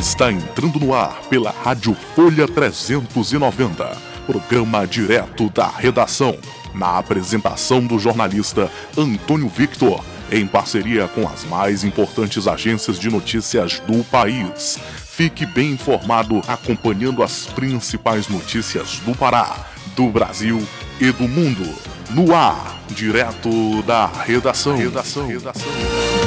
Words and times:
está 0.00 0.32
entrando 0.32 0.80
no 0.80 0.94
ar 0.94 1.20
pela 1.28 1.50
Rádio 1.50 1.94
Folha 2.16 2.48
390, 2.48 3.96
programa 4.26 4.86
direto 4.86 5.50
da 5.50 5.68
redação, 5.68 6.38
na 6.74 6.96
apresentação 6.96 7.86
do 7.86 7.98
jornalista 7.98 8.70
Antônio 8.96 9.48
Victor, 9.48 10.02
em 10.32 10.46
parceria 10.46 11.06
com 11.06 11.28
as 11.28 11.44
mais 11.44 11.84
importantes 11.84 12.48
agências 12.48 12.98
de 12.98 13.10
notícias 13.10 13.78
do 13.80 14.02
país. 14.04 14.78
Fique 14.96 15.44
bem 15.44 15.72
informado 15.72 16.40
acompanhando 16.48 17.22
as 17.22 17.44
principais 17.46 18.26
notícias 18.26 19.00
do 19.00 19.14
Pará, 19.14 19.66
do 19.94 20.08
Brasil 20.08 20.66
e 20.98 21.12
do 21.12 21.28
mundo. 21.28 21.74
No 22.10 22.34
ar, 22.34 22.80
direto 22.88 23.82
da 23.82 24.06
redação. 24.06 24.78
redação. 24.78 25.26
redação. 25.26 26.19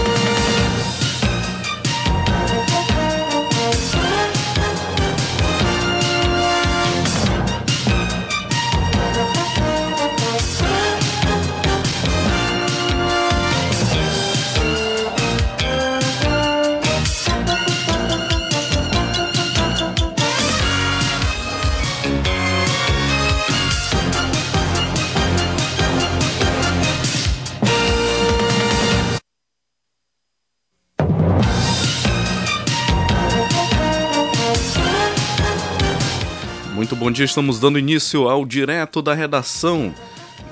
Dia, 37.14 37.25
estamos 37.25 37.59
dando 37.59 37.78
início 37.78 38.28
ao 38.28 38.44
direto 38.44 39.00
da 39.00 39.14
redação 39.14 39.94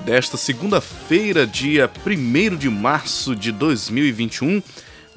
desta 0.04 0.36
segunda-feira, 0.36 1.44
dia 1.44 1.90
1 2.06 2.56
de 2.56 2.70
março 2.70 3.34
de 3.34 3.50
2021. 3.50 4.62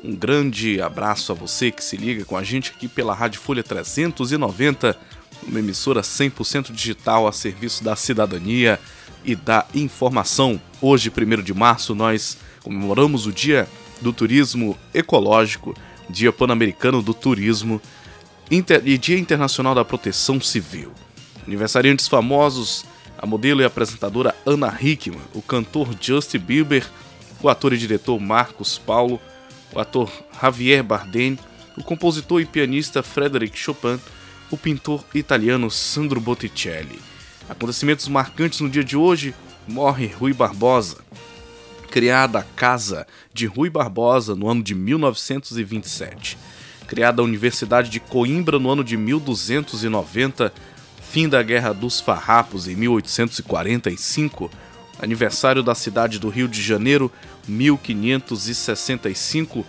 Um 0.03 0.15
grande 0.15 0.81
abraço 0.81 1.31
a 1.31 1.35
você 1.35 1.69
que 1.69 1.83
se 1.83 1.97
liga 1.97 2.25
com 2.25 2.35
a 2.35 2.43
gente 2.43 2.71
aqui 2.75 2.87
pela 2.87 3.13
Rádio 3.13 3.39
Folha 3.41 3.61
390, 3.61 4.97
uma 5.47 5.59
emissora 5.59 6.01
100% 6.01 6.71
digital 6.71 7.27
a 7.27 7.31
serviço 7.31 7.83
da 7.83 7.95
cidadania 7.95 8.79
e 9.23 9.35
da 9.35 9.67
informação. 9.75 10.59
Hoje, 10.81 11.11
1 11.15 11.43
de 11.43 11.53
março, 11.53 11.93
nós 11.93 12.39
comemoramos 12.63 13.27
o 13.27 13.31
Dia 13.31 13.69
do 14.01 14.11
Turismo 14.11 14.75
Ecológico, 14.91 15.75
Dia 16.09 16.33
Pan-Americano 16.33 17.03
do 17.03 17.13
Turismo 17.13 17.79
e 18.49 18.97
Dia 18.97 19.19
Internacional 19.19 19.75
da 19.75 19.85
Proteção 19.85 20.41
Civil. 20.41 20.91
Aniversariantes 21.47 22.07
famosos, 22.07 22.85
a 23.17 23.25
modelo 23.25 23.61
e 23.61 23.65
apresentadora 23.65 24.35
Anna 24.45 24.75
Hickman, 24.79 25.21
o 25.33 25.41
cantor 25.41 25.95
Justin 25.99 26.39
Bieber, 26.39 26.85
o 27.41 27.49
ator 27.49 27.73
e 27.73 27.77
diretor 27.77 28.19
Marcos 28.19 28.77
Paulo, 28.77 29.19
o 29.73 29.79
ator 29.79 30.11
Javier 30.41 30.83
Bardem, 30.83 31.37
o 31.77 31.83
compositor 31.83 32.41
e 32.41 32.45
pianista 32.45 33.03
Frédéric 33.03 33.57
Chopin, 33.57 33.99
o 34.49 34.57
pintor 34.57 35.03
italiano 35.13 35.69
Sandro 35.69 36.19
Botticelli. 36.19 36.99
Acontecimentos 37.47 38.07
marcantes 38.07 38.59
no 38.59 38.69
dia 38.69 38.83
de 38.83 38.97
hoje, 38.97 39.35
morre 39.67 40.07
Rui 40.07 40.33
Barbosa. 40.33 40.97
Criada 41.91 42.39
a 42.39 42.43
Casa 42.43 43.05
de 43.33 43.45
Rui 43.45 43.69
Barbosa 43.69 44.35
no 44.35 44.49
ano 44.49 44.63
de 44.63 44.73
1927. 44.73 46.37
Criada 46.87 47.21
a 47.21 47.25
Universidade 47.25 47.89
de 47.89 47.99
Coimbra 47.99 48.59
no 48.59 48.69
ano 48.69 48.83
de 48.83 48.97
1290, 48.97 50.51
fim 51.15 51.29
da 51.29 51.41
Guerra 51.41 51.71
dos 51.71 52.01
Farrapos 52.01 52.67
em 52.67 52.75
1845, 52.75 54.51
aniversário 54.99 55.63
da 55.63 55.73
cidade 55.73 56.19
do 56.19 56.27
Rio 56.27 56.45
de 56.45 56.61
Janeiro, 56.61 57.09
1565, 57.47 59.65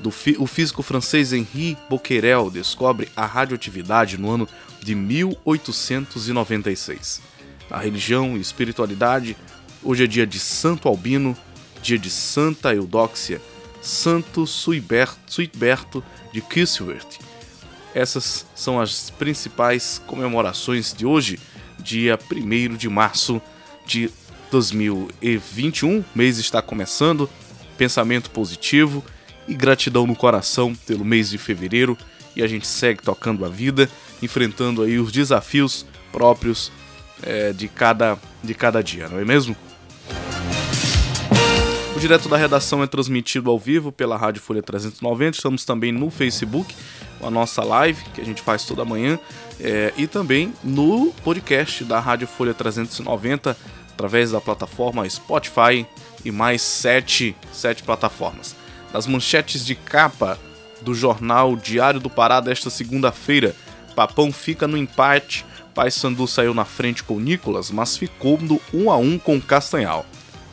do 0.00 0.08
o 0.08 0.46
físico 0.48 0.82
francês 0.82 1.32
Henri 1.32 1.78
Becquerel 1.88 2.50
descobre 2.50 3.08
a 3.14 3.24
radioatividade 3.24 4.18
no 4.18 4.32
ano 4.32 4.48
de 4.82 4.96
1896. 4.96 7.22
A 7.70 7.78
religião 7.78 8.36
e 8.36 8.40
espiritualidade, 8.40 9.36
hoje 9.84 10.02
é 10.02 10.08
dia 10.08 10.26
de 10.26 10.40
Santo 10.40 10.88
Albino, 10.88 11.36
dia 11.80 12.00
de 12.00 12.10
Santa 12.10 12.74
Eudóxia, 12.74 13.40
Santo 13.80 14.44
Suitberto 14.44 16.02
de 16.32 16.40
Kiswert, 16.40 17.29
essas 17.94 18.46
são 18.54 18.80
as 18.80 19.10
principais 19.10 20.00
comemorações 20.06 20.94
de 20.94 21.04
hoje, 21.04 21.38
dia 21.78 22.18
1 22.30 22.76
de 22.76 22.88
março 22.88 23.40
de 23.86 24.10
2021. 24.50 25.98
O 25.98 26.04
mês 26.14 26.38
está 26.38 26.60
começando, 26.60 27.28
pensamento 27.76 28.30
positivo 28.30 29.04
e 29.48 29.54
gratidão 29.54 30.06
no 30.06 30.14
coração 30.14 30.74
pelo 30.86 31.04
mês 31.04 31.30
de 31.30 31.38
fevereiro. 31.38 31.96
E 32.36 32.42
a 32.42 32.46
gente 32.46 32.66
segue 32.66 33.02
tocando 33.02 33.44
a 33.44 33.48
vida, 33.48 33.90
enfrentando 34.22 34.82
aí 34.82 34.98
os 34.98 35.10
desafios 35.10 35.84
próprios 36.12 36.70
é, 37.22 37.52
de, 37.52 37.66
cada, 37.68 38.16
de 38.42 38.54
cada 38.54 38.82
dia, 38.82 39.08
não 39.08 39.18
é 39.18 39.24
mesmo? 39.24 39.56
Direto 42.00 42.30
da 42.30 42.38
Redação 42.38 42.82
é 42.82 42.86
transmitido 42.86 43.50
ao 43.50 43.58
vivo 43.58 43.92
pela 43.92 44.16
Rádio 44.16 44.40
Folha 44.40 44.62
390. 44.62 45.36
Estamos 45.36 45.66
também 45.66 45.92
no 45.92 46.08
Facebook 46.08 46.74
a 47.22 47.30
nossa 47.30 47.62
live, 47.62 48.02
que 48.14 48.22
a 48.22 48.24
gente 48.24 48.40
faz 48.40 48.64
toda 48.64 48.86
manhã, 48.86 49.18
é, 49.60 49.92
e 49.98 50.06
também 50.06 50.54
no 50.64 51.12
podcast 51.22 51.84
da 51.84 52.00
Rádio 52.00 52.26
Folha 52.26 52.54
390, 52.54 53.54
através 53.92 54.30
da 54.30 54.40
plataforma 54.40 55.06
Spotify 55.10 55.86
e 56.24 56.32
mais 56.32 56.62
sete, 56.62 57.36
sete 57.52 57.82
plataformas. 57.82 58.56
Nas 58.94 59.06
manchetes 59.06 59.62
de 59.62 59.74
capa 59.74 60.38
do 60.80 60.94
jornal 60.94 61.54
Diário 61.54 62.00
do 62.00 62.08
Pará 62.08 62.40
desta 62.40 62.70
segunda-feira, 62.70 63.54
Papão 63.94 64.32
fica 64.32 64.66
no 64.66 64.78
empate, 64.78 65.44
Paysandu 65.74 66.26
saiu 66.26 66.54
na 66.54 66.64
frente 66.64 67.04
com 67.04 67.20
Nicolas, 67.20 67.70
mas 67.70 67.98
ficou 67.98 68.38
no 68.40 68.58
1 68.72 68.90
a 68.90 68.96
1 68.96 69.18
com 69.18 69.38
Castanhal. 69.38 70.06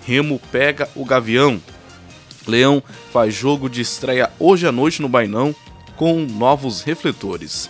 Remo 0.07 0.39
pega 0.53 0.87
o 0.95 1.03
Gavião. 1.03 1.61
Leão 2.47 2.81
faz 3.11 3.33
jogo 3.33 3.69
de 3.69 3.81
estreia 3.81 4.31
hoje 4.39 4.65
à 4.65 4.71
noite 4.71 5.01
no 5.01 5.09
Bainão 5.09 5.53
com 5.97 6.21
novos 6.21 6.81
refletores. 6.81 7.69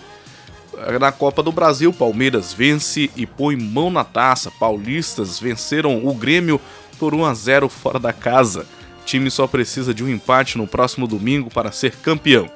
Na 1.00 1.10
Copa 1.10 1.42
do 1.42 1.50
Brasil, 1.50 1.92
Palmeiras 1.92 2.52
vence 2.52 3.10
e 3.16 3.26
põe 3.26 3.56
mão 3.56 3.90
na 3.90 4.04
taça. 4.04 4.52
Paulistas 4.52 5.40
venceram 5.40 6.06
o 6.06 6.14
Grêmio 6.14 6.60
por 6.96 7.12
1 7.12 7.24
a 7.24 7.34
0 7.34 7.68
fora 7.68 7.98
da 7.98 8.12
casa. 8.12 8.64
O 9.02 9.04
time 9.04 9.32
só 9.32 9.48
precisa 9.48 9.92
de 9.92 10.04
um 10.04 10.08
empate 10.08 10.56
no 10.56 10.68
próximo 10.68 11.08
domingo 11.08 11.50
para 11.50 11.72
ser 11.72 11.96
campeão. 11.96 12.48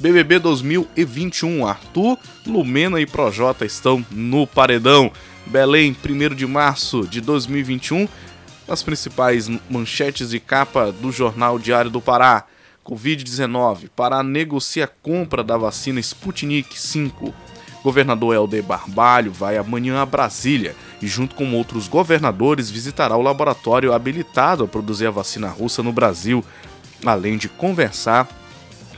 BBB 0.00 0.38
2021, 0.38 1.66
Arthur, 1.66 2.16
Lumena 2.46 3.02
e 3.02 3.06
Projota 3.06 3.66
estão 3.66 4.02
no 4.10 4.46
paredão. 4.46 5.12
Belém, 5.44 5.94
1 5.94 6.34
de 6.34 6.46
março 6.46 7.06
de 7.06 7.20
2021, 7.20 8.08
as 8.68 8.82
principais 8.82 9.48
manchetes 9.70 10.30
de 10.30 10.40
capa 10.40 10.92
do 10.92 11.12
jornal 11.12 11.58
Diário 11.58 11.90
do 11.90 12.00
Pará. 12.00 12.44
Covid-19. 12.84 13.88
Pará 13.96 14.22
negocia 14.22 14.86
compra 14.86 15.42
da 15.42 15.56
vacina 15.56 15.98
Sputnik 15.98 16.78
5. 16.78 17.34
Governador 17.82 18.34
Helder 18.34 18.62
Barbalho 18.62 19.32
vai 19.32 19.56
amanhã 19.56 20.00
a 20.00 20.06
Brasília 20.06 20.74
e, 21.02 21.06
junto 21.06 21.34
com 21.34 21.52
outros 21.54 21.88
governadores, 21.88 22.70
visitará 22.70 23.16
o 23.16 23.22
laboratório 23.22 23.92
habilitado 23.92 24.64
a 24.64 24.68
produzir 24.68 25.06
a 25.06 25.10
vacina 25.10 25.48
russa 25.48 25.82
no 25.82 25.92
Brasil, 25.92 26.44
além 27.04 27.36
de 27.36 27.48
conversar 27.48 28.28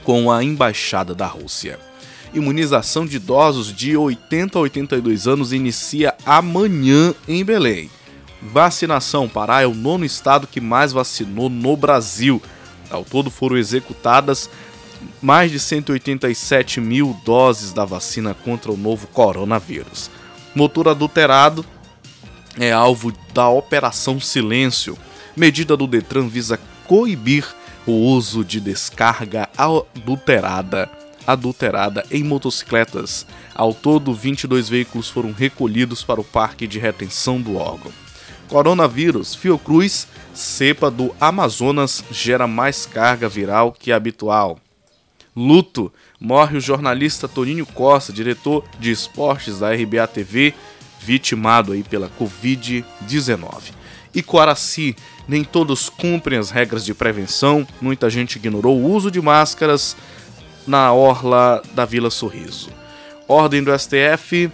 com 0.04 0.30
a 0.30 0.44
embaixada 0.44 1.14
da 1.14 1.26
Rússia. 1.26 1.78
Imunização 2.32 3.06
de 3.06 3.16
idosos 3.16 3.74
de 3.74 3.96
80 3.96 4.58
a 4.58 4.62
82 4.62 5.26
anos 5.26 5.52
inicia 5.52 6.14
amanhã 6.26 7.14
em 7.26 7.42
Belém. 7.42 7.90
Vacinação: 8.40 9.28
Pará 9.28 9.62
é 9.62 9.66
o 9.66 9.74
nono 9.74 10.04
estado 10.04 10.46
que 10.46 10.60
mais 10.60 10.92
vacinou 10.92 11.48
no 11.48 11.76
Brasil 11.76 12.40
ao 12.90 13.04
todo 13.04 13.30
foram 13.30 13.56
executadas 13.56 14.48
mais 15.22 15.50
de 15.50 15.60
187 15.60 16.80
mil 16.80 17.16
doses 17.24 17.72
da 17.72 17.84
vacina 17.84 18.34
contra 18.34 18.72
o 18.72 18.76
novo 18.76 19.06
coronavírus. 19.08 20.10
Motor 20.54 20.88
adulterado 20.88 21.64
é 22.58 22.72
alvo 22.72 23.12
da 23.32 23.48
Operação 23.48 24.18
Silêncio. 24.18 24.98
Medida 25.36 25.76
do 25.76 25.86
Detran 25.86 26.26
visa 26.26 26.58
coibir 26.86 27.46
o 27.86 27.92
uso 27.92 28.44
de 28.44 28.58
descarga 28.58 29.48
adulterada, 29.56 30.90
adulterada 31.24 32.04
em 32.10 32.24
motocicletas. 32.24 33.24
Ao 33.54 33.72
todo, 33.72 34.12
22 34.12 34.68
veículos 34.68 35.08
foram 35.08 35.30
recolhidos 35.30 36.02
para 36.02 36.20
o 36.20 36.24
parque 36.24 36.66
de 36.66 36.80
retenção 36.80 37.40
do 37.40 37.56
órgão. 37.56 37.92
Coronavírus, 38.48 39.34
Fiocruz, 39.34 40.08
cepa 40.32 40.90
do 40.90 41.14
Amazonas 41.20 42.02
gera 42.10 42.46
mais 42.46 42.86
carga 42.86 43.28
viral 43.28 43.72
que 43.72 43.92
habitual. 43.92 44.58
Luto. 45.36 45.92
Morre 46.20 46.56
o 46.56 46.60
jornalista 46.60 47.28
Toninho 47.28 47.64
Costa, 47.64 48.12
diretor 48.12 48.64
de 48.80 48.90
esportes 48.90 49.60
da 49.60 49.72
RBA 49.72 50.04
TV, 50.08 50.52
vitimado 51.00 51.72
aí 51.72 51.84
pela 51.84 52.10
Covid-19. 52.18 53.72
E 54.12 54.20
Coaraci, 54.20 54.96
nem 55.28 55.44
todos 55.44 55.88
cumprem 55.88 56.40
as 56.40 56.50
regras 56.50 56.84
de 56.84 56.92
prevenção, 56.92 57.64
muita 57.80 58.10
gente 58.10 58.34
ignorou 58.34 58.78
o 58.78 58.90
uso 58.90 59.12
de 59.12 59.20
máscaras 59.20 59.96
na 60.66 60.92
orla 60.92 61.62
da 61.72 61.84
Vila 61.84 62.10
Sorriso. 62.10 62.70
Ordem 63.28 63.62
do 63.62 63.70
STF, 63.78 64.50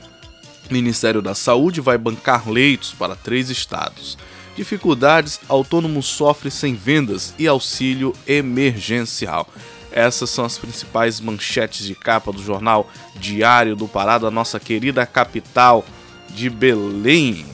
Ministério 0.71 1.21
da 1.21 1.35
Saúde 1.35 1.81
vai 1.81 1.99
bancar 1.99 2.49
leitos 2.49 2.93
para 2.93 3.15
três 3.15 3.51
estados. 3.51 4.17
Dificuldades, 4.57 5.41
autônomo 5.49 6.03
sofre 6.03 6.51
sem 6.51 6.75
vendas 6.75 7.35
e 7.39 7.47
auxílio 7.47 8.15
emergencial. 8.27 9.49
Essas 9.91 10.31
são 10.31 10.45
as 10.45 10.59
principais 10.59 11.21
manchetes 11.21 11.87
de 11.87 11.95
capa 11.95 12.33
do 12.33 12.43
jornal 12.43 12.91
Diário 13.15 13.77
do 13.77 13.87
Pará, 13.87 14.19
da 14.19 14.31
nossa 14.31 14.59
querida 14.59 15.07
capital 15.07 15.85
de 16.31 16.51
Belém. 16.51 17.47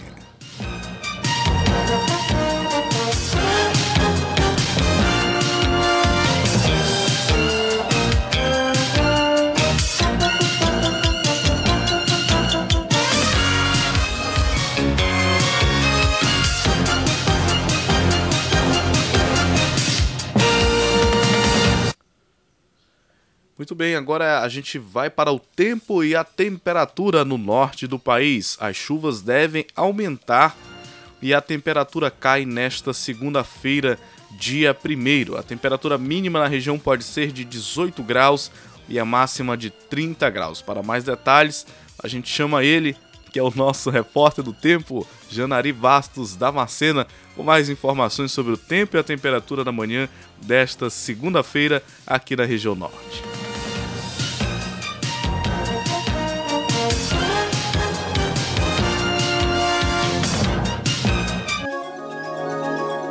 Muito 23.60 23.74
bem, 23.74 23.94
agora 23.94 24.40
a 24.40 24.48
gente 24.48 24.78
vai 24.78 25.10
para 25.10 25.30
o 25.30 25.38
tempo 25.38 26.02
e 26.02 26.16
a 26.16 26.24
temperatura 26.24 27.26
no 27.26 27.36
norte 27.36 27.86
do 27.86 27.98
país. 27.98 28.56
As 28.58 28.74
chuvas 28.74 29.20
devem 29.20 29.66
aumentar 29.76 30.56
e 31.20 31.34
a 31.34 31.42
temperatura 31.42 32.10
cai 32.10 32.46
nesta 32.46 32.94
segunda-feira, 32.94 33.98
dia 34.30 34.74
1. 34.74 35.36
A 35.36 35.42
temperatura 35.42 35.98
mínima 35.98 36.38
na 36.38 36.46
região 36.46 36.78
pode 36.78 37.04
ser 37.04 37.32
de 37.32 37.44
18 37.44 38.02
graus 38.02 38.50
e 38.88 38.98
a 38.98 39.04
máxima 39.04 39.58
de 39.58 39.68
30 39.68 40.30
graus. 40.30 40.62
Para 40.62 40.82
mais 40.82 41.04
detalhes, 41.04 41.66
a 42.02 42.08
gente 42.08 42.30
chama 42.30 42.64
ele, 42.64 42.96
que 43.30 43.38
é 43.38 43.42
o 43.42 43.52
nosso 43.54 43.90
repórter 43.92 44.42
do 44.42 44.54
tempo, 44.54 45.06
Janari 45.30 45.70
Bastos 45.70 46.34
Damascena, 46.34 47.06
com 47.36 47.42
mais 47.42 47.68
informações 47.68 48.32
sobre 48.32 48.54
o 48.54 48.56
tempo 48.56 48.96
e 48.96 48.98
a 48.98 49.04
temperatura 49.04 49.62
da 49.62 49.70
manhã 49.70 50.08
desta 50.40 50.88
segunda-feira 50.88 51.82
aqui 52.06 52.34
na 52.34 52.46
região 52.46 52.74
norte. 52.74 53.49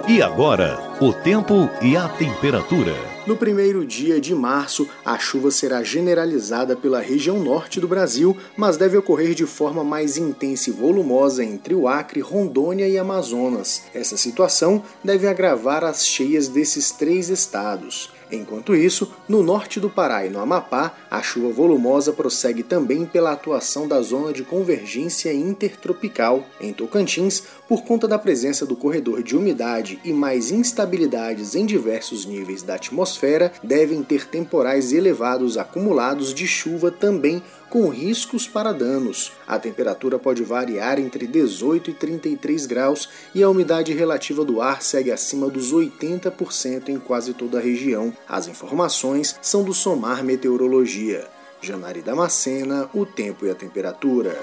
E 0.10 0.24
agora, 0.24 0.98
o 1.00 1.14
tempo 1.14 1.70
e 1.84 1.96
a 1.96 2.10
temperatura. 2.10 2.96
No 3.28 3.38
primeiro 3.38 3.86
dia 3.86 4.20
de 4.20 4.34
março, 4.34 4.90
a 5.06 5.20
chuva 5.20 5.52
será 5.52 5.84
generalizada 5.84 6.76
pela 6.76 7.00
região 7.00 7.38
norte 7.40 7.80
do 7.80 7.88
Brasil, 7.88 8.36
mas 8.58 8.76
deve 8.76 8.98
ocorrer 8.98 9.36
de 9.36 9.46
forma 9.46 9.84
mais 9.84 10.18
intensa 10.18 10.72
e 10.72 10.74
volumosa 10.74 11.44
entre 11.44 11.76
o 11.76 11.88
Acre, 11.88 12.22
Rondônia 12.22 12.88
e 12.88 12.98
Amazonas. 12.98 13.84
Essa 13.94 14.18
situação 14.18 14.82
deve 15.04 15.28
agravar 15.28 15.84
as 15.84 16.04
cheias 16.04 16.48
desses 16.48 16.90
três 16.90 17.30
estados. 17.30 18.10
Enquanto 18.32 18.76
isso, 18.76 19.12
no 19.28 19.42
norte 19.42 19.80
do 19.80 19.90
Pará 19.90 20.26
e 20.26 20.30
no 20.30 20.40
Amapá, 20.40 20.96
a 21.10 21.22
chuva 21.22 21.50
volumosa 21.50 22.14
prossegue 22.14 22.62
também 22.62 23.06
pela 23.06 23.32
atuação 23.32 23.88
da 23.88 24.00
zona 24.02 24.32
de 24.32 24.44
convergência 24.44 25.34
intertropical. 25.34 26.44
Em 26.62 26.72
Tocantins, 26.72 27.44
por 27.68 27.84
conta 27.84 28.08
da 28.08 28.20
presença 28.20 28.66
do 28.66 28.76
corredor 28.76 29.24
de 29.24 29.36
umidade 29.36 30.00
e 30.04 30.14
mais 30.14 30.52
instabilidades 30.52 31.56
em 31.56 31.66
diversos 31.66 32.26
níveis 32.26 32.62
da 32.62 32.76
atmosfera, 32.76 33.52
devem 33.64 34.04
ter 34.04 34.28
temporais 34.28 34.94
elevados 34.94 35.58
acumulados 35.58 36.34
de 36.34 36.48
chuva 36.48 36.92
também 36.92 37.42
com 37.70 37.90
riscos 37.90 38.48
para 38.48 38.74
danos. 38.74 39.32
A 39.48 39.60
temperatura 39.60 40.18
pode 40.18 40.44
variar 40.44 41.00
entre 41.00 41.28
18 41.28 41.92
e 41.92 41.94
33 41.94 42.66
graus 42.66 43.10
e 43.34 43.44
a 43.44 43.50
umidade 43.50 43.94
relativa 43.94 44.44
do 44.44 44.62
ar 44.62 44.82
segue 44.82 45.12
acima 45.12 45.50
dos 45.50 45.74
80% 45.74 46.90
em 46.90 47.00
quase 47.00 47.34
toda 47.34 47.60
a 47.60 47.62
região. 47.62 48.14
As 48.28 48.48
informações 48.48 49.36
são 49.42 49.64
do 49.64 49.74
Somar 49.74 50.24
Meteorologia. 50.24 51.28
Janari 51.62 52.02
Damascena, 52.02 52.90
o 52.94 53.06
tempo 53.06 53.46
e 53.46 53.50
a 53.50 53.56
temperatura. 53.56 54.38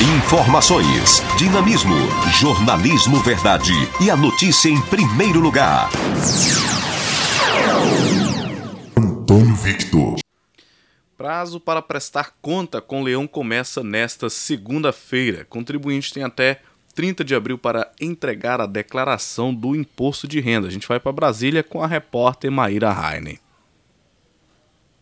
Informações, 0.00 1.22
dinamismo, 1.38 1.94
jornalismo 2.32 3.20
verdade 3.20 3.72
e 4.00 4.10
a 4.10 4.16
notícia 4.16 4.68
em 4.68 4.80
primeiro 4.82 5.40
lugar. 5.40 5.88
Antônio 8.96 9.54
Victor. 9.56 10.16
Prazo 11.16 11.60
para 11.60 11.80
prestar 11.80 12.34
conta 12.42 12.80
com 12.80 13.02
Leão 13.02 13.26
começa 13.26 13.82
nesta 13.82 14.28
segunda-feira. 14.28 15.44
Contribuinte 15.44 16.12
tem 16.12 16.22
até 16.22 16.60
30 16.94 17.24
de 17.24 17.34
abril 17.34 17.58
para 17.58 17.90
entregar 18.00 18.60
a 18.60 18.66
declaração 18.66 19.54
do 19.54 19.74
imposto 19.74 20.28
de 20.28 20.40
renda. 20.40 20.68
A 20.68 20.70
gente 20.70 20.88
vai 20.88 21.00
para 21.00 21.12
Brasília 21.12 21.62
com 21.62 21.82
a 21.82 21.86
repórter 21.86 22.50
Maíra 22.50 22.92
Heine. 22.92 23.43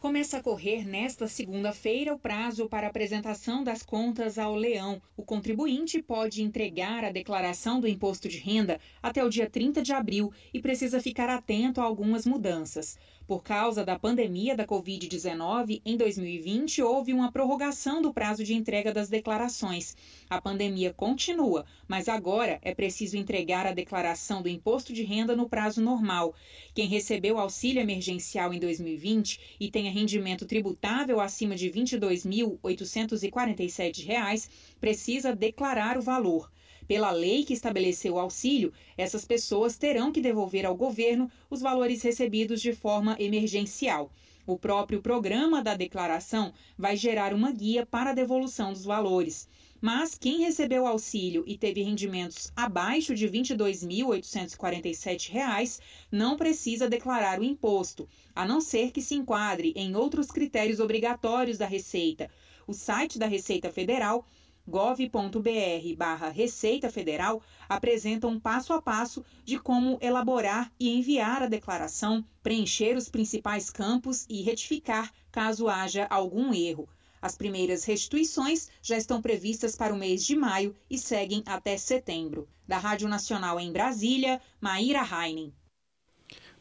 Começa 0.02 0.38
a 0.38 0.42
correr 0.42 0.84
nesta 0.84 1.28
segunda-feira 1.28 2.12
o 2.12 2.18
prazo 2.18 2.68
para 2.68 2.88
apresentação 2.88 3.62
das 3.62 3.84
contas 3.84 4.36
ao 4.36 4.52
Leão. 4.52 5.00
O 5.16 5.22
contribuinte 5.22 6.02
pode 6.02 6.42
entregar 6.42 7.04
a 7.04 7.12
declaração 7.12 7.78
do 7.78 7.86
imposto 7.86 8.28
de 8.28 8.38
renda 8.38 8.80
até 9.00 9.24
o 9.24 9.30
dia 9.30 9.48
30 9.48 9.80
de 9.80 9.92
abril 9.92 10.32
e 10.52 10.60
precisa 10.60 11.00
ficar 11.00 11.28
atento 11.28 11.80
a 11.80 11.84
algumas 11.84 12.26
mudanças. 12.26 12.98
Por 13.26 13.42
causa 13.44 13.84
da 13.84 13.96
pandemia 13.96 14.56
da 14.56 14.66
Covid-19, 14.66 15.80
em 15.84 15.96
2020 15.96 16.82
houve 16.82 17.12
uma 17.12 17.30
prorrogação 17.30 18.02
do 18.02 18.12
prazo 18.12 18.42
de 18.42 18.52
entrega 18.52 18.92
das 18.92 19.08
declarações. 19.08 19.96
A 20.28 20.40
pandemia 20.40 20.92
continua, 20.92 21.64
mas 21.86 22.08
agora 22.08 22.58
é 22.62 22.74
preciso 22.74 23.16
entregar 23.16 23.64
a 23.64 23.72
declaração 23.72 24.42
do 24.42 24.48
imposto 24.48 24.92
de 24.92 25.04
renda 25.04 25.36
no 25.36 25.48
prazo 25.48 25.80
normal. 25.80 26.34
Quem 26.74 26.88
recebeu 26.88 27.38
auxílio 27.38 27.80
emergencial 27.80 28.52
em 28.52 28.58
2020 28.58 29.56
e 29.60 29.70
tenha 29.70 29.92
rendimento 29.92 30.44
tributável 30.44 31.20
acima 31.20 31.54
de 31.54 31.68
R$ 31.68 31.80
22.847 31.80 34.48
precisa 34.80 35.32
declarar 35.34 35.96
o 35.96 36.02
valor. 36.02 36.50
Pela 36.86 37.10
lei 37.10 37.44
que 37.44 37.54
estabeleceu 37.54 38.14
o 38.14 38.18
auxílio, 38.18 38.72
essas 38.96 39.24
pessoas 39.24 39.76
terão 39.76 40.10
que 40.10 40.20
devolver 40.20 40.66
ao 40.66 40.74
governo 40.74 41.30
os 41.48 41.60
valores 41.60 42.02
recebidos 42.02 42.60
de 42.60 42.72
forma 42.72 43.16
emergencial. 43.18 44.10
O 44.44 44.58
próprio 44.58 45.00
programa 45.00 45.62
da 45.62 45.76
declaração 45.76 46.52
vai 46.76 46.96
gerar 46.96 47.32
uma 47.32 47.52
guia 47.52 47.86
para 47.86 48.10
a 48.10 48.14
devolução 48.14 48.72
dos 48.72 48.84
valores. 48.84 49.48
Mas 49.80 50.16
quem 50.16 50.38
recebeu 50.38 50.86
auxílio 50.86 51.44
e 51.46 51.56
teve 51.56 51.82
rendimentos 51.82 52.52
abaixo 52.54 53.14
de 53.14 53.26
R$ 53.26 53.32
22.847 53.32 55.80
não 56.10 56.36
precisa 56.36 56.88
declarar 56.88 57.40
o 57.40 57.44
imposto, 57.44 58.08
a 58.34 58.44
não 58.44 58.60
ser 58.60 58.90
que 58.90 59.00
se 59.00 59.14
enquadre 59.14 59.72
em 59.76 59.94
outros 59.94 60.30
critérios 60.30 60.80
obrigatórios 60.80 61.58
da 61.58 61.66
Receita. 61.66 62.28
O 62.66 62.72
site 62.72 63.18
da 63.18 63.26
Receita 63.26 63.70
Federal 63.70 64.26
gov.br 64.66 65.96
barra 65.96 66.28
Receita 66.28 66.88
Federal 66.88 67.42
apresenta 67.68 68.26
um 68.26 68.38
passo 68.38 68.72
a 68.72 68.80
passo 68.80 69.24
de 69.44 69.58
como 69.58 69.98
elaborar 70.00 70.72
e 70.78 70.90
enviar 70.90 71.42
a 71.42 71.48
declaração, 71.48 72.24
preencher 72.42 72.96
os 72.96 73.08
principais 73.08 73.70
campos 73.70 74.24
e 74.28 74.42
retificar 74.42 75.12
caso 75.30 75.68
haja 75.68 76.06
algum 76.08 76.54
erro. 76.54 76.88
As 77.20 77.36
primeiras 77.36 77.84
restituições 77.84 78.68
já 78.82 78.96
estão 78.96 79.22
previstas 79.22 79.76
para 79.76 79.94
o 79.94 79.96
mês 79.96 80.24
de 80.24 80.34
maio 80.34 80.74
e 80.90 80.98
seguem 80.98 81.42
até 81.46 81.76
setembro. 81.76 82.48
Da 82.66 82.78
Rádio 82.78 83.08
Nacional 83.08 83.60
em 83.60 83.72
Brasília, 83.72 84.40
Maíra 84.60 85.02
Heinen. 85.02 85.52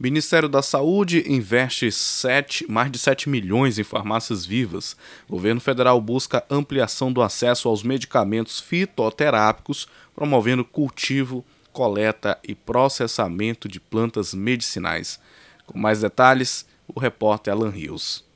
Ministério 0.04 0.50
da 0.50 0.64
Saúde 0.64 1.24
investe 1.32 1.92
7, 1.92 2.66
mais 2.68 2.92
de 2.92 2.98
7 2.98 3.30
milhões 3.30 3.78
em 3.78 3.84
farmácias 3.84 4.44
vivas. 4.44 4.98
Governo 5.30 5.62
federal 5.62 6.02
busca 6.02 6.44
ampliação 6.50 7.14
do 7.14 7.22
acesso 7.22 7.70
aos 7.70 7.84
medicamentos 7.84 8.60
fitoterápicos, 8.60 9.88
promovendo 10.16 10.66
cultivo, 10.66 11.46
coleta 11.72 12.36
e 12.44 12.56
processamento 12.56 13.68
de 13.68 13.80
plantas 13.80 14.34
medicinais. 14.34 15.20
Com 15.68 15.78
mais 15.78 16.02
detalhes, 16.02 16.66
o 16.88 17.00
repórter 17.00 17.54
Alan 17.54 17.70
Rios. 17.70 18.31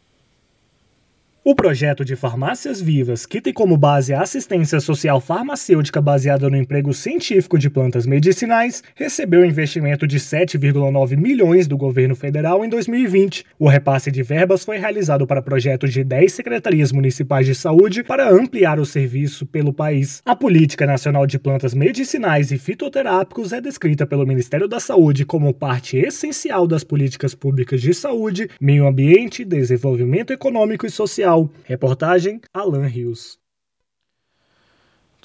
O 1.48 1.54
projeto 1.54 2.04
de 2.04 2.16
Farmácias 2.16 2.82
Vivas, 2.82 3.24
que 3.24 3.40
tem 3.40 3.54
como 3.54 3.78
base 3.78 4.12
a 4.16 4.22
assistência 4.24 4.80
social 4.80 5.22
farmacêutica 5.22 6.02
baseada 6.02 6.50
no 6.50 6.58
emprego 6.58 6.92
científico 6.92 7.60
de 7.60 7.70
plantas 7.70 8.08
medicinais, 8.08 8.82
recebeu 8.96 9.46
investimento 9.46 10.08
de 10.08 10.18
7,9 10.18 11.16
milhões 11.16 11.68
do 11.68 11.78
governo 11.78 12.16
federal 12.16 12.66
em 12.66 12.70
2020. 12.70 13.46
O 13.60 13.68
repasse 13.68 14.10
de 14.10 14.24
verbas 14.24 14.66
foi 14.66 14.80
realizado 14.80 15.28
para 15.28 15.40
projetos 15.40 15.94
de 15.94 16.04
10 16.04 16.34
secretarias 16.34 16.92
municipais 16.92 17.46
de 17.46 17.54
saúde 17.54 18.02
para 18.02 18.28
ampliar 18.28 18.80
o 18.80 18.86
serviço 18.86 19.46
pelo 19.46 19.72
país. 19.72 20.24
A 20.26 20.36
Política 20.36 20.88
Nacional 20.88 21.28
de 21.28 21.38
Plantas 21.38 21.76
Medicinais 21.76 22.52
e 22.52 22.58
Fitoterápicos 22.58 23.54
é 23.54 23.62
descrita 23.62 24.08
pelo 24.08 24.26
Ministério 24.26 24.68
da 24.68 24.80
Saúde 24.80 25.24
como 25.24 25.54
parte 25.54 25.96
essencial 25.96 26.66
das 26.66 26.84
políticas 26.84 27.36
públicas 27.36 27.80
de 27.80 27.94
saúde, 27.94 28.50
meio 28.60 28.88
ambiente, 28.88 29.46
desenvolvimento 29.46 30.34
econômico 30.34 30.88
e 30.88 30.90
social 30.90 31.35
Reportagem 31.66 32.42
Alan 32.54 32.88
Rios. 32.88 33.38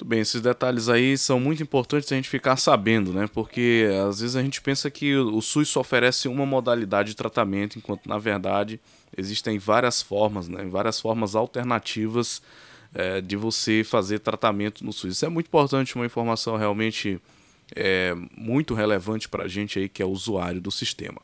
Muito 0.01 0.09
bem, 0.09 0.19
esses 0.19 0.41
detalhes 0.41 0.89
aí 0.89 1.15
são 1.15 1.39
muito 1.39 1.61
importantes 1.61 2.11
a 2.11 2.15
gente 2.15 2.27
ficar 2.27 2.57
sabendo, 2.57 3.13
né? 3.13 3.29
Porque 3.31 3.87
às 4.09 4.19
vezes 4.19 4.35
a 4.35 4.41
gente 4.41 4.59
pensa 4.59 4.89
que 4.89 5.15
o 5.15 5.39
SUS 5.41 5.69
só 5.69 5.81
oferece 5.81 6.27
uma 6.27 6.43
modalidade 6.43 7.09
de 7.09 7.15
tratamento, 7.15 7.77
enquanto 7.77 8.07
na 8.09 8.17
verdade 8.17 8.79
existem 9.15 9.59
várias 9.59 10.01
formas, 10.01 10.47
né? 10.47 10.65
Várias 10.65 10.99
formas 10.99 11.35
alternativas 11.35 12.41
é, 12.95 13.21
de 13.21 13.35
você 13.35 13.83
fazer 13.83 14.17
tratamento 14.19 14.83
no 14.83 14.91
SUS. 14.91 15.13
Isso 15.13 15.25
é 15.25 15.29
muito 15.29 15.45
importante, 15.45 15.95
uma 15.95 16.05
informação 16.05 16.57
realmente 16.57 17.21
é, 17.75 18.15
muito 18.35 18.73
relevante 18.73 19.29
para 19.29 19.43
a 19.43 19.47
gente 19.47 19.77
aí 19.77 19.87
que 19.87 20.01
é 20.01 20.05
usuário 20.05 20.59
do 20.59 20.71
sistema. 20.71 21.21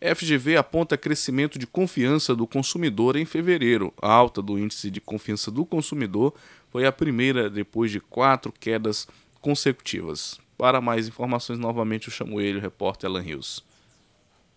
FGV 0.00 0.56
aponta 0.56 0.96
crescimento 0.96 1.58
de 1.58 1.66
confiança 1.66 2.34
do 2.34 2.46
consumidor 2.46 3.16
em 3.16 3.26
fevereiro. 3.26 3.92
A 4.00 4.10
alta 4.10 4.40
do 4.40 4.58
índice 4.58 4.90
de 4.90 4.98
confiança 4.98 5.50
do 5.50 5.66
consumidor 5.66 6.32
foi 6.70 6.86
a 6.86 6.92
primeira 6.92 7.50
depois 7.50 7.90
de 7.90 8.00
quatro 8.00 8.50
quedas 8.50 9.06
consecutivas. 9.42 10.40
Para 10.56 10.80
mais 10.80 11.06
informações, 11.06 11.58
novamente 11.58 12.08
eu 12.08 12.14
chamo 12.14 12.40
ele, 12.40 12.56
o 12.56 12.62
repórter 12.62 13.10
Alan 13.10 13.20
Rios. 13.20 13.62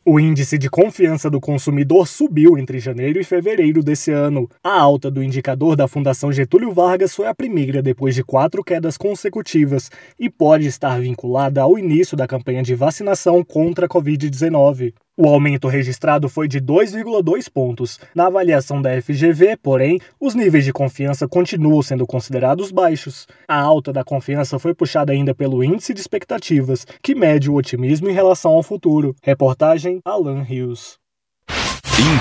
O 0.05 0.17
índice 0.17 0.57
de 0.57 0.69
confiança 0.69 1.29
do 1.29 1.41
consumidor 1.41 2.07
subiu 2.07 2.57
entre 2.57 2.79
janeiro 2.79 3.19
e 3.19 3.23
fevereiro 3.23 3.83
desse 3.83 4.11
ano. 4.11 4.49
A 4.63 4.77
alta 4.77 5.09
do 5.11 5.23
indicador 5.23 5.75
da 5.75 5.87
Fundação 5.87 6.31
Getúlio 6.31 6.73
Vargas 6.73 7.15
foi 7.15 7.27
a 7.27 7.33
primeira 7.35 7.81
depois 7.81 8.15
de 8.15 8.23
quatro 8.23 8.63
quedas 8.63 8.97
consecutivas 8.97 9.89
e 10.19 10.29
pode 10.29 10.67
estar 10.67 10.99
vinculada 10.99 11.61
ao 11.61 11.77
início 11.77 12.15
da 12.15 12.27
campanha 12.27 12.61
de 12.63 12.75
vacinação 12.75 13.43
contra 13.43 13.85
a 13.85 13.89
Covid-19. 13.89 14.93
O 15.15 15.29
aumento 15.29 15.67
registrado 15.67 16.27
foi 16.27 16.47
de 16.47 16.59
2,2 16.59 17.47
pontos. 17.47 17.99
Na 18.15 18.25
avaliação 18.25 18.81
da 18.81 18.99
FGV, 18.99 19.57
porém, 19.61 19.99
os 20.19 20.33
níveis 20.33 20.65
de 20.65 20.73
confiança 20.73 21.27
continuam 21.27 21.83
sendo 21.83 22.07
considerados 22.07 22.71
baixos. 22.71 23.27
A 23.47 23.59
alta 23.59 23.93
da 23.93 24.03
confiança 24.03 24.57
foi 24.57 24.73
puxada 24.73 25.13
ainda 25.13 25.35
pelo 25.35 25.63
índice 25.63 25.93
de 25.93 26.01
expectativas, 26.01 26.87
que 26.99 27.13
mede 27.13 27.47
o 27.47 27.53
otimismo 27.53 28.09
em 28.09 28.13
relação 28.13 28.53
ao 28.53 28.63
futuro. 28.63 29.15
Reportagem 29.21 30.01
Alan 30.03 30.41
Rios. 30.41 30.97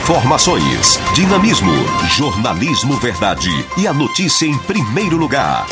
Informações, 0.04 0.98
dinamismo, 1.14 1.72
jornalismo 2.10 2.94
verdade 2.96 3.48
e 3.78 3.86
a 3.86 3.94
notícia 3.94 4.44
em 4.44 4.58
primeiro 4.58 5.16
lugar. 5.16 5.66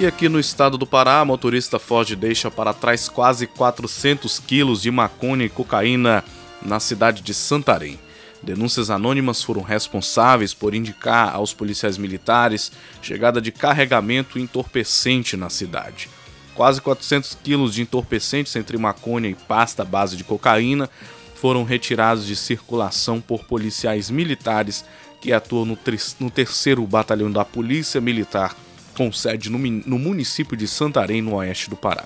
E 0.00 0.06
aqui 0.06 0.28
no 0.28 0.38
estado 0.38 0.78
do 0.78 0.86
Pará, 0.86 1.24
motorista 1.24 1.76
Ford 1.76 2.14
deixa 2.14 2.48
para 2.52 2.72
trás 2.72 3.08
quase 3.08 3.48
400 3.48 4.38
quilos 4.38 4.80
de 4.80 4.92
maconha 4.92 5.44
e 5.44 5.48
cocaína 5.48 6.22
na 6.62 6.78
cidade 6.78 7.20
de 7.20 7.34
Santarém. 7.34 7.98
Denúncias 8.40 8.90
anônimas 8.90 9.42
foram 9.42 9.60
responsáveis 9.60 10.54
por 10.54 10.72
indicar 10.72 11.34
aos 11.34 11.52
policiais 11.52 11.98
militares 11.98 12.70
chegada 13.02 13.40
de 13.40 13.50
carregamento 13.50 14.38
entorpecente 14.38 15.36
na 15.36 15.50
cidade. 15.50 16.08
Quase 16.54 16.80
400 16.80 17.36
quilos 17.42 17.74
de 17.74 17.82
entorpecentes 17.82 18.54
entre 18.54 18.78
maconha 18.78 19.28
e 19.28 19.34
pasta 19.34 19.84
base 19.84 20.16
de 20.16 20.22
cocaína 20.22 20.88
foram 21.34 21.64
retirados 21.64 22.24
de 22.24 22.36
circulação 22.36 23.20
por 23.20 23.42
policiais 23.46 24.10
militares 24.10 24.84
que 25.20 25.32
atuam 25.32 25.64
no, 25.64 25.78
no 26.20 26.30
terceiro 26.30 26.86
batalhão 26.86 27.32
da 27.32 27.44
Polícia 27.44 28.00
Militar 28.00 28.54
com 28.98 29.12
sede 29.12 29.48
no, 29.48 29.58
no 29.58 29.96
município 29.96 30.56
de 30.56 30.66
Santarém, 30.66 31.22
no 31.22 31.36
oeste 31.36 31.70
do 31.70 31.76
Pará. 31.76 32.04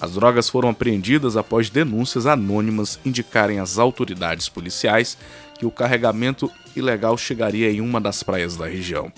As 0.00 0.14
drogas 0.14 0.48
foram 0.48 0.70
apreendidas 0.70 1.36
após 1.36 1.68
denúncias 1.68 2.24
anônimas 2.24 2.98
indicarem 3.04 3.60
às 3.60 3.78
autoridades 3.78 4.48
policiais 4.48 5.18
que 5.58 5.66
o 5.66 5.70
carregamento 5.70 6.50
ilegal 6.74 7.18
chegaria 7.18 7.70
em 7.70 7.82
uma 7.82 8.00
das 8.00 8.22
praias 8.22 8.56
da 8.56 8.66
região. 8.66 9.12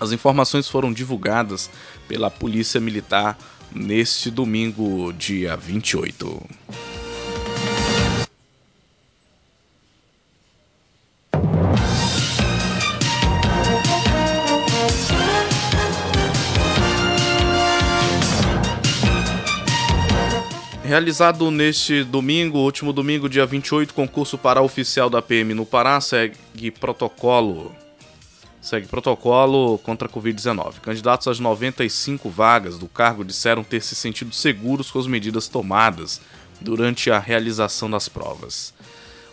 As 0.00 0.10
informações 0.10 0.66
foram 0.70 0.90
divulgadas 0.90 1.68
pela 2.08 2.30
Polícia 2.30 2.80
Militar 2.80 3.38
neste 3.70 4.30
domingo, 4.30 5.12
dia 5.12 5.54
28. 5.54 6.42
Realizado 20.92 21.50
neste 21.50 22.04
domingo, 22.04 22.58
último 22.58 22.92
domingo, 22.92 23.26
dia 23.26 23.46
28, 23.46 23.94
concurso 23.94 24.36
para 24.36 24.60
oficial 24.60 25.08
da 25.08 25.22
PM 25.22 25.54
no 25.54 25.64
Pará, 25.64 25.98
segue 26.02 26.70
protocolo. 26.70 27.74
Segue 28.60 28.86
protocolo 28.86 29.78
contra 29.78 30.06
a 30.06 30.10
Covid-19. 30.10 30.80
Candidatos 30.82 31.28
às 31.28 31.40
95 31.40 32.28
vagas 32.28 32.76
do 32.76 32.88
cargo 32.88 33.24
disseram 33.24 33.64
ter 33.64 33.80
se 33.80 33.94
sentido 33.94 34.34
seguros 34.34 34.90
com 34.90 34.98
as 34.98 35.06
medidas 35.06 35.48
tomadas 35.48 36.20
durante 36.60 37.10
a 37.10 37.18
realização 37.18 37.90
das 37.90 38.06
provas. 38.06 38.74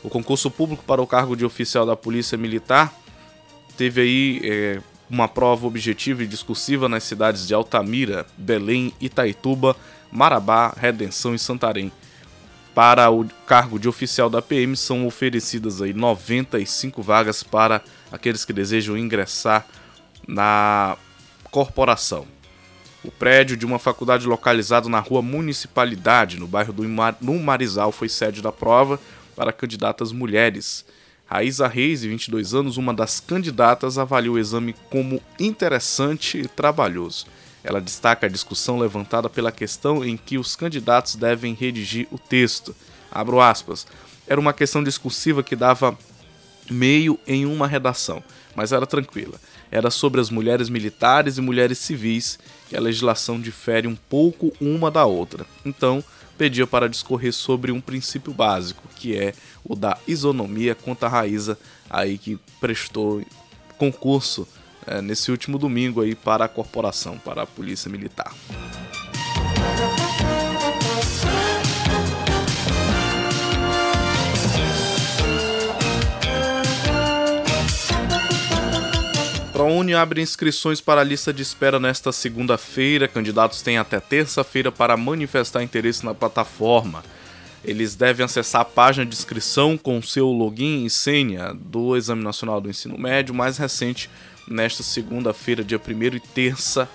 O 0.02 0.08
concurso 0.08 0.50
público 0.50 0.86
para 0.88 1.02
o 1.02 1.08
cargo 1.08 1.36
de 1.36 1.44
oficial 1.44 1.86
da 1.86 1.98
Polícia 1.98 2.38
Militar 2.38 2.90
teve 3.76 4.00
aí 4.00 4.42
é, 4.46 4.82
uma 5.10 5.28
prova 5.28 5.66
objetiva 5.66 6.24
e 6.24 6.28
discursiva 6.28 6.88
nas 6.88 7.04
cidades 7.04 7.48
de 7.48 7.54
Altamira, 7.54 8.26
Belém, 8.38 8.94
Itaituba 9.02 9.76
Marabá, 10.12 10.74
Redenção 10.76 11.36
e 11.36 11.40
Santarém. 11.40 11.92
Para 12.74 13.10
o 13.10 13.28
cargo 13.46 13.80
de 13.80 13.90
oficial 13.90 14.30
da 14.30 14.42
PM 14.42 14.76
são 14.76 15.06
oferecidas 15.06 15.82
aí 15.82 15.94
95 15.94 17.02
vagas 17.02 17.44
para 17.44 17.82
aqueles 18.12 18.46
que 18.46 18.54
desejam 18.54 18.98
ingressar 18.98 19.66
na 20.28 20.96
corporação. 21.52 22.26
O 23.04 23.12
prédio 23.12 23.58
de 23.58 23.66
uma 23.66 23.80
faculdade 23.80 24.28
localizado 24.28 24.90
na 24.90 25.00
rua 25.00 25.22
Municipalidade, 25.22 26.40
no 26.40 26.48
bairro 26.48 26.74
do 26.74 26.84
Marizal, 27.40 27.92
foi 27.92 28.10
sede 28.10 28.42
da 28.42 28.52
prova 28.52 29.00
para 29.36 29.54
candidatas 29.54 30.12
mulheres. 30.12 30.86
Raíza 31.30 31.68
Reis, 31.68 32.02
de 32.02 32.10
22 32.10 32.56
anos, 32.56 32.78
uma 32.78 32.92
das 32.92 33.20
candidatas, 33.20 34.00
avaliou 34.00 34.36
o 34.36 34.40
exame 34.40 34.74
como 34.90 35.22
interessante 35.40 36.40
e 36.40 36.48
trabalhoso. 36.48 37.28
Ela 37.64 37.80
destaca 37.80 38.26
a 38.26 38.30
discussão 38.30 38.80
levantada 38.80 39.30
pela 39.30 39.52
questão 39.52 40.04
em 40.04 40.18
que 40.18 40.40
os 40.40 40.56
candidatos 40.56 41.14
devem 41.14 41.54
redigir 41.54 42.08
o 42.10 42.18
texto. 42.18 42.76
Abro 43.12 43.40
aspas. 43.40 43.86
Era 44.28 44.40
uma 44.40 44.54
questão 44.54 44.84
discursiva 44.84 45.44
que 45.44 45.56
dava 45.56 45.96
meio 46.68 47.20
em 47.28 47.46
uma 47.46 47.68
redação, 47.68 48.24
mas 48.56 48.72
era 48.72 48.88
tranquila. 48.88 49.40
Era 49.70 49.92
sobre 49.92 50.20
as 50.20 50.32
mulheres 50.32 50.68
militares 50.68 51.38
e 51.38 51.42
mulheres 51.42 51.78
civis, 51.78 52.40
que 52.70 52.78
a 52.78 52.80
legislação 52.80 53.42
difere 53.42 53.88
um 53.88 53.96
pouco 53.96 54.54
uma 54.62 54.92
da 54.92 55.06
outra. 55.06 55.46
Então, 55.66 56.04
pedia 56.38 56.68
para 56.68 56.88
discorrer 56.88 57.34
sobre 57.34 57.72
um 57.72 57.82
princípio 57.82 58.32
básico, 58.32 58.84
que 58.96 59.18
é 59.18 59.34
o 59.64 59.76
da 59.76 59.98
isonomia 60.08 60.76
contra 60.76 61.08
a 61.08 61.12
Raíza, 61.12 61.58
aí 61.90 62.18
que 62.18 62.40
prestou 62.62 63.22
concurso 63.78 64.48
é, 64.86 65.02
nesse 65.02 65.32
último 65.32 65.58
domingo 65.58 66.02
aí 66.02 66.16
para 66.16 66.46
a 66.46 66.48
corporação, 66.48 67.18
para 67.18 67.42
a 67.42 67.48
Polícia 67.48 67.90
Militar. 67.90 68.34
ProUni 79.60 79.94
abre 79.94 80.22
inscrições 80.22 80.80
para 80.80 81.02
a 81.02 81.04
lista 81.04 81.34
de 81.34 81.42
espera 81.42 81.82
nesta 81.82 82.14
segunda-feira. 82.14 83.10
Candidatos 83.10 83.62
têm 83.62 83.78
até 83.78 84.00
terça-feira 84.00 84.72
para 84.72 84.96
manifestar 84.96 85.62
interesse 85.62 86.06
na 86.06 86.14
plataforma. 86.14 87.04
Eles 87.62 87.94
devem 87.94 88.24
acessar 88.24 88.62
a 88.62 88.66
página 88.66 89.06
de 89.06 89.14
inscrição 89.14 89.78
com 89.78 90.02
seu 90.02 90.28
login 90.28 90.86
e 90.86 90.90
senha 90.90 91.54
do 91.54 91.98
Exame 91.98 92.24
Nacional 92.24 92.62
do 92.62 92.70
Ensino 92.70 92.98
Médio 92.98 93.36
mais 93.36 93.58
recente 93.58 94.10
nesta 94.48 94.82
segunda-feira, 94.82 95.62
dia 95.62 95.78
1 95.78 96.16
e 96.16 96.20
terça, 96.22 96.88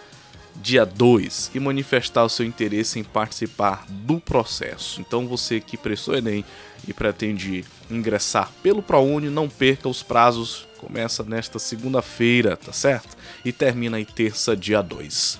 dia 0.57 0.87
2 0.87 1.51
e 1.55 1.61
manifestar 1.61 2.25
o 2.25 2.31
seu 2.31 2.47
interesse 2.47 2.99
em 2.99 3.05
participar 3.05 3.85
do 3.91 4.19
processo. 4.19 5.03
Então 5.03 5.27
você 5.27 5.61
que 5.61 5.77
prestou 5.77 6.17
Enem 6.17 6.43
e 6.89 6.95
pretende 6.95 7.63
ingressar 7.91 8.51
pelo 8.63 8.83
ProUni, 8.83 9.29
não 9.29 9.51
perca 9.51 9.87
os 9.87 10.03
prazos. 10.03 10.67
Começa 10.87 11.23
nesta 11.23 11.59
segunda-feira, 11.59 12.59
tá 12.59 12.71
certo? 12.71 13.17
E 13.43 13.51
termina 13.51 13.97
aí 13.97 14.05
terça, 14.05 14.55
dia 14.55 14.83
2. 14.83 15.39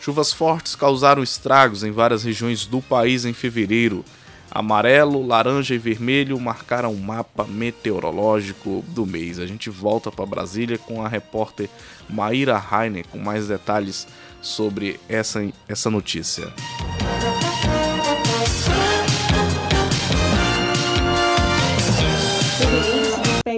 Chuvas 0.00 0.32
fortes 0.32 0.76
causaram 0.76 1.20
estragos 1.20 1.82
em 1.82 1.90
várias 1.90 2.22
regiões 2.22 2.64
do 2.64 2.80
país 2.80 3.24
em 3.24 3.32
fevereiro. 3.32 4.04
Amarelo, 4.48 5.26
laranja 5.26 5.74
e 5.74 5.78
vermelho 5.78 6.38
marcaram 6.38 6.92
o 6.92 6.96
mapa 6.96 7.44
meteorológico 7.44 8.84
do 8.88 9.04
mês. 9.04 9.40
A 9.40 9.46
gente 9.46 9.68
volta 9.68 10.12
para 10.12 10.24
Brasília 10.24 10.78
com 10.78 11.04
a 11.04 11.08
repórter 11.08 11.68
Maíra 12.08 12.62
Heine 12.72 13.02
com 13.02 13.18
mais 13.18 13.48
detalhes 13.48 14.06
sobre 14.40 15.00
essa, 15.08 15.44
essa 15.68 15.90
notícia. 15.90 16.52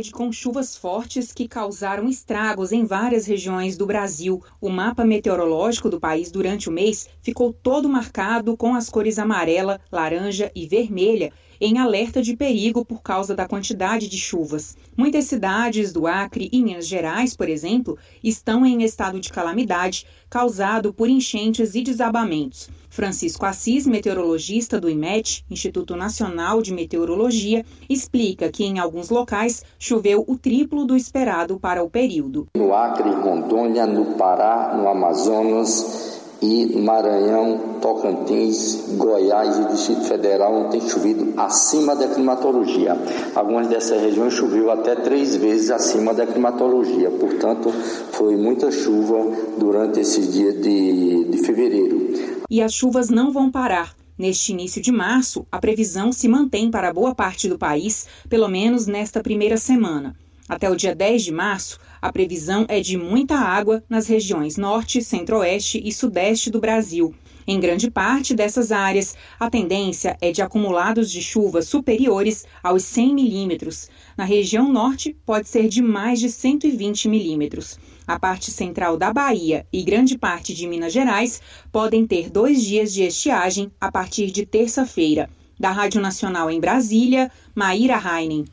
Com 0.09 0.33
chuvas 0.33 0.77
fortes 0.77 1.33
que 1.33 1.47
causaram 1.47 2.09
estragos 2.09 2.73
em 2.73 2.85
várias 2.85 3.27
regiões 3.27 3.77
do 3.77 3.85
Brasil. 3.85 4.43
O 4.61 4.71
mapa 4.71 5.05
meteorológico 5.05 5.91
do 5.91 6.01
país 6.01 6.31
durante 6.31 6.69
o 6.69 6.73
mês 6.73 7.09
ficou 7.21 7.53
todo 7.53 7.89
marcado 7.89 8.57
com 8.57 8.75
as 8.75 8.89
cores 8.89 9.19
amarela, 9.19 9.81
laranja 9.93 10.51
e 10.55 10.67
vermelha 10.67 11.33
em 11.61 11.79
alerta 11.79 12.23
de 12.23 12.37
perigo 12.37 12.85
por 12.85 13.03
causa 13.03 13.35
da 13.35 13.47
quantidade 13.47 14.09
de 14.09 14.17
chuvas. 14.17 14.77
Muitas 14.97 15.27
cidades 15.27 15.93
do 15.93 16.07
Acre 16.07 16.49
e 16.53 16.63
Minas 16.63 16.87
Gerais, 16.87 17.37
por 17.37 17.49
exemplo, 17.49 17.99
estão 18.25 18.65
em 18.65 18.83
estado 18.83 19.21
de 19.21 19.31
calamidade 19.31 20.07
causado 20.31 20.95
por 20.95 21.09
enchentes 21.09 21.75
e 21.75 21.83
desabamentos. 21.83 22.69
Francisco 22.89 23.47
Assis, 23.47 23.87
meteorologista 23.87 24.81
do 24.81 24.91
IMET, 24.91 25.45
Instituto 25.49 25.95
Nacional 25.95 26.61
de 26.61 26.73
Meteorologia, 26.73 27.65
explica 27.89 28.51
que 28.51 28.65
em 28.65 28.79
alguns 28.79 29.11
locais 29.11 29.63
choveu 29.79 30.25
o 30.27 30.37
triplo 30.37 30.85
do 30.85 30.97
esperado 30.97 31.59
para 31.59 31.85
o 31.85 31.91
período. 31.91 32.49
No 32.57 32.75
Acre, 32.75 33.11
Rondônia, 33.11 33.87
no 33.87 34.17
Pará, 34.17 34.75
no 34.77 34.89
Amazonas, 34.89 36.10
e 36.43 36.77
Maranhão, 36.79 37.79
Tocantins, 37.81 38.97
Goiás 38.97 39.59
e 39.59 39.65
Distrito 39.73 40.05
Federal 40.05 40.53
não 40.53 40.71
tem 40.71 40.81
chovido 40.89 41.35
acima 41.37 41.95
da 41.95 42.09
climatologia. 42.09 42.97
Algumas 43.35 43.69
dessas 43.69 44.01
regiões 44.01 44.35
choveu 44.35 44.71
até 44.71 44.95
três 44.95 45.37
vezes 45.37 45.71
acima 45.71 46.15
da 46.15 46.27
climatologia, 46.27 47.11
portanto, 47.11 47.71
foi 48.13 48.37
muita 48.37 48.71
chuva 48.71 49.37
durante 49.59 50.01
esse 50.01 50.23
dia 50.23 50.53
de, 50.53 51.25
de 51.25 51.39
fevereiro. 51.39 52.11
E 52.49 52.63
as 52.63 52.73
chuvas 52.73 53.11
não 53.11 53.31
vão 53.33 53.51
parar. 53.51 53.95
Neste 54.19 54.53
início 54.53 54.83
de 54.83 54.93
março, 54.93 55.47
a 55.51 55.59
previsão 55.59 56.13
se 56.13 56.29
mantém 56.29 56.71
para 56.71 56.93
boa 56.93 57.15
parte 57.15 57.49
do 57.49 57.59
país, 57.59 58.07
pelo 58.29 58.49
menos 58.49 58.87
nesta 58.87 59.23
primeira 59.23 59.57
semana. 59.57 60.15
Até 60.47 60.69
o 60.69 60.77
dia 60.77 60.95
10 60.95 61.23
de 61.23 61.33
março, 61.33 61.79
a 62.03 62.11
previsão 62.11 62.65
é 62.69 62.81
de 62.81 62.97
muita 62.97 63.37
água 63.37 63.83
nas 63.89 64.07
regiões 64.07 64.57
norte, 64.57 65.03
centro-oeste 65.03 65.81
e 65.85 65.93
sudeste 65.93 66.51
do 66.51 66.61
Brasil. 66.61 67.15
Em 67.47 67.59
grande 67.59 67.91
parte 67.91 68.35
dessas 68.35 68.71
áreas, 68.71 69.17
a 69.39 69.51
tendência 69.51 70.17
é 70.21 70.31
de 70.31 70.41
acumulados 70.41 71.11
de 71.11 71.21
chuva 71.21 71.63
superiores 71.63 72.47
aos 72.63 72.85
100 72.85 73.15
milímetros. 73.15 73.91
Na 74.17 74.25
região 74.25 74.71
norte, 74.71 75.17
pode 75.27 75.49
ser 75.49 75.69
de 75.69 75.83
mais 75.83 76.21
de 76.21 76.31
120 76.31 77.09
milímetros. 77.09 77.79
A 78.07 78.19
parte 78.19 78.51
central 78.51 78.97
da 78.97 79.13
Bahia 79.13 79.67
e 79.73 79.83
grande 79.83 80.17
parte 80.17 80.55
de 80.55 80.67
Minas 80.67 80.93
Gerais 80.93 81.41
podem 81.73 82.07
ter 82.07 82.31
dois 82.31 82.63
dias 82.63 82.93
de 82.93 83.03
estiagem 83.03 83.71
a 83.81 83.91
partir 83.91 84.31
de 84.31 84.47
terça-feira. 84.47 85.29
Da 85.59 85.71
Rádio 85.71 86.01
Nacional 86.01 86.51
em 86.51 86.61
Brasília, 86.61 87.31
Maíra 87.55 88.01
Heinen. 88.01 88.47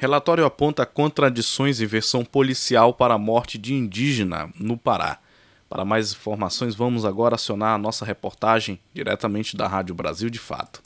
Relatório 0.00 0.46
aponta 0.46 0.86
contradições 0.86 1.78
em 1.78 1.84
versão 1.84 2.24
policial 2.24 2.94
para 2.94 3.12
a 3.12 3.18
morte 3.18 3.58
de 3.58 3.74
indígena 3.74 4.50
no 4.58 4.74
Pará. 4.74 5.18
Para 5.68 5.84
mais 5.84 6.12
informações, 6.12 6.74
vamos 6.74 7.04
agora 7.04 7.34
acionar 7.34 7.74
a 7.74 7.78
nossa 7.78 8.02
reportagem 8.02 8.80
diretamente 8.94 9.58
da 9.58 9.68
Rádio 9.68 9.94
Brasil 9.94 10.30
de 10.30 10.38
Fato. 10.38 10.80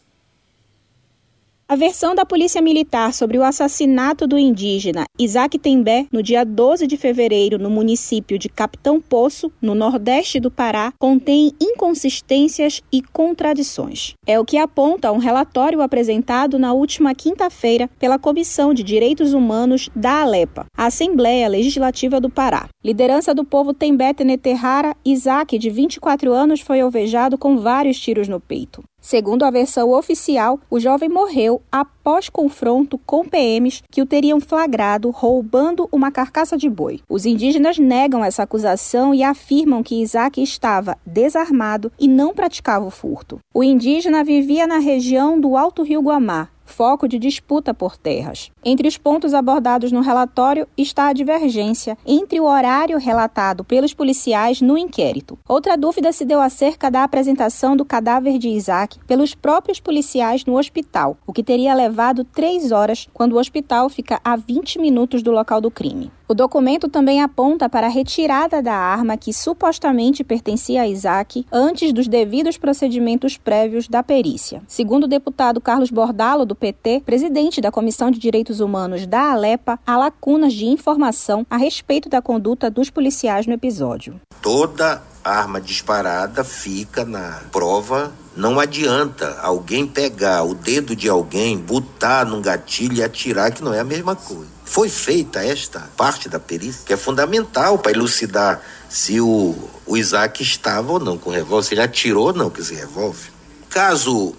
A 1.66 1.76
versão 1.76 2.14
da 2.14 2.26
Polícia 2.26 2.60
Militar 2.60 3.14
sobre 3.14 3.38
o 3.38 3.42
assassinato 3.42 4.26
do 4.26 4.36
indígena 4.36 5.06
Isaac 5.18 5.58
Tembé 5.58 6.06
no 6.12 6.22
dia 6.22 6.44
12 6.44 6.86
de 6.86 6.98
fevereiro 6.98 7.58
no 7.58 7.70
município 7.70 8.38
de 8.38 8.50
Capitão 8.50 9.00
Poço, 9.00 9.50
no 9.62 9.74
nordeste 9.74 10.38
do 10.38 10.50
Pará, 10.50 10.92
contém 10.98 11.52
inconsistências 11.58 12.82
e 12.92 13.00
contradições. 13.00 14.12
É 14.26 14.38
o 14.38 14.44
que 14.44 14.58
aponta 14.58 15.10
um 15.10 15.16
relatório 15.16 15.80
apresentado 15.80 16.58
na 16.58 16.74
última 16.74 17.14
quinta-feira 17.14 17.88
pela 17.98 18.18
Comissão 18.18 18.74
de 18.74 18.82
Direitos 18.82 19.32
Humanos 19.32 19.88
da 19.96 20.20
Alepa, 20.20 20.66
a 20.76 20.86
Assembleia 20.86 21.48
Legislativa 21.48 22.20
do 22.20 22.28
Pará. 22.28 22.68
Liderança 22.84 23.34
do 23.34 23.42
povo 23.42 23.72
Tembé 23.72 24.12
Teneterrara, 24.12 24.94
Isaac, 25.02 25.58
de 25.58 25.70
24 25.70 26.30
anos, 26.30 26.60
foi 26.60 26.82
alvejado 26.82 27.38
com 27.38 27.56
vários 27.56 27.98
tiros 27.98 28.28
no 28.28 28.38
peito. 28.38 28.84
Segundo 29.04 29.42
a 29.42 29.50
versão 29.50 29.90
oficial, 29.90 30.58
o 30.70 30.80
jovem 30.80 31.10
morreu 31.10 31.60
após 31.70 32.30
confronto 32.30 32.96
com 32.96 33.22
PMs 33.22 33.82
que 33.90 34.00
o 34.00 34.06
teriam 34.06 34.40
flagrado 34.40 35.10
roubando 35.10 35.86
uma 35.92 36.10
carcaça 36.10 36.56
de 36.56 36.70
boi. 36.70 37.02
Os 37.06 37.26
indígenas 37.26 37.78
negam 37.78 38.24
essa 38.24 38.44
acusação 38.44 39.14
e 39.14 39.22
afirmam 39.22 39.82
que 39.82 40.00
Isaac 40.00 40.42
estava 40.42 40.96
desarmado 41.04 41.92
e 42.00 42.08
não 42.08 42.32
praticava 42.32 42.86
o 42.86 42.90
furto. 42.90 43.40
O 43.52 43.62
indígena 43.62 44.24
vivia 44.24 44.66
na 44.66 44.78
região 44.78 45.38
do 45.38 45.54
Alto 45.54 45.82
Rio 45.82 46.00
Guamá, 46.00 46.48
foco 46.64 47.06
de 47.06 47.18
disputa 47.18 47.74
por 47.74 47.96
terras. 47.96 48.50
Entre 48.64 48.88
os 48.88 48.96
pontos 48.96 49.34
abordados 49.34 49.92
no 49.92 50.00
relatório 50.00 50.66
está 50.76 51.08
a 51.08 51.12
divergência 51.12 51.96
entre 52.06 52.40
o 52.40 52.44
horário 52.44 52.98
relatado 52.98 53.64
pelos 53.64 53.94
policiais 53.94 54.60
no 54.60 54.76
inquérito. 54.76 55.38
Outra 55.48 55.76
dúvida 55.76 56.12
se 56.12 56.24
deu 56.24 56.40
acerca 56.40 56.90
da 56.90 57.04
apresentação 57.04 57.76
do 57.76 57.84
cadáver 57.84 58.38
de 58.38 58.48
Isaac 58.48 58.98
pelos 59.06 59.34
próprios 59.34 59.80
policiais 59.80 60.44
no 60.44 60.58
hospital, 60.58 61.16
o 61.26 61.32
que 61.32 61.42
teria 61.42 61.74
levado 61.74 62.24
três 62.24 62.72
horas, 62.72 63.08
quando 63.12 63.34
o 63.34 63.38
hospital 63.38 63.88
fica 63.88 64.20
a 64.24 64.36
20 64.36 64.78
minutos 64.78 65.22
do 65.22 65.30
local 65.30 65.60
do 65.60 65.70
crime. 65.70 66.10
O 66.26 66.32
documento 66.32 66.88
também 66.88 67.20
aponta 67.20 67.68
para 67.68 67.86
a 67.86 67.90
retirada 67.90 68.62
da 68.62 68.74
arma 68.74 69.14
que 69.14 69.30
supostamente 69.30 70.24
pertencia 70.24 70.80
a 70.80 70.88
Isaac 70.88 71.44
antes 71.52 71.92
dos 71.92 72.08
devidos 72.08 72.56
procedimentos 72.56 73.36
prévios 73.36 73.88
da 73.88 74.02
perícia. 74.02 74.62
Segundo 74.66 75.04
o 75.04 75.08
deputado 75.08 75.60
Carlos 75.60 75.90
Bordalo, 75.90 76.46
do 76.46 76.54
PT, 76.54 77.02
presidente 77.04 77.60
da 77.60 77.70
Comissão 77.70 78.10
de 78.10 78.18
Direitos 78.18 78.60
Humanos 78.60 79.06
da 79.06 79.32
Alepa, 79.32 79.78
há 79.86 79.98
lacunas 79.98 80.54
de 80.54 80.64
informação 80.64 81.46
a 81.50 81.58
respeito 81.58 82.08
da 82.08 82.22
conduta 82.22 82.70
dos 82.70 82.88
policiais 82.88 83.46
no 83.46 83.52
episódio. 83.52 84.18
Toda 84.40 85.02
arma 85.22 85.60
disparada 85.60 86.42
fica 86.42 87.04
na 87.04 87.42
prova 87.52 88.10
não 88.36 88.58
adianta 88.58 89.38
alguém 89.40 89.86
pegar 89.86 90.42
o 90.42 90.54
dedo 90.54 90.96
de 90.96 91.08
alguém, 91.08 91.56
botar 91.56 92.26
num 92.26 92.42
gatilho 92.42 92.94
e 92.94 93.02
atirar, 93.02 93.52
que 93.52 93.62
não 93.62 93.72
é 93.72 93.80
a 93.80 93.84
mesma 93.84 94.16
coisa. 94.16 94.48
Foi 94.64 94.88
feita 94.88 95.44
esta 95.44 95.88
parte 95.96 96.28
da 96.28 96.40
perícia, 96.40 96.82
que 96.84 96.92
é 96.92 96.96
fundamental 96.96 97.78
para 97.78 97.92
elucidar 97.92 98.60
se 98.88 99.20
o, 99.20 99.54
o 99.86 99.96
Isaac 99.96 100.42
estava 100.42 100.92
ou 100.92 100.98
não 100.98 101.16
com 101.16 101.30
revólver, 101.30 101.66
se 101.66 101.74
ele 101.74 101.82
atirou 101.82 102.26
ou 102.28 102.32
não 102.32 102.50
com 102.50 102.60
esse 102.60 102.74
revólver. 102.74 103.30
Caso 103.70 104.34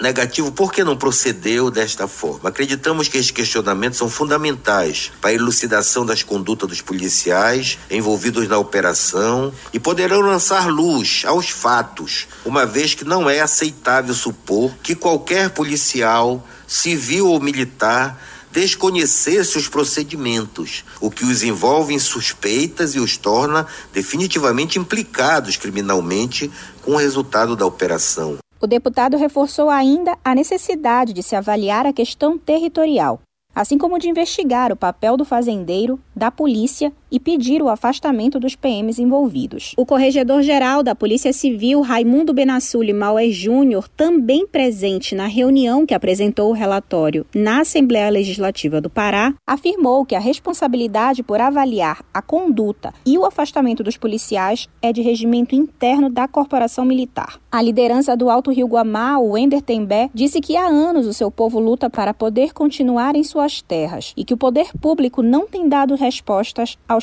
negativo, 0.00 0.50
por 0.50 0.72
que 0.72 0.82
não 0.82 0.96
procedeu 0.96 1.70
desta 1.70 2.08
forma? 2.08 2.48
Acreditamos 2.48 3.08
que 3.08 3.18
estes 3.18 3.30
questionamentos 3.30 3.98
são 3.98 4.08
fundamentais 4.08 5.12
para 5.20 5.30
a 5.30 5.34
elucidação 5.34 6.06
das 6.06 6.22
condutas 6.22 6.68
dos 6.68 6.80
policiais 6.80 7.78
envolvidos 7.90 8.48
na 8.48 8.56
operação 8.56 9.52
e 9.72 9.78
poderão 9.78 10.20
lançar 10.20 10.68
luz 10.68 11.22
aos 11.26 11.50
fatos, 11.50 12.26
uma 12.44 12.64
vez 12.64 12.94
que 12.94 13.04
não 13.04 13.28
é 13.28 13.40
aceitável 13.40 14.14
supor 14.14 14.72
que 14.82 14.94
qualquer 14.94 15.50
policial, 15.50 16.46
civil 16.66 17.28
ou 17.28 17.40
militar, 17.40 18.18
desconhecesse 18.50 19.56
os 19.56 19.68
procedimentos, 19.68 20.84
o 21.00 21.10
que 21.10 21.24
os 21.24 21.42
envolve 21.42 21.94
em 21.94 21.98
suspeitas 21.98 22.94
e 22.94 22.98
os 22.98 23.16
torna 23.16 23.66
definitivamente 23.92 24.78
implicados 24.78 25.56
criminalmente 25.56 26.50
com 26.82 26.92
o 26.92 26.96
resultado 26.96 27.54
da 27.54 27.64
operação. 27.64 28.38
O 28.62 28.66
deputado 28.66 29.16
reforçou 29.16 29.70
ainda 29.70 30.18
a 30.22 30.34
necessidade 30.34 31.14
de 31.14 31.22
se 31.22 31.34
avaliar 31.34 31.86
a 31.86 31.92
questão 31.94 32.36
territorial, 32.36 33.20
assim 33.54 33.78
como 33.78 33.98
de 33.98 34.08
investigar 34.08 34.70
o 34.70 34.76
papel 34.76 35.16
do 35.16 35.24
fazendeiro, 35.24 35.98
da 36.14 36.30
polícia 36.30 36.92
e 37.10 37.18
pedir 37.18 37.62
o 37.62 37.68
afastamento 37.68 38.38
dos 38.38 38.54
PMs 38.54 39.00
envolvidos. 39.00 39.74
O 39.76 39.86
corregedor-geral 39.86 40.82
da 40.82 40.94
Polícia 40.94 41.32
Civil, 41.32 41.80
Raimundo 41.80 42.32
Benassulli 42.32 42.92
Mauer 42.92 43.30
Júnior, 43.30 43.88
também 43.88 44.46
presente 44.46 45.14
na 45.14 45.26
reunião 45.26 45.84
que 45.86 45.94
apresentou 45.94 46.50
o 46.50 46.54
relatório 46.54 47.26
na 47.34 47.60
Assembleia 47.60 48.10
Legislativa 48.10 48.80
do 48.80 48.90
Pará, 48.90 49.34
afirmou 49.46 50.04
que 50.04 50.14
a 50.14 50.20
responsabilidade 50.20 51.22
por 51.22 51.40
avaliar 51.40 52.04
a 52.12 52.22
conduta 52.22 52.92
e 53.04 53.18
o 53.18 53.24
afastamento 53.24 53.82
dos 53.82 53.96
policiais 53.96 54.68
é 54.80 54.92
de 54.92 55.02
regimento 55.02 55.54
interno 55.54 56.10
da 56.10 56.28
corporação 56.28 56.84
militar. 56.84 57.40
A 57.50 57.60
liderança 57.60 58.16
do 58.16 58.30
Alto 58.30 58.50
Rio 58.50 58.66
Guamá, 58.66 59.18
o 59.18 59.36
Ender 59.36 59.62
Tembé, 59.62 60.08
disse 60.14 60.40
que 60.40 60.56
há 60.56 60.66
anos 60.66 61.06
o 61.06 61.12
seu 61.12 61.30
povo 61.30 61.58
luta 61.58 61.90
para 61.90 62.14
poder 62.14 62.52
continuar 62.52 63.16
em 63.16 63.24
suas 63.24 63.60
terras 63.60 64.12
e 64.16 64.24
que 64.24 64.34
o 64.34 64.36
poder 64.36 64.68
público 64.80 65.22
não 65.22 65.46
tem 65.46 65.68
dado 65.68 65.94
respostas 65.94 66.78
aos 66.88 66.99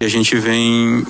A 0.00 0.08
gente 0.08 0.36
vem 0.36 1.04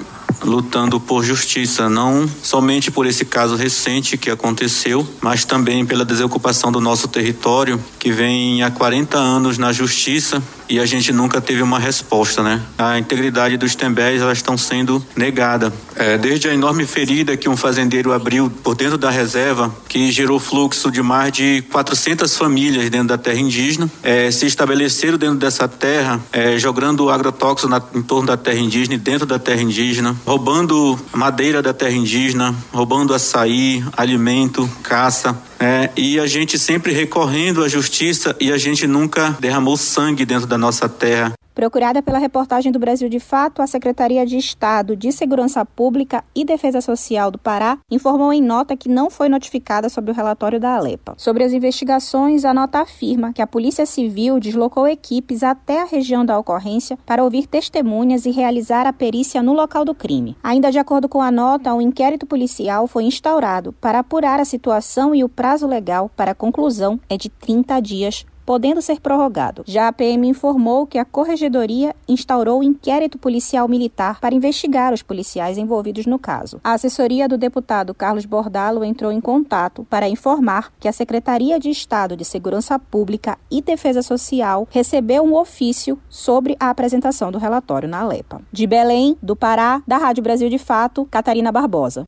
lutando 0.45 0.99
por 0.99 1.25
justiça, 1.25 1.88
não 1.88 2.29
somente 2.42 2.90
por 2.90 3.07
esse 3.07 3.25
caso 3.25 3.55
recente 3.55 4.16
que 4.16 4.31
aconteceu, 4.31 5.07
mas 5.21 5.45
também 5.45 5.87
pela 5.87 6.05
desocupação 6.05 6.73
do 6.73 6.81
nosso 6.81 7.09
território, 7.09 7.83
que 7.99 8.11
vem 8.11 8.62
há 8.62 8.71
40 8.71 9.16
anos 9.16 9.59
na 9.59 9.73
justiça 9.73 10.42
e 10.68 10.79
a 10.79 10.87
gente 10.87 11.12
nunca 11.12 11.40
teve 11.40 11.62
uma 11.62 11.79
resposta, 11.79 12.42
né? 12.42 12.61
A 12.79 12.98
integridade 12.98 13.57
dos 13.57 13.75
tembés 13.75 14.20
elas 14.20 14.38
estão 14.38 14.57
sendo 14.57 15.05
negada. 15.16 15.72
É, 15.96 16.16
desde 16.16 16.48
a 16.48 16.55
enorme 16.55 16.87
ferida 16.87 17.37
que 17.37 17.48
um 17.48 17.57
fazendeiro 17.57 18.12
abriu 18.12 18.51
por 18.62 18.75
dentro 18.75 18.96
da 18.96 19.11
reserva, 19.11 19.75
que 19.88 20.11
gerou 20.11 20.38
fluxo 20.38 20.90
de 20.90 21.03
mais 21.03 21.33
de 21.33 21.62
400 21.70 22.37
famílias 22.37 22.88
dentro 22.90 23.09
da 23.09 23.18
terra 23.18 23.38
indígena, 23.38 23.90
é, 24.03 24.31
se 24.31 24.46
estabeleceram 24.46 25.18
dentro 25.18 25.37
dessa 25.37 25.68
terra, 25.68 26.20
é, 26.33 26.59
jogando 26.59 27.11
agrotóxico 27.11 27.68
na, 27.68 27.83
em 27.94 28.03
torno 28.03 28.29
da 28.29 28.37
terra 28.37 28.59
indígena 28.59 28.94
e 28.94 28.98
dentro 28.98 29.27
da 29.27 29.38
terra 29.38 29.61
indígena, 29.61 30.16
roubando 30.25 30.98
madeira 31.12 31.62
da 31.62 31.72
terra 31.72 31.92
indígena, 31.92 32.55
roubando 32.72 33.14
açaí, 33.14 33.85
alimento, 33.96 34.68
caça, 34.83 35.37
é, 35.62 35.90
e 35.96 36.18
a 36.18 36.27
gente 36.27 36.59
sempre 36.59 36.92
recorrendo 36.92 37.62
à 37.62 37.68
justiça 37.68 38.35
e 38.40 38.51
a 38.51 38.59
gente 38.59 38.85
nunca 38.85 39.37
derramou 39.38 39.77
sangue 39.77 40.27
dentro 40.27 40.44
da 40.44 40.59
nossa 40.59 40.88
terra. 40.88 41.35
Procurada 41.54 42.02
pela 42.02 42.18
reportagem 42.18 42.72
do 42.72 42.78
Brasil 42.78 43.10
de 43.10 43.20
Fato, 43.20 43.60
a 43.60 43.66
Secretaria 43.66 44.24
de 44.24 44.38
Estado 44.38 44.96
de 44.96 45.12
Segurança 45.12 45.64
Pública 45.66 46.24
e 46.34 46.46
Defesa 46.46 46.80
Social 46.80 47.30
do 47.30 47.38
Pará 47.38 47.78
informou 47.90 48.32
em 48.32 48.40
nota 48.40 48.74
que 48.74 48.88
não 48.88 49.10
foi 49.10 49.28
notificada 49.28 49.90
sobre 49.90 50.10
o 50.10 50.14
relatório 50.14 50.58
da 50.58 50.74
Alepa. 50.74 51.14
Sobre 51.18 51.44
as 51.44 51.52
investigações, 51.52 52.46
a 52.46 52.54
nota 52.54 52.80
afirma 52.80 53.34
que 53.34 53.42
a 53.42 53.46
Polícia 53.46 53.84
Civil 53.84 54.40
deslocou 54.40 54.88
equipes 54.88 55.42
até 55.42 55.82
a 55.82 55.84
região 55.84 56.24
da 56.24 56.38
ocorrência 56.38 56.98
para 57.04 57.22
ouvir 57.22 57.46
testemunhas 57.46 58.24
e 58.24 58.30
realizar 58.30 58.86
a 58.86 58.92
perícia 58.92 59.42
no 59.42 59.52
local 59.52 59.84
do 59.84 59.94
crime. 59.94 60.36
Ainda 60.42 60.72
de 60.72 60.78
acordo 60.78 61.06
com 61.06 61.20
a 61.20 61.30
nota, 61.30 61.74
um 61.74 61.82
inquérito 61.82 62.26
policial 62.26 62.86
foi 62.86 63.04
instaurado 63.04 63.74
para 63.74 63.98
apurar 63.98 64.40
a 64.40 64.44
situação 64.46 65.14
e 65.14 65.22
o 65.22 65.28
prazo 65.28 65.66
legal 65.66 66.10
para 66.16 66.34
conclusão 66.34 66.98
é 67.10 67.18
de 67.18 67.28
30 67.28 67.78
dias 67.80 68.24
podendo 68.44 68.83
ser 68.83 69.00
prorrogado. 69.00 69.62
Já 69.66 69.88
a 69.88 69.92
PM 69.92 70.28
informou 70.28 70.87
que 70.87 70.98
a 70.98 71.05
Corregedoria 71.05 71.94
instaurou 72.09 72.61
um 72.61 72.62
inquérito 72.62 73.18
policial 73.18 73.68
militar 73.68 74.20
para 74.20 74.35
investigar 74.35 74.92
os 74.92 75.02
policiais 75.02 75.59
envolvidos 75.59 76.07
no 76.07 76.18
caso. 76.18 76.61
A 76.62 76.72
assessoria 76.72 77.28
do 77.28 77.38
deputado 77.38 77.94
Carlos 77.94 78.24
Bordalo 78.24 78.85
entrou 78.85 79.12
em 79.12 79.20
contato 79.20 79.87
para 79.88 80.09
informar 80.09 80.72
que 80.78 80.88
a 80.88 80.92
Secretaria 80.92 81.59
de 81.59 81.70
Estado 81.70 82.16
de 82.16 82.24
Segurança 82.24 82.78
Pública 82.78 83.38
e 83.50 83.62
Defesa 83.62 84.02
Social 84.02 84.66
recebeu 84.70 85.22
um 85.22 85.35
ofício 85.35 85.98
sobre 86.09 86.57
a 86.59 86.70
apresentação 86.70 87.31
do 87.31 87.38
relatório 87.38 87.88
na 87.88 88.00
Alepa. 88.00 88.40
De 88.52 88.66
Belém, 88.66 89.16
do 89.22 89.37
Pará, 89.37 89.83
da 89.87 89.98
Rádio 89.98 90.22
Brasil 90.22 90.48
de 90.48 90.59
Fato, 90.59 91.07
Catarina 91.11 91.52
Barbosa. 91.52 92.05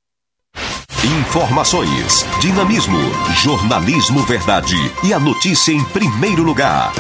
Informações, 1.05 2.25
dinamismo, 2.41 2.97
jornalismo 3.35 4.23
verdade 4.23 4.75
e 5.07 5.13
a 5.13 5.21
notícia 5.21 5.71
em 5.71 5.85
primeiro 5.85 6.43
lugar. 6.43 6.95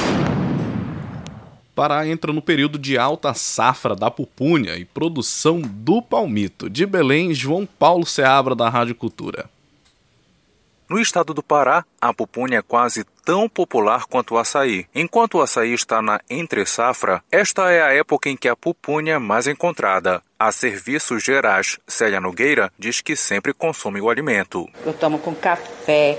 Pará 1.75 2.07
entra 2.07 2.31
no 2.31 2.43
período 2.43 2.79
de 2.79 2.99
alta 2.99 3.33
safra 3.33 3.97
da 3.97 4.11
pupunha 4.11 4.77
e 4.77 4.85
produção 4.85 5.63
do 5.63 6.03
palmito. 6.03 6.69
De 6.69 6.85
Belém, 6.85 7.33
João 7.33 7.65
Paulo 7.65 8.05
Seabra, 8.05 8.55
da 8.55 8.69
Rádio 8.69 8.95
Cultura. 8.95 9.49
No 10.89 10.99
estado 10.99 11.33
do 11.33 11.43
Pará, 11.43 11.83
a 11.99 12.13
pupunha 12.13 12.59
é 12.59 12.63
quase 12.63 13.05
tão 13.25 13.49
popular 13.49 14.05
quanto 14.05 14.35
o 14.35 14.39
açaí. 14.39 14.87
Enquanto 14.95 15.39
o 15.39 15.41
açaí 15.41 15.73
está 15.73 16.03
na 16.03 16.21
entre-safra, 16.29 17.23
esta 17.33 17.71
é 17.71 17.83
a 17.83 17.95
época 17.95 18.29
em 18.29 18.37
que 18.37 18.49
a 18.49 18.55
pupunha 18.55 19.15
é 19.15 19.19
mais 19.19 19.47
encontrada. 19.47 20.21
A 20.39 20.53
Serviços 20.53 21.25
Gerais, 21.25 21.79
Célia 21.89 22.21
Nogueira, 22.21 22.71
diz 22.79 23.01
que 23.01 23.17
sempre 23.17 23.55
consome 23.55 23.99
o 23.99 24.11
alimento. 24.11 24.69
Eu 24.85 24.93
tomo 24.93 25.19
com 25.19 25.35
café, 25.35 26.19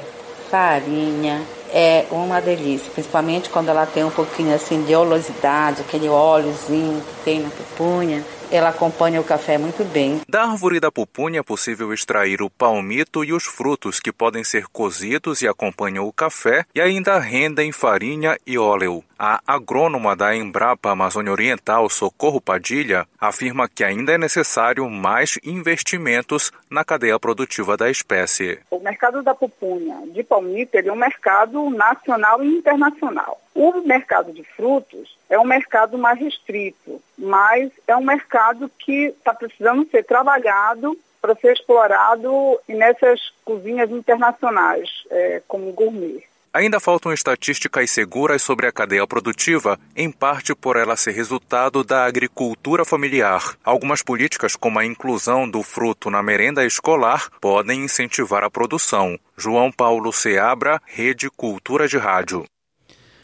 farinha, 0.50 1.46
é 1.72 2.08
uma 2.10 2.40
delícia, 2.42 2.92
principalmente 2.92 3.50
quando 3.50 3.70
ela 3.70 3.86
tem 3.86 4.04
um 4.04 4.10
pouquinho 4.10 4.56
assim 4.56 4.84
de 4.84 4.96
oleosidade, 4.96 5.82
aquele 5.82 6.08
óleozinho 6.08 7.02
que 7.02 7.24
tem 7.24 7.40
na 7.40 7.50
pupunha 7.50 8.24
ela 8.52 8.70
acompanha 8.70 9.20
o 9.20 9.24
café 9.24 9.58
muito 9.58 9.84
bem. 9.86 10.22
Da 10.28 10.44
árvore 10.44 10.80
da 10.80 10.92
pupunha 10.92 11.40
é 11.40 11.44
possível 11.44 11.94
extrair 11.94 12.42
o 12.42 12.50
palmito 12.50 13.24
e 13.24 13.34
os 13.34 13.46
frutos 13.46 14.00
que 14.00 14.12
podem 14.12 14.44
ser 14.44 14.68
cozidos 14.68 15.42
e 15.42 15.48
acompanham 15.48 16.08
o 16.08 16.14
café 16.14 16.66
e 16.74 16.82
ainda 16.82 17.20
rendem 17.20 17.72
farinha 17.72 18.38
e 18.46 18.58
óleo. 18.58 19.04
A 19.18 19.40
agrônoma 19.48 20.14
da 20.14 20.36
Embrapa 20.36 20.92
Amazônia 20.92 21.32
Oriental, 21.32 21.90
Socorro 21.90 22.42
Padilha, 22.42 23.08
afirma 23.20 23.70
que 23.70 23.82
ainda 23.82 24.12
é 24.12 24.18
necessário 24.18 24.90
mais 24.90 25.40
investimentos 25.42 26.52
na 26.70 26.84
cadeia 26.84 27.18
produtiva 27.18 27.78
da 27.78 27.90
espécie. 27.90 28.60
O 28.70 28.80
mercado 28.80 29.24
da 29.24 29.34
pupunha 29.34 29.96
de 30.08 30.22
palmito 30.22 30.78
é 30.78 30.92
um 30.92 30.98
mercado 30.98 31.70
nacional 31.70 32.44
e 32.44 32.58
internacional. 32.58 33.40
O 33.54 33.80
mercado 33.82 34.34
de 34.34 34.44
frutos 34.44 35.18
é 35.30 35.40
um 35.40 35.46
mercado 35.46 35.98
mais 35.98 36.20
restrito, 36.20 37.02
mas 37.18 37.72
é 37.88 37.96
um 37.96 38.04
mercado 38.04 38.70
que 38.78 39.06
está 39.06 39.34
precisando 39.34 39.90
ser 39.90 40.04
trabalhado 40.04 40.98
para 41.22 41.36
ser 41.36 41.54
explorado 41.54 42.60
nessas 42.68 43.32
cozinhas 43.46 43.90
internacionais, 43.90 44.90
é, 45.10 45.42
como 45.48 45.72
gourmet. 45.72 46.22
Ainda 46.56 46.80
faltam 46.80 47.12
estatísticas 47.12 47.92
seguras 47.92 48.42
sobre 48.42 48.66
a 48.66 48.72
cadeia 48.72 49.06
produtiva, 49.06 49.78
em 49.94 50.10
parte 50.10 50.56
por 50.56 50.78
ela 50.78 50.96
ser 50.96 51.12
resultado 51.12 51.84
da 51.84 52.06
agricultura 52.06 52.86
familiar. 52.86 53.58
Algumas 53.62 54.02
políticas, 54.02 54.56
como 54.56 54.80
a 54.80 54.86
inclusão 54.86 55.50
do 55.50 55.62
fruto 55.62 56.10
na 56.10 56.24
merenda 56.24 56.66
escolar, 56.66 57.30
podem 57.42 57.84
incentivar 57.84 58.42
a 58.42 58.50
produção. 58.50 59.20
João 59.38 59.70
Paulo 59.70 60.14
Seabra, 60.14 60.82
Rede 60.86 61.30
Cultura 61.30 61.90
de 61.90 61.98
Rádio. 61.98 62.46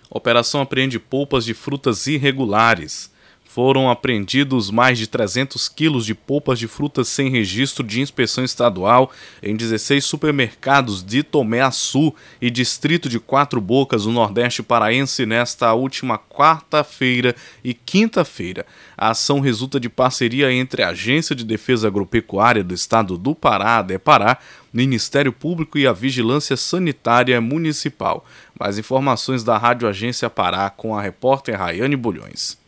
Operação 0.10 0.60
apreende 0.60 1.00
polpas 1.00 1.46
de 1.46 1.54
frutas 1.54 2.08
irregulares 2.08 3.11
foram 3.54 3.90
apreendidos 3.90 4.72
mais 4.72 4.98
de 4.98 5.08
300 5.08 5.68
quilos 5.68 6.06
de 6.06 6.16
polpas 6.16 6.58
de 6.58 6.70
frutas 6.70 7.10
sem 7.10 7.30
registro 7.30 7.86
de 7.86 8.00
inspeção 8.00 8.46
estadual 8.46 9.12
em 9.44 9.58
16 9.58 10.06
supermercados 10.06 11.04
de 11.04 11.22
Tomé 11.22 11.60
Açu 11.60 12.16
e 12.42 12.50
distrito 12.50 13.10
de 13.10 13.20
Quatro 13.20 13.60
Bocas, 13.60 14.06
no 14.06 14.14
Nordeste 14.14 14.64
Paraense, 14.64 15.26
nesta 15.26 15.74
última 15.74 16.18
quarta-feira 16.18 17.36
e 17.62 17.74
quinta-feira. 17.74 18.66
A 18.98 19.10
ação 19.10 19.42
resulta 19.42 19.82
de 19.82 19.90
parceria 19.90 20.50
entre 20.54 20.82
a 20.82 20.90
Agência 20.90 21.36
de 21.36 21.44
Defesa 21.44 21.88
Agropecuária 21.88 22.64
do 22.64 22.74
Estado 22.74 23.18
do 23.18 23.36
Pará, 23.36 23.82
DEPARÁ, 23.82 24.38
Ministério 24.74 25.34
Público 25.34 25.78
e 25.78 25.86
a 25.86 25.92
Vigilância 25.92 26.56
Sanitária 26.56 27.42
Municipal. 27.42 28.26
Mais 28.62 28.78
informações 28.78 29.44
da 29.44 29.58
Rádio 29.58 29.88
Agência 29.88 30.30
Pará 30.30 30.70
com 30.70 30.96
a 30.96 31.02
repórter 31.02 31.58
Rayane 31.58 31.96
Bulhões. 31.96 32.60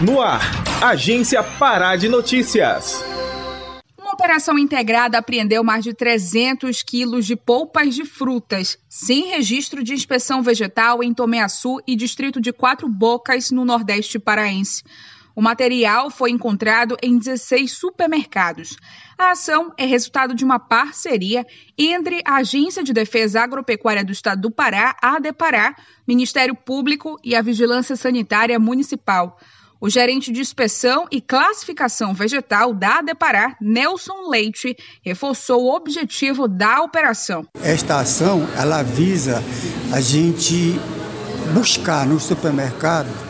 No 0.00 0.20
ar, 0.20 0.40
Agência 0.82 1.44
Pará 1.44 1.94
de 1.94 2.08
Notícias. 2.08 3.04
Uma 3.96 4.14
operação 4.14 4.58
integrada 4.58 5.16
apreendeu 5.16 5.62
mais 5.62 5.84
de 5.84 5.94
300 5.94 6.82
quilos 6.82 7.24
de 7.24 7.36
polpas 7.36 7.94
de 7.94 8.04
frutas, 8.04 8.78
sem 8.88 9.28
registro 9.28 9.84
de 9.84 9.94
inspeção 9.94 10.42
vegetal 10.42 11.04
em 11.04 11.14
Tomeaçu 11.14 11.78
e 11.86 11.94
distrito 11.94 12.40
de 12.40 12.52
Quatro 12.52 12.88
Bocas, 12.88 13.52
no 13.52 13.64
Nordeste 13.64 14.18
Paraense. 14.18 14.82
O 15.38 15.40
material 15.40 16.10
foi 16.10 16.32
encontrado 16.32 16.96
em 17.00 17.16
16 17.16 17.70
supermercados. 17.70 18.76
A 19.16 19.30
ação 19.30 19.72
é 19.78 19.86
resultado 19.86 20.34
de 20.34 20.44
uma 20.44 20.58
parceria 20.58 21.46
entre 21.78 22.20
a 22.24 22.38
Agência 22.38 22.82
de 22.82 22.92
Defesa 22.92 23.40
Agropecuária 23.40 24.04
do 24.04 24.10
Estado 24.10 24.40
do 24.40 24.50
Pará, 24.50 24.96
ADEPARÁ, 25.00 25.76
Ministério 26.08 26.56
Público 26.56 27.20
e 27.22 27.36
a 27.36 27.40
Vigilância 27.40 27.94
Sanitária 27.94 28.58
Municipal. 28.58 29.38
O 29.80 29.88
gerente 29.88 30.32
de 30.32 30.40
inspeção 30.40 31.06
e 31.08 31.20
classificação 31.20 32.12
vegetal 32.12 32.74
da 32.74 32.98
ADEPARÁ, 32.98 33.54
Nelson 33.60 34.28
Leite, 34.28 34.76
reforçou 35.04 35.66
o 35.66 35.72
objetivo 35.72 36.48
da 36.48 36.82
operação. 36.82 37.46
Esta 37.62 38.00
ação, 38.00 38.44
ela 38.56 38.82
visa 38.82 39.40
a 39.92 40.00
gente 40.00 40.74
buscar 41.54 42.04
no 42.04 42.18
supermercado 42.18 43.27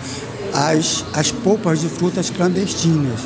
as, 0.59 1.05
as 1.15 1.31
polpas 1.31 1.81
de 1.81 1.89
frutas 1.89 2.31
clandestinas, 2.31 3.21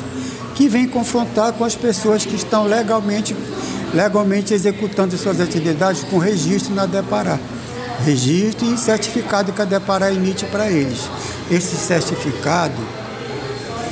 que 0.53 0.69
vem 0.69 0.87
confrontar 0.87 1.51
com 1.53 1.65
as 1.65 1.75
pessoas 1.75 2.23
que 2.23 2.35
estão 2.35 2.65
legalmente, 2.65 3.35
legalmente 3.91 4.53
executando 4.53 5.17
suas 5.17 5.41
atividades 5.41 6.03
com 6.03 6.19
registro 6.19 6.75
na 6.75 6.85
Depará. 6.85 7.39
Registro 8.05 8.71
e 8.71 8.77
certificado 8.77 9.51
que 9.51 9.61
a 9.61 9.65
Depará 9.65 10.13
emite 10.13 10.45
para 10.45 10.69
eles. 10.69 11.09
Esse 11.49 11.75
certificado, 11.75 12.79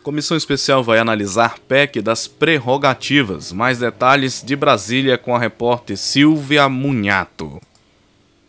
Comissão 0.00 0.36
especial 0.36 0.84
vai 0.84 1.00
analisar 1.00 1.58
PEC 1.58 2.00
das 2.00 2.28
prerrogativas. 2.28 3.52
Mais 3.52 3.80
detalhes 3.80 4.44
de 4.46 4.54
Brasília 4.54 5.18
com 5.18 5.34
a 5.34 5.40
repórter 5.40 5.96
Silvia 5.96 6.68
Munhato. 6.68 7.60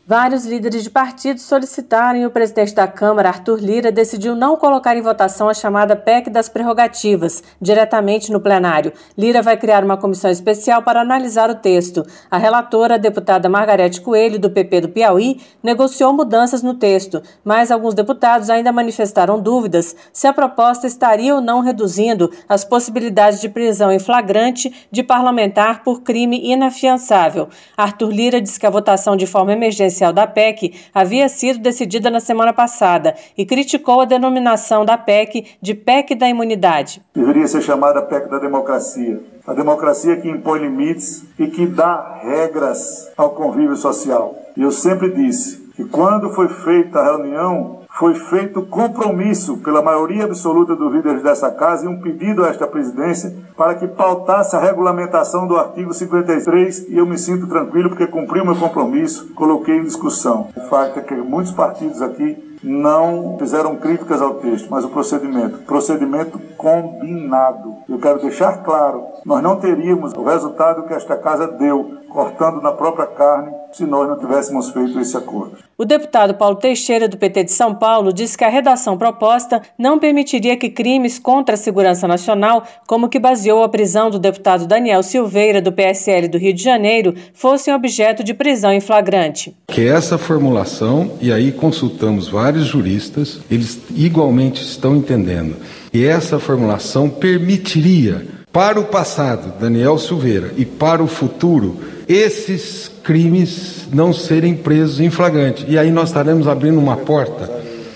Vários 0.10 0.44
líderes 0.44 0.82
de 0.82 0.90
partidos 0.90 1.44
solicitaram 1.44 2.18
e 2.18 2.26
o 2.26 2.32
presidente 2.32 2.74
da 2.74 2.88
Câmara, 2.88 3.30
Arthur 3.30 3.60
Lira, 3.60 3.92
decidiu 3.92 4.36
não 4.36 4.58
colocar 4.58 4.98
em 4.98 5.04
votação 5.04 5.48
a 5.48 5.54
chamada 5.54 5.96
PEC 5.96 6.32
das 6.32 6.50
prerrogativas, 6.50 7.44
diretamente 7.62 8.32
no 8.32 8.42
plenário. 8.42 8.92
Lira 9.16 9.44
vai 9.44 9.56
criar 9.56 9.84
uma 9.84 9.98
comissão 9.98 10.32
especial 10.32 10.82
para 10.82 11.02
analisar 11.02 11.52
o 11.52 11.54
texto. 11.54 12.04
A 12.32 12.40
relatora, 12.40 12.96
a 12.96 12.98
deputada 12.98 13.48
Margarete 13.48 14.02
Coelho, 14.02 14.40
do 14.40 14.50
PP 14.50 14.82
do 14.82 14.90
Piauí, 14.90 15.42
negociou 15.62 16.12
mudanças 16.12 16.64
no 16.64 16.74
texto, 16.74 17.22
mas 17.46 17.70
alguns 17.70 17.94
deputados 17.94 18.50
ainda 18.50 18.72
manifestaram 18.72 19.40
dúvidas 19.40 19.96
se 20.12 20.26
a 20.26 20.34
proposta 20.34 20.88
estaria 20.88 21.36
ou 21.36 21.40
não 21.40 21.62
reduzindo 21.62 22.32
as 22.50 22.66
possibilidades 22.66 23.40
de 23.40 23.48
prisão 23.48 23.92
em 23.92 24.00
flagrante 24.00 24.88
de 24.92 25.04
parlamentar 25.04 25.84
por 25.84 26.02
crime 26.02 26.52
inafiançável. 26.52 27.48
Arthur 27.78 28.10
Lira 28.10 28.42
disse 28.42 28.60
que 28.60 28.66
a 28.66 28.72
votação 28.72 29.16
de 29.16 29.28
forma 29.28 29.54
emergencial 29.54 29.99
da 30.14 30.26
PEC 30.26 30.74
havia 30.94 31.28
sido 31.30 31.60
decidida 31.60 32.10
na 32.10 32.20
semana 32.20 32.54
passada 32.54 33.16
e 33.38 33.46
criticou 33.46 34.02
a 34.02 34.06
denominação 34.06 34.86
da 34.86 34.98
PEC 34.98 35.58
de 35.62 35.74
PEC 35.74 36.16
da 36.16 36.28
imunidade. 36.28 37.02
Deveria 37.14 37.48
ser 37.48 37.62
chamada 37.62 38.02
PEC 38.02 38.30
da 38.30 38.40
democracia. 38.40 39.22
A 39.46 39.54
democracia 39.54 40.18
que 40.18 40.30
impõe 40.30 40.60
limites 40.60 41.26
e 41.38 41.48
que 41.48 41.66
dá 41.66 42.20
regras 42.22 43.12
ao 43.18 43.32
convívio 43.32 43.76
social. 43.76 44.36
E 44.56 44.62
eu 44.62 44.72
sempre 44.72 45.12
disse 45.12 45.70
que 45.76 45.86
quando 45.86 46.30
foi 46.30 46.48
feita 46.50 47.00
a 47.00 47.04
reunião 47.04 47.79
foi 48.00 48.16
feito 48.16 48.62
compromisso 48.62 49.58
pela 49.58 49.82
maioria 49.82 50.24
absoluta 50.24 50.74
dos 50.74 50.94
líderes 50.94 51.22
dessa 51.22 51.52
casa 51.52 51.84
e 51.84 51.88
um 51.90 52.00
pedido 52.00 52.46
a 52.46 52.48
esta 52.48 52.66
presidência 52.66 53.36
para 53.58 53.76
que 53.76 53.90
pautasse 53.90 54.56
a 54.56 54.60
regulamentação 54.60 55.46
do 55.46 55.58
artigo 55.58 55.94
53 55.94 56.88
e 56.88 56.98
eu 56.98 57.06
me 57.06 57.18
sinto 57.18 57.46
tranquilo 57.46 57.90
porque 57.90 58.08
cumpri 58.08 58.40
o 58.40 58.46
meu 58.46 58.56
compromisso, 58.56 59.34
coloquei 59.34 59.76
em 59.76 59.84
discussão. 59.84 60.48
O 60.56 60.62
fato 60.70 60.98
é 60.98 61.02
que 61.02 61.14
muitos 61.14 61.52
partidos 61.52 62.02
aqui 62.02 62.38
não 62.64 63.38
fizeram 63.38 63.76
críticas 63.76 64.22
ao 64.22 64.36
texto, 64.36 64.68
mas 64.70 64.86
o 64.86 64.90
procedimento. 64.90 65.60
Procedimento 65.60 66.40
combinado. 66.58 67.76
Eu 67.88 68.00
quero 68.00 68.22
deixar 68.22 68.64
claro, 68.64 69.04
nós 69.26 69.42
não 69.42 69.58
teríamos 69.58 70.14
o 70.14 70.24
resultado 70.24 70.84
que 70.84 70.94
esta 70.94 71.18
casa 71.18 71.48
deu, 71.48 71.98
cortando 72.10 72.62
na 72.62 72.72
própria 72.72 73.06
carne, 73.06 73.52
se 73.72 73.86
nós 73.86 74.08
não 74.08 74.18
tivéssemos 74.18 74.70
feito 74.72 75.00
esse 75.00 75.16
acordo. 75.16 75.58
O 75.78 75.86
deputado 75.86 76.34
Paulo 76.34 76.58
Teixeira, 76.58 77.08
do 77.08 77.18
PT 77.18 77.46
de 77.46 77.52
São 77.52 77.74
Paulo, 77.74 78.12
disse 78.12 78.38
que 78.38 78.44
a 78.44 78.50
redação 78.50 78.98
proposta 78.98 79.62
não 79.78 79.98
permitiria 79.98 80.58
que 80.58 80.70
crimes 80.70 81.18
contra 81.18 81.56
a 81.56 81.58
segurança 81.58 82.08
nacional, 82.08 82.64
como 82.86 83.08
que 83.08 83.20
baseou 83.20 83.64
a 83.64 83.70
prisão 83.70 84.10
do 84.10 84.20
deputado 84.20 84.68
Daniel 84.68 85.04
Silveira, 85.04 85.62
do 85.62 85.72
PSL 85.72 86.28
do 86.28 86.38
Rio 86.38 86.54
de 86.54 86.64
Janeiro, 86.64 87.14
fossem 87.34 87.74
objeto 87.74 88.24
de 88.24 88.34
prisão 88.34 88.74
em 88.74 88.82
flagrante. 88.82 89.56
Que 89.68 89.88
essa 89.88 90.18
formulação, 90.18 91.12
e 91.22 91.32
aí 91.32 91.52
consultamos 91.52 92.28
vários 92.28 92.66
juristas, 92.66 93.40
eles 93.50 93.80
igualmente 93.96 94.62
estão 94.62 94.96
entendendo, 94.96 95.56
e 95.94 96.06
essa 96.06 96.40
formulação 96.40 97.10
permitiria 97.10 98.39
para 98.52 98.80
o 98.80 98.86
passado, 98.86 99.60
Daniel 99.60 99.98
Silveira, 99.98 100.54
e 100.58 100.66
para 100.66 101.04
o 101.04 101.08
futuro, 101.08 101.80
esses 102.08 102.90
crimes 103.04 103.88
não 103.94 104.12
serem 104.12 104.56
presos 104.56 105.00
em 105.00 105.10
flagrante. 105.10 105.66
E 105.68 105.78
aí 105.78 105.92
nós 105.92 106.10
estaremos 106.10 106.48
abrindo 106.48 106.80
uma 106.80 106.98
porta 106.98 107.50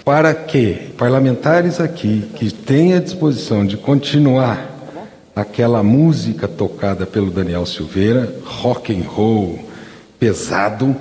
para 0.06 0.34
que 0.34 0.92
parlamentares 0.98 1.80
aqui 1.80 2.30
que 2.36 2.52
têm 2.52 2.94
a 2.94 3.00
disposição 3.00 3.66
de 3.66 3.78
continuar 3.78 4.70
aquela 5.36 5.82
música 5.82 6.48
tocada 6.48 7.06
pelo 7.06 7.32
Daniel 7.32 7.66
Silveira, 7.66 8.36
rock 8.46 8.96
and 8.96 9.08
roll 9.08 9.60
pesado, 10.20 10.96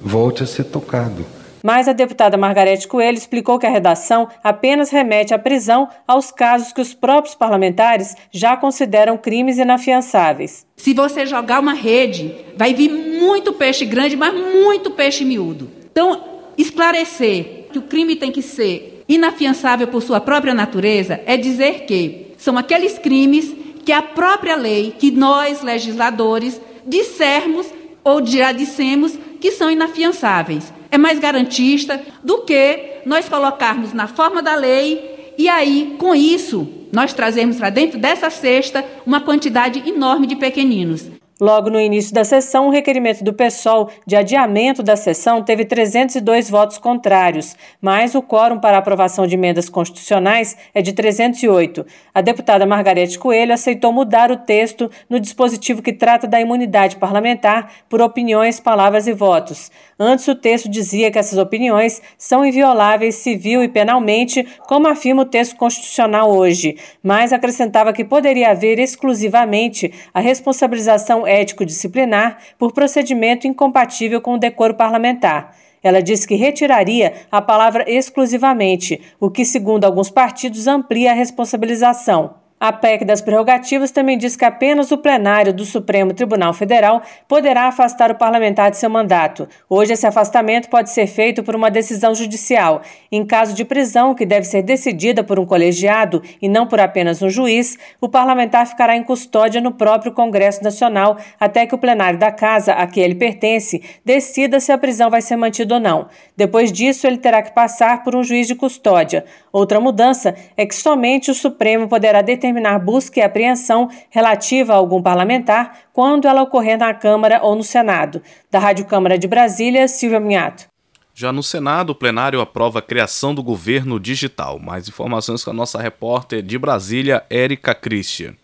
volte 0.00 0.42
a 0.42 0.46
ser 0.46 0.64
tocado. 0.64 1.24
Mas 1.66 1.88
a 1.88 1.92
deputada 1.92 2.36
Margarete 2.36 2.86
Coelho 2.86 3.18
explicou 3.18 3.58
que 3.58 3.66
a 3.66 3.70
redação 3.70 4.28
apenas 4.44 4.88
remete 4.88 5.34
à 5.34 5.38
prisão 5.38 5.88
aos 6.06 6.30
casos 6.30 6.72
que 6.72 6.80
os 6.80 6.94
próprios 6.94 7.34
parlamentares 7.34 8.14
já 8.30 8.56
consideram 8.56 9.18
crimes 9.18 9.58
inafiançáveis. 9.58 10.64
Se 10.76 10.94
você 10.94 11.26
jogar 11.26 11.58
uma 11.58 11.72
rede, 11.72 12.32
vai 12.56 12.72
vir 12.72 12.88
muito 12.88 13.52
peixe 13.52 13.84
grande, 13.84 14.16
mas 14.16 14.32
muito 14.32 14.92
peixe 14.92 15.24
miúdo. 15.24 15.68
Então, 15.90 16.22
esclarecer 16.56 17.66
que 17.72 17.80
o 17.80 17.82
crime 17.82 18.14
tem 18.14 18.30
que 18.30 18.42
ser 18.42 19.02
inafiançável 19.08 19.88
por 19.88 20.02
sua 20.02 20.20
própria 20.20 20.54
natureza 20.54 21.20
é 21.26 21.36
dizer 21.36 21.80
que 21.80 22.28
são 22.38 22.56
aqueles 22.56 22.96
crimes 22.96 23.52
que 23.84 23.90
a 23.90 24.02
própria 24.02 24.54
lei, 24.54 24.94
que 24.96 25.10
nós 25.10 25.62
legisladores 25.62 26.60
dissermos 26.86 27.66
ou 28.04 28.24
já 28.24 28.52
dissemos 28.52 29.18
que 29.40 29.50
são 29.50 29.68
inafiançáveis 29.68 30.75
é 30.96 30.98
mais 30.98 31.18
garantista 31.18 32.02
do 32.24 32.38
que 32.38 33.00
nós 33.06 33.28
colocarmos 33.28 33.92
na 33.92 34.08
forma 34.08 34.42
da 34.42 34.54
lei 34.54 35.34
e 35.38 35.48
aí, 35.48 35.96
com 35.98 36.14
isso, 36.14 36.66
nós 36.90 37.12
trazemos 37.12 37.58
para 37.58 37.68
dentro 37.68 37.98
dessa 37.98 38.30
cesta 38.30 38.84
uma 39.04 39.20
quantidade 39.20 39.86
enorme 39.86 40.26
de 40.26 40.34
pequeninos. 40.34 41.15
Logo 41.38 41.68
no 41.68 41.78
início 41.78 42.14
da 42.14 42.24
sessão, 42.24 42.68
o 42.68 42.70
requerimento 42.70 43.22
do 43.22 43.34
PSOL 43.34 43.90
de 44.06 44.16
adiamento 44.16 44.82
da 44.82 44.96
sessão 44.96 45.42
teve 45.42 45.66
302 45.66 46.48
votos 46.48 46.78
contrários, 46.78 47.54
mas 47.78 48.14
o 48.14 48.22
quórum 48.22 48.58
para 48.58 48.78
aprovação 48.78 49.26
de 49.26 49.34
emendas 49.34 49.68
constitucionais 49.68 50.56
é 50.72 50.80
de 50.80 50.94
308. 50.94 51.84
A 52.14 52.22
deputada 52.22 52.64
Margarete 52.64 53.18
Coelho 53.18 53.52
aceitou 53.52 53.92
mudar 53.92 54.30
o 54.30 54.38
texto 54.38 54.90
no 55.10 55.20
dispositivo 55.20 55.82
que 55.82 55.92
trata 55.92 56.26
da 56.26 56.40
imunidade 56.40 56.96
parlamentar 56.96 57.70
por 57.86 58.00
opiniões, 58.00 58.58
palavras 58.58 59.06
e 59.06 59.12
votos. 59.12 59.70
Antes, 59.98 60.26
o 60.28 60.34
texto 60.34 60.70
dizia 60.70 61.10
que 61.10 61.18
essas 61.18 61.38
opiniões 61.38 62.00
são 62.16 62.46
invioláveis 62.46 63.16
civil 63.16 63.62
e 63.62 63.68
penalmente, 63.68 64.46
como 64.66 64.88
afirma 64.88 65.22
o 65.22 65.26
texto 65.26 65.56
constitucional 65.56 66.30
hoje, 66.30 66.78
mas 67.02 67.30
acrescentava 67.30 67.92
que 67.92 68.04
poderia 68.04 68.50
haver 68.52 68.78
exclusivamente 68.78 69.92
a 70.14 70.20
responsabilização 70.20 71.25
ético-disciplinar 71.26 72.38
por 72.58 72.72
procedimento 72.72 73.46
incompatível 73.46 74.20
com 74.20 74.34
o 74.34 74.38
decoro 74.38 74.74
parlamentar. 74.74 75.56
Ela 75.82 76.02
disse 76.02 76.26
que 76.26 76.34
retiraria 76.34 77.12
a 77.30 77.40
palavra 77.40 77.84
exclusivamente, 77.86 79.00
o 79.20 79.30
que, 79.30 79.44
segundo 79.44 79.84
alguns 79.84 80.10
partidos, 80.10 80.66
amplia 80.66 81.12
a 81.12 81.14
responsabilização. 81.14 82.45
A 82.58 82.72
PEC 82.72 83.04
das 83.04 83.20
prerrogativas 83.20 83.90
também 83.90 84.16
diz 84.16 84.34
que 84.34 84.44
apenas 84.44 84.90
o 84.90 84.96
plenário 84.96 85.52
do 85.52 85.62
Supremo 85.62 86.14
Tribunal 86.14 86.54
Federal 86.54 87.02
poderá 87.28 87.64
afastar 87.64 88.10
o 88.10 88.14
parlamentar 88.14 88.70
de 88.70 88.78
seu 88.78 88.88
mandato. 88.88 89.46
Hoje, 89.68 89.92
esse 89.92 90.06
afastamento 90.06 90.70
pode 90.70 90.88
ser 90.88 91.06
feito 91.06 91.42
por 91.42 91.54
uma 91.54 91.70
decisão 91.70 92.14
judicial. 92.14 92.80
Em 93.12 93.26
caso 93.26 93.54
de 93.54 93.62
prisão, 93.62 94.14
que 94.14 94.24
deve 94.24 94.46
ser 94.46 94.62
decidida 94.62 95.22
por 95.22 95.38
um 95.38 95.44
colegiado 95.44 96.22
e 96.40 96.48
não 96.48 96.66
por 96.66 96.80
apenas 96.80 97.20
um 97.20 97.28
juiz, 97.28 97.76
o 98.00 98.08
parlamentar 98.08 98.66
ficará 98.66 98.96
em 98.96 99.02
custódia 99.02 99.60
no 99.60 99.72
próprio 99.72 100.12
Congresso 100.12 100.64
Nacional 100.64 101.18
até 101.38 101.66
que 101.66 101.74
o 101.74 101.78
plenário 101.78 102.18
da 102.18 102.32
casa 102.32 102.72
a 102.72 102.86
que 102.86 103.00
ele 103.00 103.16
pertence 103.16 103.82
decida 104.02 104.60
se 104.60 104.72
a 104.72 104.78
prisão 104.78 105.10
vai 105.10 105.20
ser 105.20 105.36
mantida 105.36 105.74
ou 105.74 105.80
não. 105.80 106.08
Depois 106.34 106.72
disso, 106.72 107.06
ele 107.06 107.18
terá 107.18 107.42
que 107.42 107.52
passar 107.52 108.02
por 108.02 108.16
um 108.16 108.24
juiz 108.24 108.46
de 108.46 108.54
custódia. 108.54 109.26
Outra 109.52 109.78
mudança 109.78 110.34
é 110.56 110.64
que 110.64 110.74
somente 110.74 111.30
o 111.30 111.34
Supremo 111.34 111.86
poderá 111.86 112.22
determinar 112.22 112.45
determinar 112.46 112.78
busca 112.78 113.18
e 113.18 113.22
apreensão 113.22 113.90
relativa 114.08 114.72
a 114.72 114.76
algum 114.76 115.02
parlamentar 115.02 115.80
quando 115.92 116.28
ela 116.28 116.42
ocorrer 116.42 116.78
na 116.78 116.94
Câmara 116.94 117.40
ou 117.42 117.56
no 117.56 117.64
Senado. 117.64 118.22
Da 118.50 118.58
Rádio 118.58 118.84
Câmara 118.84 119.18
de 119.18 119.26
Brasília, 119.26 119.88
Silvia 119.88 120.20
Minhato. 120.20 120.66
Já 121.14 121.32
no 121.32 121.42
Senado, 121.42 121.90
o 121.90 121.94
plenário 121.94 122.40
aprova 122.40 122.78
a 122.78 122.82
criação 122.82 123.34
do 123.34 123.42
governo 123.42 123.98
digital. 123.98 124.58
Mais 124.58 124.86
informações 124.86 125.42
com 125.42 125.50
a 125.50 125.54
nossa 125.54 125.80
repórter 125.80 126.42
de 126.42 126.58
Brasília, 126.58 127.24
Érica 127.30 127.74
Christian. 127.74 128.34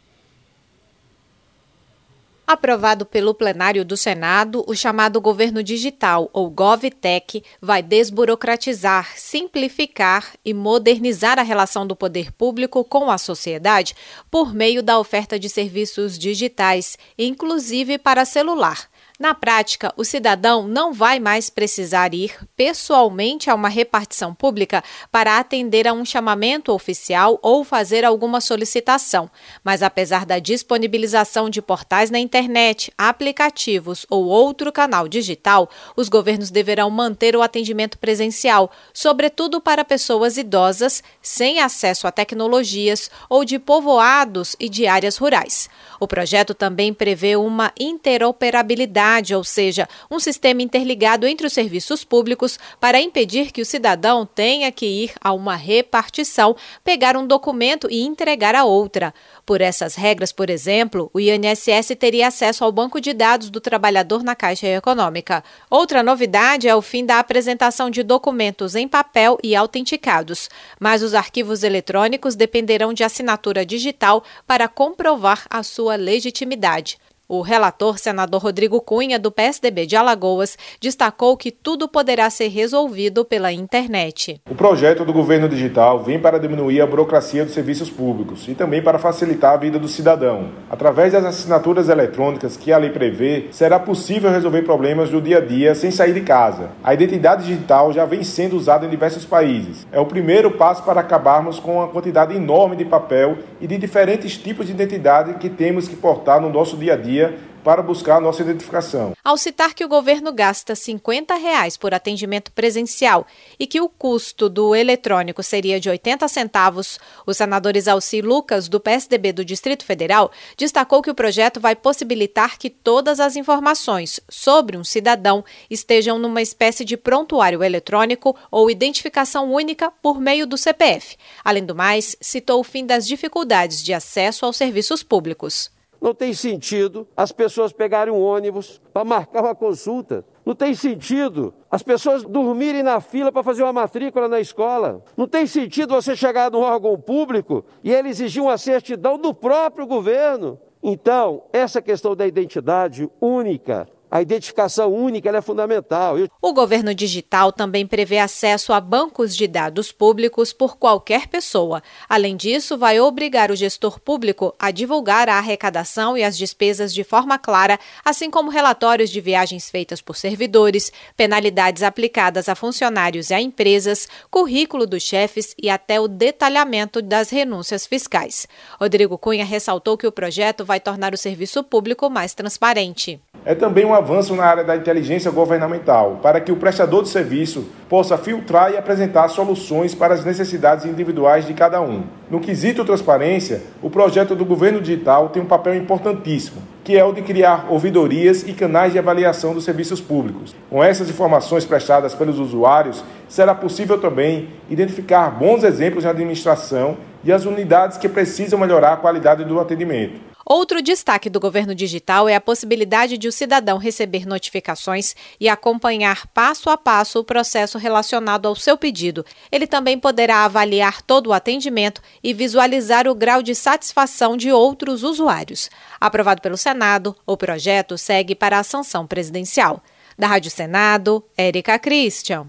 Aprovado 2.53 3.07
pelo 3.07 3.33
plenário 3.33 3.83
do 3.83 3.97
Senado, 3.97 4.63
o 4.69 4.75
chamado 4.75 5.19
governo 5.23 5.63
digital, 5.63 6.29
ou 6.35 6.51
GovTech, 6.51 7.43
vai 7.63 7.83
desburocratizar, 7.83 9.11
simplificar 9.17 10.35
e 10.45 10.53
modernizar 10.53 11.39
a 11.39 11.43
relação 11.43 11.87
do 11.87 11.97
poder 11.97 12.31
público 12.31 12.85
com 12.85 13.11
a 13.11 13.17
sociedade 13.17 13.97
por 14.31 14.53
meio 14.53 14.83
da 14.83 14.99
oferta 14.99 15.39
de 15.39 15.49
serviços 15.49 16.19
digitais, 16.19 16.99
inclusive 17.19 17.97
para 17.97 18.27
celular. 18.27 18.92
Na 19.23 19.37
prática, 19.37 19.95
o 19.97 20.05
cidadão 20.05 20.67
não 20.67 20.93
vai 20.93 21.21
mais 21.21 21.49
precisar 21.49 22.13
ir 22.13 22.35
pessoalmente 22.57 23.49
a 23.49 23.55
uma 23.55 23.69
repartição 23.69 24.35
pública 24.35 24.83
para 25.13 25.39
atender 25.39 25.87
a 25.87 25.93
um 25.93 26.05
chamamento 26.05 26.73
oficial 26.73 27.39
ou 27.41 27.63
fazer 27.63 28.05
alguma 28.05 28.41
solicitação. 28.41 29.31
Mas, 29.63 29.81
apesar 29.81 30.27
da 30.27 30.41
disponibilização 30.41 31.49
de 31.49 31.63
portais 31.63 32.11
na 32.11 32.19
internet, 32.19 32.93
aplicativos 32.99 34.05
ou 34.11 34.25
outro 34.25 34.73
canal 34.73 35.07
digital, 35.07 35.71
os 35.95 36.09
governos 36.09 36.51
deverão 36.51 36.91
manter 36.91 37.37
o 37.37 37.43
atendimento 37.43 37.99
presencial, 37.99 38.73
sobretudo 38.93 39.61
para 39.61 39.85
pessoas 39.85 40.37
idosas, 40.37 41.01
sem 41.23 41.61
acesso 41.61 42.09
a 42.09 42.11
tecnologias 42.11 43.09
ou 43.31 43.45
de 43.45 43.61
povoados 43.61 44.57
e 44.59 44.69
de 44.69 44.89
áreas 44.89 45.17
rurais. 45.17 45.71
O 46.01 46.09
projeto 46.09 46.55
também 46.55 46.93
prevê 46.93 47.37
uma 47.37 47.71
interoperabilidade 47.79 49.12
ou 49.37 49.45
seja, 49.45 49.89
um 50.11 50.19
sistema 50.19 50.63
interligado 50.63 51.27
entre 51.27 51.47
os 51.47 51.53
serviços 51.53 52.03
públicos 52.03 52.59
para 52.81 53.01
impedir 53.01 53.53
que 53.53 53.61
o 53.61 53.67
cidadão 53.67 54.25
tenha 54.25 54.73
que 54.73 54.87
ir 54.87 55.13
a 55.21 55.33
uma 55.33 55.55
repartição, 55.55 56.57
pegar 56.83 57.17
um 57.17 57.27
documento 57.27 57.89
e 57.91 58.01
entregar 58.03 58.55
a 58.55 58.65
outra. 58.65 59.13
Por 59.45 59.61
essas 59.61 59.95
regras, 59.95 60.33
por 60.33 60.49
exemplo, 60.49 61.11
o 61.13 61.21
INSS 61.21 61.95
teria 61.99 62.29
acesso 62.29 62.65
ao 62.65 62.73
banco 62.73 63.01
de 63.01 63.13
dados 63.13 63.51
do 63.51 63.61
trabalhador 63.61 64.23
na 64.23 64.35
Caixa 64.35 64.67
Econômica. 64.67 65.45
Outra 65.69 66.03
novidade 66.03 66.67
é 66.67 66.75
o 66.75 66.81
fim 66.81 67.05
da 67.05 67.19
apresentação 67.19 67.91
de 67.91 68.03
documentos 68.03 68.75
em 68.75 68.89
papel 68.89 69.37
e 69.43 69.55
autenticados, 69.55 70.49
mas 70.81 71.03
os 71.03 71.13
arquivos 71.13 71.63
eletrônicos 71.63 72.35
dependerão 72.35 72.95
de 72.95 73.05
assinatura 73.05 73.67
digital 73.67 74.25
para 74.47 74.69
comprovar 74.69 75.45
a 75.51 75.63
sua 75.63 75.97
legitimidade. 75.97 76.99
O 77.35 77.41
relator, 77.41 77.99
senador 77.99 78.43
Rodrigo 78.43 78.79
Cunha, 78.79 79.19
do 79.19 79.33
PSDB 79.33 79.87
de 79.87 79.97
Alagoas, 79.97 80.59
destacou 80.79 81.35
que 81.35 81.51
tudo 81.51 81.89
poderá 81.89 82.29
ser 82.29 82.49
resolvido 82.49 83.25
pela 83.25 83.51
internet. 83.51 84.39
O 84.51 84.55
projeto 84.55 85.03
do 85.03 85.15
governo 85.15 85.49
digital 85.49 86.05
vem 86.05 86.21
para 86.21 86.39
diminuir 86.39 86.83
a 86.83 86.87
burocracia 86.87 87.43
dos 87.43 87.55
serviços 87.55 87.89
públicos 87.89 88.47
e 88.49 88.55
também 88.55 88.83
para 88.83 88.99
facilitar 88.99 89.55
a 89.55 89.57
vida 89.57 89.79
do 89.79 89.89
cidadão. 89.89 90.51
Através 90.69 91.15
das 91.15 91.25
assinaturas 91.25 91.89
eletrônicas 91.89 92.59
que 92.59 92.71
a 92.71 92.77
lei 92.77 92.91
prevê, 92.91 93.47
será 93.51 93.79
possível 93.79 94.31
resolver 94.31 94.61
problemas 94.61 95.09
do 95.09 95.19
dia 95.19 95.39
a 95.39 95.41
dia 95.41 95.75
sem 95.75 95.91
sair 95.91 96.13
de 96.13 96.21
casa. 96.21 96.73
A 96.85 96.93
identidade 96.93 97.47
digital 97.47 97.95
já 97.95 98.05
vem 98.05 98.23
sendo 98.23 98.59
usada 98.59 98.85
em 98.85 98.91
diversos 98.91 99.25
países. 99.25 99.87
É 99.91 99.99
o 99.99 100.05
primeiro 100.05 100.51
passo 100.51 100.83
para 100.83 101.01
acabarmos 101.01 101.59
com 101.59 101.81
a 101.81 101.89
quantidade 101.89 102.37
enorme 102.37 102.77
de 102.77 102.85
papel 102.85 103.39
e 103.59 103.67
de 103.67 103.79
diferentes 103.79 104.37
tipos 104.37 104.67
de 104.67 104.73
identidade 104.73 105.39
que 105.39 105.49
temos 105.49 105.89
que 105.89 105.97
portar 105.97 106.39
no 106.39 106.51
nosso 106.51 106.77
dia 106.77 106.93
a 106.93 106.97
dia 106.99 107.22
para 107.63 107.83
buscar 107.83 108.17
a 108.17 108.21
nossa 108.21 108.43
identificação. 108.43 109.13
Ao 109.23 109.37
citar 109.37 109.75
que 109.75 109.85
o 109.85 109.89
governo 109.89 110.33
gasta 110.33 110.75
50 110.75 111.35
reais 111.35 111.77
por 111.77 111.95
atendimento 111.95 112.51
presencial 112.53 113.27
e 113.59 113.67
que 113.67 113.81
o 113.81 113.89
custo 113.89 114.49
do 114.49 114.75
eletrônico 114.75 115.43
seria 115.43 115.79
de 115.79 115.89
80 115.89 116.27
centavos, 116.29 116.99
o 117.27 117.33
senador 117.33 117.77
Isalci 117.77 118.21
Lucas, 118.21 118.69
do 118.69 118.81
PSDB 118.81 119.33
do 119.33 119.45
Distrito 119.45 119.85
Federal, 119.85 120.31
destacou 120.57 121.03
que 121.03 121.11
o 121.11 121.15
projeto 121.15 121.61
vai 121.61 121.77
possibilitar 121.77 122.59
que 122.59 122.69
todas 122.69 123.21
as 123.21 123.37
informações 123.37 124.21
sobre 124.29 124.77
um 124.77 124.85
cidadão 124.85 125.45
estejam 125.71 126.19
numa 126.19 126.43
espécie 126.43 126.85
de 126.85 126.97
prontuário 126.97 127.63
eletrônico 127.63 128.37
ou 128.51 128.71
identificação 128.71 129.53
única 129.53 129.91
por 130.03 130.21
meio 130.21 130.47
do 130.47 130.59
CPF. 130.59 131.17
Além 131.45 131.65
do 131.65 131.75
mais, 131.75 132.17
citou 132.21 132.61
o 132.61 132.65
fim 132.65 132.85
das 132.85 133.07
dificuldades 133.07 133.83
de 133.83 133.95
acesso 133.95 134.45
aos 134.45 134.57
serviços 134.57 135.03
públicos. 135.03 135.71
Não 136.03 136.13
tem 136.13 136.35
sentido 136.35 137.07
as 137.17 137.31
pessoas 137.31 137.73
pegarem 137.73 138.13
um 138.13 138.21
ônibus 138.21 138.81
para 138.93 139.05
marcar 139.05 139.41
uma 139.41 139.55
consulta. 139.55 140.25
Não 140.45 140.53
tem 140.53 140.75
sentido 140.75 141.55
as 141.71 141.81
pessoas 141.81 142.25
dormirem 142.25 142.83
na 142.83 143.01
fila 143.01 143.31
para 143.31 143.45
fazer 143.45 143.63
uma 143.63 143.73
matrícula 143.73 144.27
na 144.27 144.41
escola. 144.41 145.05
Não 145.17 145.29
tem 145.29 145.47
sentido 145.47 145.95
você 145.95 146.17
chegar 146.17 146.51
num 146.51 146.59
órgão 146.59 146.99
público 146.99 147.65
e 147.85 147.93
ele 147.93 148.09
exigir 148.09 148.43
uma 148.43 148.59
certidão 148.59 149.17
do 149.17 149.33
próprio 149.33 149.87
governo. 149.87 150.59
Então, 150.83 151.45
essa 151.53 151.81
questão 151.81 152.17
da 152.17 152.27
identidade 152.27 153.09
única 153.21 153.87
a 154.13 154.21
identificação 154.21 154.93
única 154.93 155.31
é 155.31 155.41
fundamental. 155.41 156.17
O 156.43 156.53
governo 156.53 156.95
digital 156.95 157.51
também 157.51 157.87
prevê 157.87 158.19
acesso 158.19 158.75
a 158.75 158.79
bancos 158.79 159.35
de 159.35 159.49
dados 159.49 159.91
públicos 159.91 160.53
por 160.53 160.77
qualquer 160.77 161.29
pessoa. 161.29 161.83
Além 162.07 162.37
disso, 162.37 162.77
vai 162.77 163.01
obrigar 163.01 163.51
o 163.51 163.57
gestor 163.57 163.99
público 163.99 164.55
a 164.59 164.71
divulgar 164.71 165.31
a 165.31 165.39
arrecadação 165.39 166.15
e 166.15 166.23
as 166.23 166.37
despesas 166.37 166.93
de 166.93 167.03
forma 167.03 167.39
clara, 167.39 167.79
assim 168.05 168.31
como 168.31 168.51
relatórios 168.51 169.09
de 169.09 169.19
viagens 169.19 169.71
feitas 169.71 170.03
por 170.03 170.15
servidores, 170.15 170.93
penalidades 171.17 171.83
aplicadas 171.83 172.51
a 172.51 172.55
funcionários 172.55 173.31
e 173.31 173.35
a 173.35 173.41
empresas, 173.41 174.07
currículo 174.31 174.87
dos 174.87 175.03
chefes 175.03 175.55
e 175.57 175.71
até 175.71 175.99
o 175.99 176.07
detalhamento 176.07 177.01
das 177.01 177.31
renúncias 177.31 177.87
fiscais. 177.87 178.47
Rodrigo 178.79 179.17
Cunha 179.17 179.45
ressaltou 179.47 179.97
que 179.97 180.07
o 180.07 180.13
projeto 180.13 180.67
vai 180.67 180.81
tornar 180.81 181.15
o 181.15 181.19
serviço 181.19 181.65
público 181.65 182.11
mais 182.11 182.35
transparente. 182.35 183.19
É 183.45 183.57
também 183.57 183.85
uma 183.85 184.02
avanço 184.03 184.35
na 184.35 184.45
área 184.45 184.65
da 184.65 184.77
inteligência 184.77 185.31
governamental, 185.31 186.19
para 186.21 186.41
que 186.41 186.51
o 186.51 186.57
prestador 186.57 187.03
de 187.03 187.09
serviço 187.09 187.67
possa 187.89 188.19
filtrar 188.19 188.73
e 188.73 188.77
apresentar 188.77 189.29
soluções 189.29 189.95
para 189.95 190.13
as 190.13 190.25
necessidades 190.25 190.85
individuais 190.85 191.47
de 191.47 191.55
cada 191.55 191.81
um. 191.81 192.03
No 192.29 192.41
quesito 192.41 192.85
transparência, 192.85 193.63
o 193.81 193.89
projeto 193.89 194.35
do 194.35 194.45
governo 194.45 194.81
digital 194.81 195.29
tem 195.29 195.41
um 195.41 195.47
papel 195.47 195.77
importantíssimo, 195.77 196.61
que 196.83 196.99
é 196.99 197.05
o 197.05 197.13
de 197.13 197.23
criar 197.23 197.67
ouvidorias 197.71 198.43
e 198.43 198.53
canais 198.53 198.93
de 198.93 198.99
avaliação 198.99 199.55
dos 199.55 199.65
serviços 199.65 200.01
públicos. 200.01 200.55
Com 200.69 200.83
essas 200.83 201.09
informações 201.09 201.65
prestadas 201.65 202.15
pelos 202.15 202.39
usuários, 202.39 203.05
será 203.29 203.55
possível 203.55 203.99
também 203.99 204.49
identificar 204.69 205.31
bons 205.31 205.63
exemplos 205.63 206.03
de 206.03 206.11
administração 206.11 206.97
e 207.25 207.33
as 207.33 207.45
unidades 207.45 207.99
que 207.99 208.09
precisam 208.09 208.59
melhorar 208.59 208.95
a 208.95 208.97
qualidade 208.97 209.45
do 209.45 209.61
atendimento. 209.61 210.32
Outro 210.45 210.83
destaque 210.83 211.31
do 211.31 211.41
governo 211.41 211.75
digital 211.75 212.29
é 212.29 212.35
a 212.35 212.41
possibilidade 212.41 213.17
de 213.17 213.29
o 213.29 213.33
cidadão 213.33 213.79
receber 213.79 214.27
notificações 214.27 215.15
e 215.39 215.49
acompanhar 215.49 216.27
passo 216.29 216.69
a 216.69 216.77
passo 216.77 217.21
o 217.21 217.25
processo 217.25 217.79
relacionado 217.79 218.47
ao 218.47 218.57
seu 218.57 218.77
pedido. 218.77 219.25
Ele 219.51 219.67
também 219.67 219.99
poderá 219.99 220.45
avaliar 220.45 221.03
todo 221.03 221.29
o 221.29 221.33
atendimento 221.33 222.03
e 222.23 222.35
visualizar 222.35 223.07
o 223.07 223.15
grau 223.15 223.43
de 223.43 223.55
satisfação 223.55 224.37
de 224.37 224.51
outros 224.51 225.03
usuários. 225.03 225.71
Aprovado 226.01 226.43
pelo 226.43 226.57
Senado, 226.57 227.17
o 227.27 227.37
projeto 227.37 227.97
segue 227.97 228.35
para 228.35 228.59
a 228.59 228.65
sanção 228.65 229.07
presidencial. 229.07 229.83
Da 230.19 230.27
Rádio 230.27 230.51
Senado, 230.51 231.25
Érica 231.37 231.79
Christian. 231.79 232.47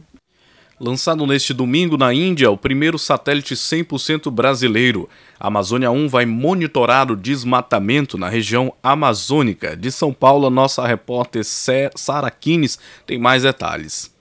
Lançado 0.84 1.26
neste 1.26 1.54
domingo 1.54 1.96
na 1.96 2.14
Índia, 2.14 2.52
o 2.52 2.58
primeiro 2.58 3.00
satélite 3.00 3.54
100% 3.54 4.30
brasileiro. 4.30 5.10
A 5.40 5.48
Amazônia 5.48 5.90
1 5.90 6.10
vai 6.10 6.26
monitorar 6.26 7.10
o 7.10 7.16
desmatamento 7.16 8.18
na 8.18 8.28
região 8.28 8.76
amazônica. 8.84 9.78
De 9.78 9.90
São 9.90 10.12
Paulo, 10.12 10.50
nossa 10.50 10.86
repórter 10.86 11.46
Sara 11.46 12.30
Kines 12.30 12.78
tem 13.08 13.18
mais 13.18 13.44
detalhes. 13.44 14.14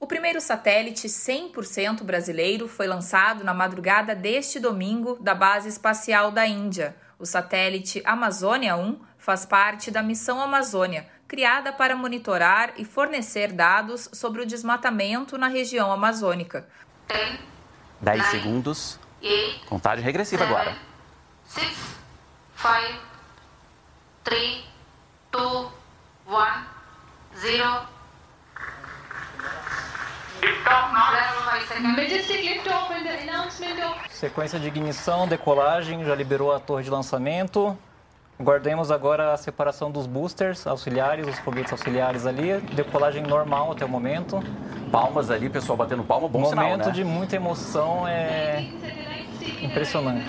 O 0.00 0.06
primeiro 0.06 0.40
satélite 0.40 1.06
100% 1.06 2.02
brasileiro 2.02 2.66
foi 2.66 2.86
lançado 2.86 3.44
na 3.44 3.52
madrugada 3.52 4.14
deste 4.14 4.58
domingo 4.58 5.18
da 5.20 5.34
Base 5.34 5.68
Espacial 5.68 6.30
da 6.30 6.46
Índia. 6.46 6.96
O 7.18 7.26
satélite 7.26 8.00
Amazônia 8.06 8.74
1 8.74 8.98
faz 9.18 9.44
parte 9.44 9.90
da 9.90 10.02
Missão 10.02 10.40
Amazônia, 10.40 11.06
criada 11.32 11.72
para 11.72 11.96
monitorar 11.96 12.74
e 12.76 12.84
fornecer 12.84 13.54
dados 13.54 14.06
sobre 14.12 14.42
o 14.42 14.46
desmatamento 14.46 15.38
na 15.38 15.48
região 15.48 15.90
amazônica. 15.90 16.68
10 18.02 18.26
segundos. 18.26 19.00
Contagem 19.66 20.04
regressiva 20.04 20.44
agora. 20.44 20.76
6, 21.46 21.66
5, 22.56 22.74
3, 24.22 24.64
2, 25.32 25.68
1, 26.28 26.32
0. 27.36 27.88
Sequência 34.10 34.60
de 34.60 34.68
ignição, 34.68 35.26
decolagem, 35.26 36.04
já 36.04 36.14
liberou 36.14 36.52
a 36.52 36.60
torre 36.60 36.84
de 36.84 36.90
lançamento. 36.90 37.76
Guardemos 38.40 38.90
agora 38.90 39.32
a 39.32 39.36
separação 39.36 39.90
dos 39.90 40.06
boosters 40.06 40.66
auxiliares, 40.66 41.28
os 41.28 41.38
foguetes 41.40 41.72
auxiliares 41.72 42.26
ali, 42.26 42.60
decolagem 42.74 43.22
normal 43.22 43.72
até 43.72 43.84
o 43.84 43.88
momento. 43.88 44.42
Palmas 44.90 45.30
ali, 45.30 45.48
pessoal 45.48 45.76
batendo 45.76 46.02
palma, 46.02 46.28
bom 46.28 46.40
Momento 46.40 46.50
sinal, 46.50 46.78
né? 46.78 46.90
de 46.90 47.04
muita 47.04 47.36
emoção, 47.36 48.06
é 48.08 48.66
impressionante. 49.62 50.26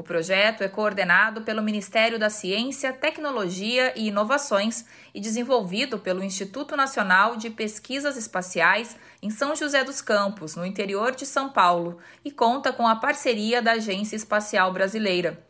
O 0.00 0.02
projeto 0.02 0.62
é 0.62 0.68
coordenado 0.68 1.42
pelo 1.42 1.62
Ministério 1.62 2.18
da 2.18 2.30
Ciência, 2.30 2.90
Tecnologia 2.90 3.92
e 3.94 4.08
Inovações 4.08 4.86
e 5.14 5.20
desenvolvido 5.20 5.98
pelo 5.98 6.24
Instituto 6.24 6.74
Nacional 6.74 7.36
de 7.36 7.50
Pesquisas 7.50 8.16
Espaciais 8.16 8.96
em 9.22 9.30
São 9.30 9.54
José 9.54 9.84
dos 9.84 10.00
Campos, 10.00 10.56
no 10.56 10.64
interior 10.64 11.14
de 11.14 11.26
São 11.26 11.48
Paulo, 11.50 11.98
e 12.24 12.30
conta 12.30 12.72
com 12.72 12.86
a 12.86 12.96
parceria 12.96 13.60
da 13.60 13.72
Agência 13.72 14.16
Espacial 14.16 14.72
Brasileira. 14.72 15.42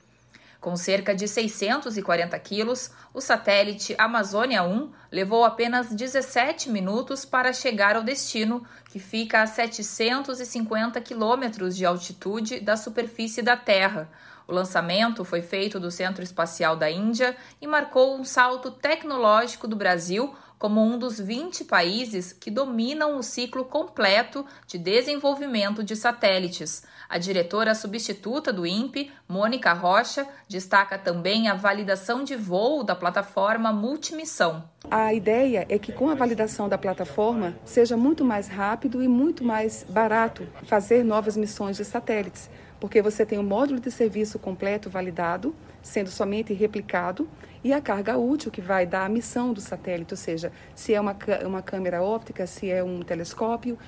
Com 0.61 0.77
cerca 0.77 1.14
de 1.14 1.27
640 1.27 2.39
quilos, 2.39 2.91
o 3.14 3.21
satélite 3.21 3.95
Amazônia 3.97 4.62
1 4.62 4.91
levou 5.11 5.45
apenas 5.45 5.89
17 5.89 6.68
minutos 6.68 7.25
para 7.25 7.53
chegar 7.53 7.97
ao 7.97 8.03
destino, 8.03 8.62
que 8.91 8.99
fica 8.99 9.41
a 9.41 9.47
750 9.47 11.01
quilômetros 11.01 11.77
de 11.77 11.87
altitude 11.87 12.61
da 12.61 12.77
superfície 12.77 13.41
da 13.41 13.57
Terra, 13.57 14.11
o 14.51 14.53
lançamento 14.53 15.25
foi 15.25 15.43
feito 15.43 15.79
do 15.79 15.93
Centro 15.93 16.25
Espacial 16.25 16.75
da 16.75 16.91
Índia 16.91 17.37
e 17.61 17.68
marcou 17.68 18.18
um 18.18 18.25
salto 18.25 18.68
tecnológico 18.68 19.68
do 19.68 19.77
Brasil 19.77 20.35
como 20.61 20.82
um 20.82 20.98
dos 20.98 21.18
20 21.18 21.64
países 21.64 22.34
que 22.34 22.50
dominam 22.50 23.16
o 23.16 23.22
ciclo 23.22 23.64
completo 23.64 24.44
de 24.66 24.76
desenvolvimento 24.76 25.82
de 25.82 25.96
satélites. 25.96 26.82
A 27.08 27.16
diretora 27.16 27.74
substituta 27.74 28.52
do 28.52 28.66
INPE, 28.66 29.11
Mônica 29.26 29.72
Rocha, 29.72 30.28
destaca 30.46 30.98
também 30.98 31.48
a 31.48 31.54
validação 31.54 32.22
de 32.22 32.36
voo 32.36 32.84
da 32.84 32.94
plataforma 32.94 33.72
multimissão. 33.72 34.62
A 34.90 35.14
ideia 35.14 35.64
é 35.66 35.78
que 35.78 35.92
com 35.92 36.11
a 36.11 36.14
validação 36.14 36.68
da 36.68 36.76
plataforma 36.76 37.56
seja 37.64 37.96
muito 37.96 38.22
mais 38.22 38.46
rápido 38.46 39.02
e 39.02 39.08
muito 39.08 39.42
mais 39.42 39.86
barato 39.88 40.46
fazer 40.64 41.02
novas 41.02 41.38
missões 41.38 41.78
de 41.78 41.86
satélites 41.86 42.50
porque 42.80 43.02
você 43.02 43.26
tem 43.26 43.38
o 43.38 43.42
módulo 43.42 43.78
de 43.78 43.90
serviço 43.90 44.38
completo 44.38 44.88
validado, 44.88 45.54
sendo 45.82 46.08
somente 46.08 46.54
replicado, 46.54 47.28
e 47.62 47.72
a 47.72 47.80
carga 47.80 48.16
útil 48.16 48.50
que 48.50 48.61
vai 48.61 48.86
dar 48.86 49.04
a 49.04 49.08
missão 49.08 49.52
do 49.52 49.61
satélite, 49.61 50.14
ou 50.14 50.16
seja, 50.16 50.52
se 50.74 50.94
é 50.94 51.00
uma, 51.00 51.16
uma 51.46 51.62
câmera 51.62 52.02
óptica, 52.02 52.46
se 52.46 52.70
é 52.70 52.82
um 52.82 53.02
telescópio, 53.02 53.78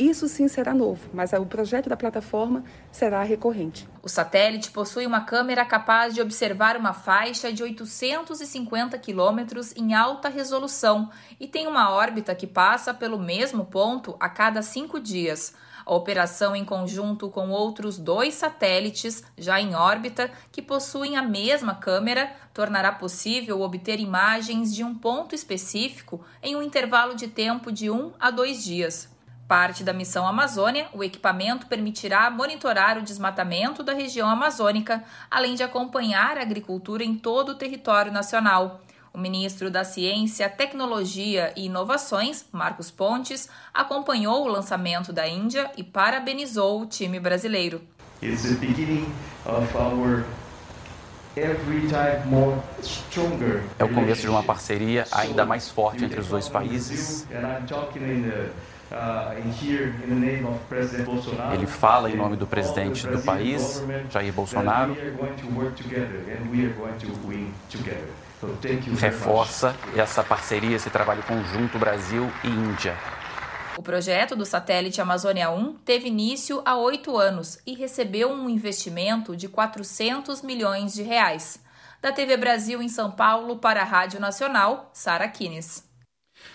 isso 0.00 0.26
sim 0.28 0.48
será 0.48 0.72
novo, 0.72 1.10
mas 1.12 1.34
o 1.34 1.44
projeto 1.44 1.90
da 1.90 1.96
plataforma 1.96 2.64
será 2.90 3.22
recorrente. 3.22 3.86
O 4.02 4.08
satélite 4.08 4.70
possui 4.70 5.04
uma 5.04 5.20
câmera 5.20 5.62
capaz 5.62 6.14
de 6.14 6.22
observar 6.22 6.74
uma 6.74 6.94
faixa 6.94 7.52
de 7.52 7.62
850 7.62 8.98
quilômetros 8.98 9.76
em 9.76 9.92
alta 9.92 10.30
resolução 10.30 11.10
e 11.38 11.46
tem 11.46 11.66
uma 11.66 11.90
órbita 11.90 12.34
que 12.34 12.46
passa 12.46 12.94
pelo 12.94 13.18
mesmo 13.18 13.66
ponto 13.66 14.16
a 14.18 14.30
cada 14.30 14.62
cinco 14.62 14.98
dias. 14.98 15.54
A 15.84 15.94
operação, 15.94 16.54
em 16.54 16.64
conjunto 16.64 17.28
com 17.28 17.50
outros 17.50 17.98
dois 17.98 18.34
satélites 18.34 19.22
já 19.36 19.60
em 19.60 19.74
órbita 19.74 20.30
que 20.52 20.62
possuem 20.62 21.16
a 21.16 21.22
mesma 21.22 21.74
câmera, 21.74 22.32
tornará 22.52 22.92
possível 22.92 23.60
obter 23.60 24.00
imagens 24.00 24.74
de 24.74 24.84
um 24.84 24.94
ponto 24.94 25.34
específico 25.34 26.24
em 26.42 26.56
um 26.56 26.62
intervalo 26.62 27.14
de 27.14 27.28
tempo 27.28 27.72
de 27.72 27.90
um 27.90 28.12
a 28.18 28.30
dois 28.30 28.62
dias. 28.62 29.08
Parte 29.50 29.82
da 29.82 29.92
missão 29.92 30.28
Amazônia, 30.28 30.88
o 30.92 31.02
equipamento 31.02 31.66
permitirá 31.66 32.30
monitorar 32.30 32.96
o 32.96 33.02
desmatamento 33.02 33.82
da 33.82 33.92
região 33.92 34.28
amazônica, 34.28 35.02
além 35.28 35.56
de 35.56 35.64
acompanhar 35.64 36.38
a 36.38 36.42
agricultura 36.42 37.02
em 37.02 37.16
todo 37.16 37.48
o 37.48 37.54
território 37.56 38.12
nacional. 38.12 38.80
O 39.12 39.18
ministro 39.18 39.70
da 39.70 39.82
Ciência, 39.82 40.48
Tecnologia 40.48 41.52
e 41.56 41.66
Inovações, 41.66 42.44
Marcos 42.52 42.92
Pontes, 42.92 43.48
acompanhou 43.74 44.44
o 44.44 44.48
lançamento 44.48 45.12
da 45.12 45.26
Índia 45.26 45.68
e 45.76 45.82
parabenizou 45.82 46.80
o 46.80 46.86
time 46.86 47.18
brasileiro. 47.18 47.82
É 53.78 53.84
o 53.84 53.88
começo 53.88 54.22
de 54.22 54.28
uma 54.28 54.44
parceria 54.44 55.04
ainda 55.10 55.44
mais 55.44 55.68
forte 55.68 56.04
entre 56.04 56.20
os 56.20 56.28
dois 56.28 56.48
países. 56.48 57.26
Ele 61.52 61.66
fala 61.66 62.10
em 62.10 62.16
nome 62.16 62.36
do 62.36 62.46
presidente 62.46 63.08
do 63.08 63.18
país, 63.22 63.82
Jair 64.08 64.32
Bolsonaro 64.32 64.96
reforça 68.98 69.76
essa 69.96 70.22
parceria, 70.22 70.76
esse 70.76 70.90
trabalho 70.90 71.22
conjunto 71.22 71.78
Brasil 71.78 72.30
e 72.44 72.48
Índia. 72.48 72.96
O 73.76 73.82
projeto 73.82 74.36
do 74.36 74.44
satélite 74.44 75.00
Amazônia 75.00 75.50
1 75.50 75.74
teve 75.84 76.08
início 76.08 76.60
há 76.64 76.76
oito 76.76 77.16
anos 77.16 77.58
e 77.66 77.74
recebeu 77.74 78.30
um 78.30 78.48
investimento 78.48 79.36
de 79.36 79.48
400 79.48 80.42
milhões 80.42 80.92
de 80.92 81.02
reais. 81.02 81.62
Da 82.02 82.12
TV 82.12 82.36
Brasil 82.36 82.82
em 82.82 82.88
São 82.88 83.10
Paulo 83.10 83.56
para 83.56 83.82
a 83.82 83.84
Rádio 83.84 84.20
Nacional, 84.20 84.90
Sara 84.92 85.28
Kines. 85.28 85.89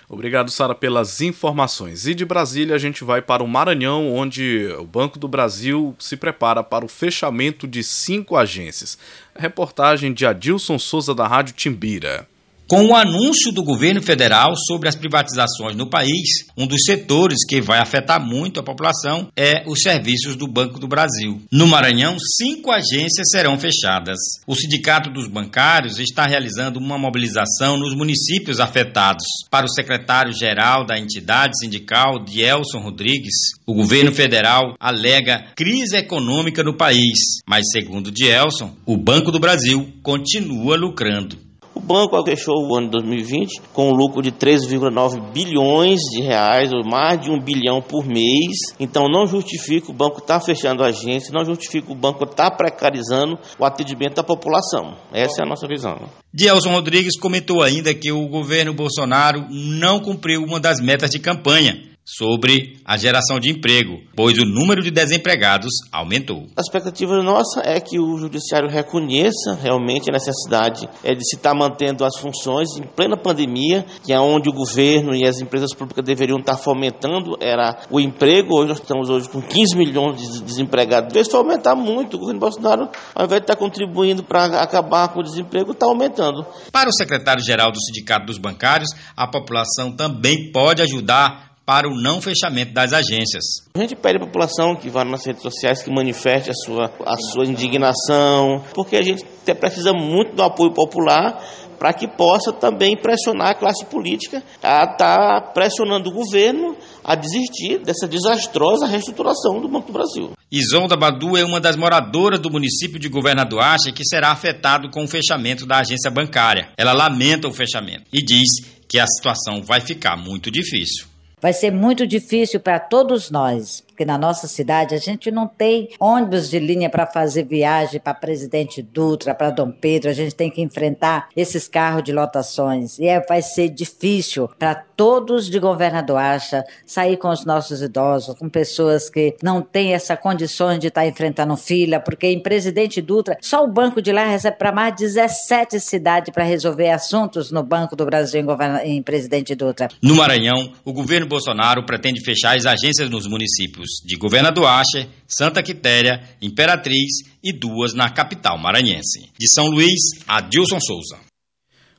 Obrigado, 0.08 0.52
Sara, 0.52 0.76
pelas 0.76 1.22
informações. 1.22 2.06
E 2.06 2.14
de 2.14 2.26
Brasília 2.26 2.76
a 2.76 2.80
gente 2.80 3.04
vai 3.04 3.22
para 3.22 3.44
o 3.44 3.48
Maranhão, 3.48 4.14
onde 4.14 4.68
o 4.78 4.86
Banco 4.86 5.18
do 5.18 5.28
Brasil 5.28 5.96
se 6.00 6.16
prepara 6.16 6.64
para 6.64 6.86
o 6.86 6.90
fechamento 6.90 7.68
de 7.68 7.84
cinco 7.84 8.36
agências. 8.36 8.98
reportagem 9.36 10.14
de 10.14 10.26
Adilson 10.26 10.78
Souza 10.78 11.14
da 11.14 11.28
Rádio 11.28 11.56
Timbira. 11.56 12.28
Com 12.68 12.88
o 12.88 12.96
anúncio 12.96 13.52
do 13.52 13.64
governo 13.64 14.02
federal 14.02 14.56
sobre 14.56 14.90
as 14.90 14.96
privatizações 14.96 15.76
no 15.76 15.88
país, 15.88 16.48
um 16.58 16.66
dos 16.66 16.82
setores 16.84 17.46
que 17.48 17.62
vai 17.62 17.78
afetar 17.78 18.20
muito 18.20 18.60
a 18.60 18.64
população 18.64 19.28
é 19.38 19.64
os 19.68 19.82
serviços 19.82 20.36
do 20.36 20.48
Banco 20.48 20.80
do 20.80 20.88
Brasil. 20.88 21.44
No 21.52 21.68
Maranhão, 21.68 22.18
cinco 22.20 22.72
agências 22.72 23.30
serão 23.30 23.56
fechadas. 23.60 24.18
O 24.48 24.56
Sindicato 24.56 25.12
dos 25.12 25.28
Bancários 25.28 26.00
está 26.00 26.26
realizando 26.26 26.80
uma 26.80 26.98
mobilização 26.98 27.78
nos 27.78 27.96
municípios 27.96 28.60
afetados. 28.60 29.26
Para 29.52 29.68
o 29.68 29.72
secretário-geral 29.72 30.88
da 30.88 30.98
entidade 30.98 31.60
sindical, 31.60 32.26
Dielson 32.26 32.80
Rodrigues, 32.80 33.36
o 33.64 33.76
governo 33.76 34.12
federal 34.12 34.74
alega 34.80 35.52
crise 35.56 35.98
econômica 35.98 36.64
no 36.64 36.76
país, 36.76 37.20
mas 37.48 37.70
segundo 37.72 38.12
Dielson, 38.12 38.76
o 38.88 38.98
Banco 38.98 39.32
do 39.32 39.40
Brasil 39.40 39.88
continua 40.02 40.76
lucrando. 40.76 41.46
Banco 41.86 42.22
fechou 42.26 42.56
o 42.56 42.76
ano 42.76 42.88
de 42.88 42.92
2020 42.92 43.62
com 43.72 43.90
um 43.90 43.96
lucro 43.96 44.22
de 44.22 44.32
3,9 44.32 45.32
bilhões 45.32 46.00
de 46.12 46.22
reais, 46.22 46.72
ou 46.74 46.84
mais 46.84 47.22
de 47.22 47.32
um 47.32 47.40
bilhão 47.40 47.82
por 47.82 48.06
mês. 48.06 48.74
Então 48.80 49.08
não 49.08 49.28
justifica 49.28 49.92
o 49.92 49.94
banco 49.94 50.20
estar 50.20 50.40
tá 50.40 50.46
fechando 50.46 50.84
a 50.84 50.88
agência, 50.88 51.32
não 51.34 51.46
justifica 51.46 51.92
o 51.92 51.96
banco 51.96 52.24
estar 52.24 52.50
tá 52.50 52.56
precarizando 52.56 53.38
o 53.60 53.66
atendimento 53.66 54.16
da 54.16 54.24
população. 54.24 54.96
Essa 55.14 55.42
é 55.42 55.46
a 55.46 55.48
nossa 55.48 55.68
visão. 55.68 56.10
Dielson 56.34 56.72
Rodrigues 56.72 57.18
comentou 57.18 57.62
ainda 57.62 57.94
que 57.94 58.12
o 58.12 58.28
governo 58.28 58.74
Bolsonaro 58.74 59.46
não 59.50 60.00
cumpriu 60.00 60.44
uma 60.44 60.60
das 60.60 60.82
metas 60.82 61.10
de 61.10 61.20
campanha 61.20 61.95
sobre 62.06 62.78
a 62.86 62.96
geração 62.98 63.40
de 63.40 63.50
emprego, 63.50 64.00
pois 64.16 64.38
o 64.38 64.46
número 64.46 64.84
de 64.84 64.92
desempregados 64.92 65.72
aumentou. 65.92 66.46
A 66.56 66.62
expectativa 66.62 67.22
nossa 67.24 67.62
é 67.64 67.80
que 67.80 68.00
o 68.00 68.18
judiciário 68.18 68.70
reconheça 68.70 69.58
realmente 69.60 70.10
a 70.10 70.14
necessidade 70.14 70.88
é 71.04 71.16
de 71.16 71.28
se 71.28 71.36
estar 71.36 71.56
mantendo 71.56 72.06
as 72.06 72.16
funções 72.18 72.70
em 72.78 72.84
plena 72.84 73.18
pandemia, 73.18 73.84
que 74.04 74.14
é 74.14 74.20
onde 74.20 74.48
o 74.50 74.54
governo 74.54 75.16
e 75.16 75.26
as 75.26 75.40
empresas 75.40 75.74
públicas 75.74 76.06
deveriam 76.06 76.38
estar 76.38 76.58
fomentando 76.58 77.36
era 77.42 77.80
o 77.90 78.00
emprego. 78.00 78.56
Hoje 78.56 78.70
nós 78.70 78.80
estamos 78.80 79.10
hoje 79.10 79.28
com 79.28 79.42
15 79.42 79.76
milhões 79.76 80.22
de 80.22 80.44
desempregados. 80.44 81.16
Isso 81.16 81.32
vai 81.32 81.42
aumentar 81.42 81.76
muito. 81.76 82.18
O 82.18 82.20
governo 82.20 82.40
Bolsonaro, 82.40 82.90
ao 83.16 83.26
invés 83.26 83.42
de 83.42 83.46
estar 83.46 83.56
contribuindo 83.56 84.24
para 84.24 84.62
acabar 84.62 85.08
com 85.10 85.22
o 85.22 85.24
desemprego, 85.24 85.72
está 85.72 85.88
aumentando. 85.88 86.46
Para 86.72 86.90
o 86.90 86.94
secretário-geral 86.94 87.72
do 87.72 87.82
Sindicato 87.82 88.28
dos 88.28 88.38
Bancários, 88.38 88.90
a 89.18 89.28
população 89.28 89.92
também 89.92 90.52
pode 90.52 90.84
ajudar 90.84 91.55
para 91.66 91.90
o 91.90 91.96
não 91.96 92.22
fechamento 92.22 92.74
das 92.74 92.94
agências. 92.94 93.44
A 93.76 93.80
gente 93.80 93.96
pede 93.96 94.18
à 94.18 94.20
população 94.20 94.76
que 94.76 94.90
vá 94.90 95.04
nas 95.04 95.26
redes 95.26 95.42
sociais 95.42 95.82
que 95.82 95.92
manifeste 95.92 96.52
a 96.52 96.54
sua, 96.54 96.92
a 97.06 97.18
sua 97.18 97.46
indignação, 97.46 98.64
porque 98.74 98.96
a 98.96 99.02
gente 99.02 99.26
precisa 99.60 99.92
muito 99.92 100.36
do 100.36 100.44
apoio 100.44 100.72
popular 100.72 101.42
para 101.78 101.94
que 101.94 102.08
possa 102.08 102.54
também 102.54 102.96
pressionar 102.96 103.50
a 103.50 103.56
classe 103.56 103.86
política 103.86 104.42
a 104.64 104.84
estar 104.84 104.96
tá 104.98 105.42
pressionando 105.54 106.10
o 106.10 106.14
governo 106.14 106.76
a 107.04 107.16
desistir 107.16 107.80
dessa 107.80 108.08
desastrosa 108.08 108.88
reestruturação 108.88 109.60
do 109.60 109.68
Banco 109.68 109.88
do 109.88 109.94
Brasil. 109.94 110.32
Isonda 110.52 110.96
Badu 110.96 111.36
é 111.36 111.44
uma 111.44 111.60
das 111.60 111.76
moradoras 111.76 112.40
do 112.40 112.50
município 112.50 113.00
de 113.00 113.10
Governador 113.10 113.62
Acha 113.62 113.92
que 113.92 114.06
será 114.06 114.32
afetado 114.32 114.90
com 114.90 115.04
o 115.04 115.08
fechamento 115.08 115.66
da 115.66 115.80
agência 115.80 116.10
bancária. 116.10 116.70
Ela 116.78 116.94
lamenta 116.94 117.48
o 117.48 117.54
fechamento 117.54 118.04
e 118.14 118.24
diz 118.24 118.48
que 118.88 119.00
a 119.00 119.06
situação 119.06 119.62
vai 119.62 119.82
ficar 119.82 120.16
muito 120.16 120.50
difícil. 120.50 121.15
Vai 121.46 121.54
ser 121.54 121.72
muito 121.72 122.08
difícil 122.08 122.60
para 122.60 122.80
todos 122.80 123.30
nós, 123.30 123.84
porque 123.96 124.04
na 124.04 124.18
nossa 124.18 124.46
cidade 124.46 124.94
a 124.94 124.98
gente 124.98 125.32
não 125.32 125.48
tem 125.48 125.88
ônibus 126.02 126.50
de 126.50 126.60
linha 126.60 126.90
para 126.90 127.08
fazer 127.08 127.44
viagem 127.44 127.98
para 127.98 128.14
Presidente 128.14 128.82
Dutra, 128.82 129.34
para 129.34 129.52
Dom 129.52 129.72
Pedro, 129.72 130.10
a 130.10 130.14
gente 130.14 130.36
tem 130.36 130.52
que 130.52 130.62
enfrentar 130.62 131.30
esses 131.34 131.66
carros 131.66 132.04
de 132.04 132.12
lotações. 132.12 133.00
E 133.00 133.08
é, 133.08 133.22
vai 133.22 133.42
ser 133.42 133.70
difícil 133.70 134.50
para 134.60 134.76
todos 134.76 135.50
de 135.50 135.60
Governador 135.60 136.18
Acha 136.18 136.66
sair 136.86 137.16
com 137.16 137.30
os 137.30 137.46
nossos 137.46 137.82
idosos, 137.82 138.38
com 138.38 138.50
pessoas 138.50 139.10
que 139.10 139.38
não 139.42 139.62
têm 139.62 139.94
essa 139.94 140.18
condições 140.18 140.80
de 140.80 140.88
estar 140.88 141.02
tá 141.02 141.08
enfrentando 141.08 141.56
fila, 141.56 141.98
porque 141.98 142.28
em 142.28 142.42
Presidente 142.42 143.02
Dutra, 143.02 143.38
só 143.40 143.64
o 143.64 143.72
banco 143.72 144.02
de 144.02 144.12
lá 144.12 144.26
recebe 144.26 144.58
para 144.58 144.74
mais 144.74 144.94
17 144.96 145.80
cidades 145.80 146.34
para 146.34 146.44
resolver 146.44 146.90
assuntos 146.90 147.50
no 147.50 147.64
Banco 147.64 147.96
do 147.96 148.06
Brasil 148.06 148.42
em, 148.42 148.98
em 148.98 149.02
Presidente 149.02 149.56
Dutra. 149.56 149.88
No 150.02 150.16
Maranhão, 150.16 150.74
o 150.84 150.92
governo 150.92 151.28
Bolsonaro 151.28 151.86
pretende 151.86 152.22
fechar 152.22 152.58
as 152.58 152.66
agências 152.66 153.10
nos 153.10 153.26
municípios 153.26 153.85
de 154.04 154.16
Governador 154.16 154.66
Acha, 154.66 155.08
Santa 155.28 155.62
Quitéria, 155.64 156.22
Imperatriz 156.42 157.24
e 157.44 157.52
duas 157.54 157.94
na 157.94 158.10
capital 158.10 158.58
maranhense. 158.58 159.30
De 159.38 159.48
São 159.48 159.68
Luís, 159.68 160.00
Adilson 160.28 160.80
Souza. 160.80 161.20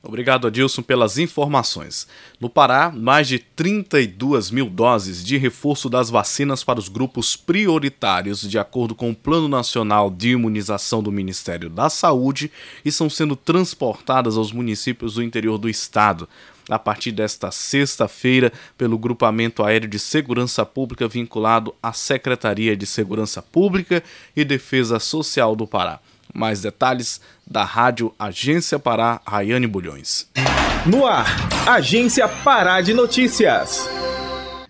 Obrigado, 0.07 0.47
Adilson, 0.47 0.81
pelas 0.81 1.17
informações. 1.17 2.07
No 2.39 2.49
Pará, 2.49 2.91
mais 2.91 3.27
de 3.27 3.39
32 3.39 4.51
mil 4.51 4.69
doses 4.69 5.21
de 5.21 5.37
reforço 5.37 5.89
das 5.89 6.09
vacinas 6.09 6.63
para 6.63 6.79
os 6.79 6.87
grupos 6.87 7.35
prioritários, 7.35 8.41
de 8.41 8.57
acordo 8.57 8.95
com 8.95 9.09
o 9.09 9.15
Plano 9.15 9.49
Nacional 9.49 10.09
de 10.09 10.29
Imunização 10.29 11.03
do 11.03 11.11
Ministério 11.11 11.69
da 11.69 11.89
Saúde, 11.89 12.49
estão 12.85 13.09
sendo 13.09 13.35
transportadas 13.35 14.37
aos 14.37 14.53
municípios 14.53 15.15
do 15.15 15.23
interior 15.23 15.57
do 15.57 15.67
estado 15.67 16.29
a 16.69 16.77
partir 16.77 17.11
desta 17.11 17.51
sexta-feira 17.51 18.51
pelo 18.77 18.97
Grupamento 18.97 19.63
Aéreo 19.63 19.89
de 19.89 19.99
Segurança 19.99 20.65
Pública 20.65 21.07
vinculado 21.07 21.73
à 21.81 21.93
Secretaria 21.93 22.75
de 22.75 22.85
Segurança 22.85 23.41
Pública 23.41 24.03
e 24.35 24.43
Defesa 24.43 24.99
Social 24.99 25.55
do 25.55 25.65
Pará. 25.65 25.99
Mais 26.33 26.61
detalhes 26.61 27.21
da 27.45 27.63
Rádio 27.63 28.13
Agência 28.19 28.77
Pará, 28.77 29.21
Rayane 29.25 29.65
Bulhões. 29.65 30.29
No 30.85 31.05
ar, 31.05 31.25
Agência 31.67 32.27
Pará 32.27 32.81
de 32.81 32.93
Notícias. 32.93 33.87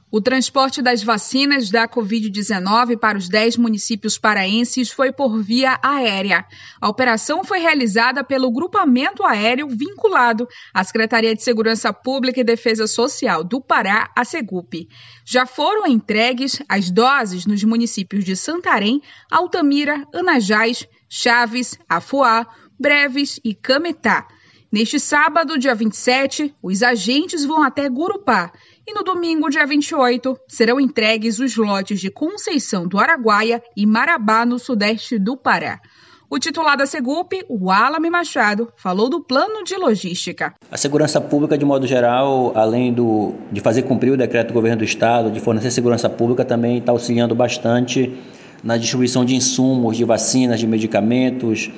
O 0.10 0.22
transporte 0.22 0.82
das 0.82 1.04
vacinas 1.04 1.70
da 1.70 1.86
Covid-19 1.86 2.98
para 2.98 3.18
os 3.18 3.28
10 3.28 3.58
municípios 3.58 4.18
paraenses 4.18 4.90
foi 4.90 5.12
por 5.12 5.38
via 5.44 5.78
aérea. 5.84 6.46
A 6.80 6.88
operação 6.88 7.44
foi 7.44 7.60
realizada 7.60 8.24
pelo 8.24 8.50
grupamento 8.50 9.26
aéreo 9.26 9.68
vinculado 9.68 10.48
à 10.74 10.82
Secretaria 10.86 11.36
de 11.36 11.44
Segurança 11.44 11.92
Pública 11.92 12.40
e 12.40 12.44
Defesa 12.46 12.88
Social 12.88 13.44
do 13.44 13.60
Pará, 13.60 14.10
a 14.16 14.24
Segup. 14.24 14.88
Já 15.26 15.46
foram 15.46 15.86
entregues 15.86 16.62
as 16.70 16.90
doses 16.90 17.46
nos 17.46 17.62
municípios 17.66 18.24
de 18.24 18.38
Santarém, 18.38 19.02
Altamira, 19.30 20.08
Anajás, 20.14 20.88
Chaves, 21.10 21.78
Afuá, 21.90 22.48
Breves 22.80 23.42
e 23.44 23.54
Cametá. 23.54 24.26
Neste 24.72 25.00
sábado, 25.02 25.58
dia 25.58 25.76
27, 25.76 26.56
os 26.62 26.84
agentes 26.84 27.44
vão 27.44 27.64
até 27.64 27.90
Gurupá 27.90 28.54
e 28.88 28.94
no 28.94 29.04
domingo, 29.04 29.50
dia 29.50 29.66
28, 29.66 30.40
serão 30.48 30.80
entregues 30.80 31.40
os 31.40 31.58
lotes 31.58 32.00
de 32.00 32.10
Conceição 32.10 32.88
do 32.88 32.98
Araguaia 32.98 33.62
e 33.76 33.86
Marabá, 33.86 34.46
no 34.46 34.58
sudeste 34.58 35.20
do 35.20 35.36
Pará. 35.36 35.82
O 36.30 36.40
titular 36.40 36.78
da 36.78 36.86
Segup, 36.86 37.34
o 37.50 37.70
Alame 37.70 38.10
Machado, 38.10 38.72
falou 38.78 39.10
do 39.10 39.22
plano 39.22 39.62
de 39.66 39.76
logística. 39.76 40.54
A 40.72 40.78
segurança 40.78 41.20
pública, 41.20 41.58
de 41.58 41.66
modo 41.66 41.86
geral, 41.86 42.54
além 42.56 42.94
do, 42.94 43.34
de 43.52 43.60
fazer 43.60 43.82
cumprir 43.82 44.12
o 44.12 44.18
decreto 44.18 44.48
do 44.48 44.54
governo 44.54 44.78
do 44.78 44.86
Estado, 44.86 45.32
de 45.32 45.42
fornecer 45.42 45.70
segurança 45.72 46.10
pública, 46.10 46.46
também 46.46 46.78
está 46.78 46.94
auxiliando 46.94 47.36
bastante 47.36 48.18
na 48.64 48.78
distribuição 48.78 49.26
de 49.26 49.36
insumos, 49.36 49.98
de 49.98 50.06
vacinas, 50.06 50.62
de 50.62 50.68
medicamentos 50.68 51.70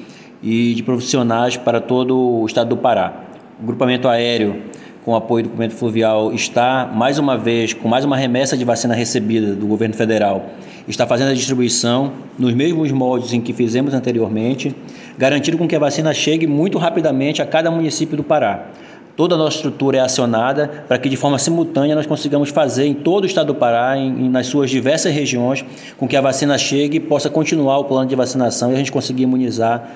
e 0.43 0.76
de 0.76 0.84
profissionais 0.84 1.57
para 1.57 1.82
todo 1.82 2.16
o 2.16 2.45
estado 2.45 2.70
do 2.70 2.78
Pará. 2.78 3.24
O 3.62 3.66
grupamento 3.66 4.07
aéreo 4.07 4.68
com 5.10 5.16
apoio 5.16 5.43
do 5.43 5.49
documento 5.49 5.74
fluvial, 5.74 6.32
está, 6.32 6.86
mais 6.86 7.18
uma 7.18 7.36
vez, 7.36 7.74
com 7.74 7.88
mais 7.88 8.05
uma 8.05 8.16
remessa 8.16 8.55
de 8.55 8.64
vacina 8.64 8.93
recebida 8.93 9.55
do 9.55 9.66
governo 9.66 9.95
federal, 9.95 10.51
está 10.88 11.07
fazendo 11.07 11.32
a 11.32 11.34
distribuição 11.34 12.14
nos 12.38 12.53
mesmos 12.53 12.91
moldes 12.91 13.34
em 13.34 13.41
que 13.41 13.51
fizemos 13.51 13.95
anteriormente, 13.95 14.76
garantindo 15.18 15.57
com 15.57 15.68
que 15.68 15.76
a 15.76 15.80
vacina 15.80 16.14
chegue 16.14 16.45
muito 16.45 16.78
rapidamente 16.78 17.41
a 17.41 17.45
cada 17.47 17.72
município 17.72 18.16
do 18.16 18.24
Pará. 18.24 18.68
Toda 19.16 19.34
a 19.34 19.38
nossa 19.38 19.55
estrutura 19.55 19.97
é 19.97 19.99
acionada 19.99 20.86
para 20.88 20.99
que, 20.99 21.10
de 21.10 21.18
forma 21.18 21.39
simultânea, 21.39 21.95
nós 21.95 22.05
consigamos 22.05 22.49
fazer 22.49 22.86
em 22.86 22.93
todo 22.93 23.24
o 23.24 23.26
estado 23.26 23.47
do 23.47 23.55
Pará, 23.55 23.97
em, 23.97 24.30
nas 24.30 24.45
suas 24.45 24.70
diversas 24.70 25.12
regiões, 25.12 25.66
com 25.97 26.07
que 26.07 26.16
a 26.16 26.22
vacina 26.22 26.55
chegue 26.55 26.97
e 26.97 26.99
possa 26.99 27.32
continuar 27.32 27.80
o 27.80 27.86
plano 27.86 28.07
de 28.07 28.16
vacinação 28.16 28.70
e 28.70 28.76
a 28.76 28.78
gente 28.78 28.91
conseguir 28.91 29.24
imunizar 29.24 29.89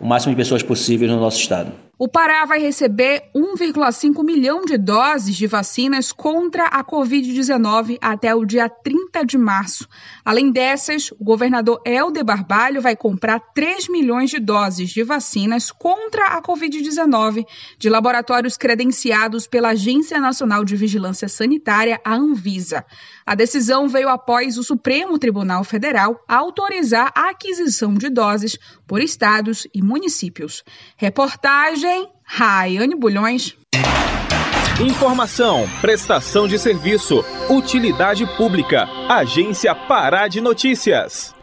o 0.00 0.06
máximo 0.06 0.32
de 0.32 0.36
pessoas 0.36 0.62
possíveis 0.62 1.10
no 1.10 1.18
nosso 1.18 1.40
estado. 1.40 1.89
O 2.02 2.08
Pará 2.08 2.46
vai 2.46 2.58
receber 2.58 3.24
1,5 3.36 4.24
milhão 4.24 4.64
de 4.64 4.78
doses 4.78 5.36
de 5.36 5.46
vacinas 5.46 6.12
contra 6.12 6.64
a 6.64 6.82
Covid-19 6.82 7.98
até 8.00 8.34
o 8.34 8.42
dia 8.46 8.70
30 8.70 9.22
de 9.22 9.36
março. 9.36 9.86
Além 10.24 10.50
dessas, 10.50 11.10
o 11.10 11.22
governador 11.22 11.78
Helder 11.84 12.24
Barbalho 12.24 12.80
vai 12.80 12.96
comprar 12.96 13.38
3 13.52 13.90
milhões 13.90 14.30
de 14.30 14.38
doses 14.38 14.88
de 14.88 15.02
vacinas 15.02 15.70
contra 15.70 16.28
a 16.28 16.42
Covid-19 16.42 17.44
de 17.76 17.90
laboratórios 17.90 18.56
credenciados 18.56 19.46
pela 19.46 19.72
Agência 19.72 20.18
Nacional 20.18 20.64
de 20.64 20.76
Vigilância 20.76 21.28
Sanitária, 21.28 22.00
a 22.02 22.14
Anvisa. 22.14 22.82
A 23.26 23.34
decisão 23.34 23.86
veio 23.88 24.08
após 24.08 24.56
o 24.56 24.64
Supremo 24.64 25.18
Tribunal 25.18 25.64
Federal 25.64 26.18
autorizar 26.26 27.12
a 27.14 27.28
aquisição 27.28 27.92
de 27.92 28.08
doses 28.08 28.58
por 28.86 29.02
estados 29.02 29.66
e 29.74 29.82
municípios. 29.82 30.64
Reportagem 30.96 31.89
Raiane 32.24 32.94
Bulhões. 32.94 33.56
Informação, 34.80 35.68
prestação 35.80 36.48
de 36.48 36.58
serviço, 36.58 37.24
utilidade 37.50 38.26
pública, 38.36 38.88
Agência 39.08 39.74
Pará 39.74 40.26
de 40.26 40.40
Notícias. 40.40 41.34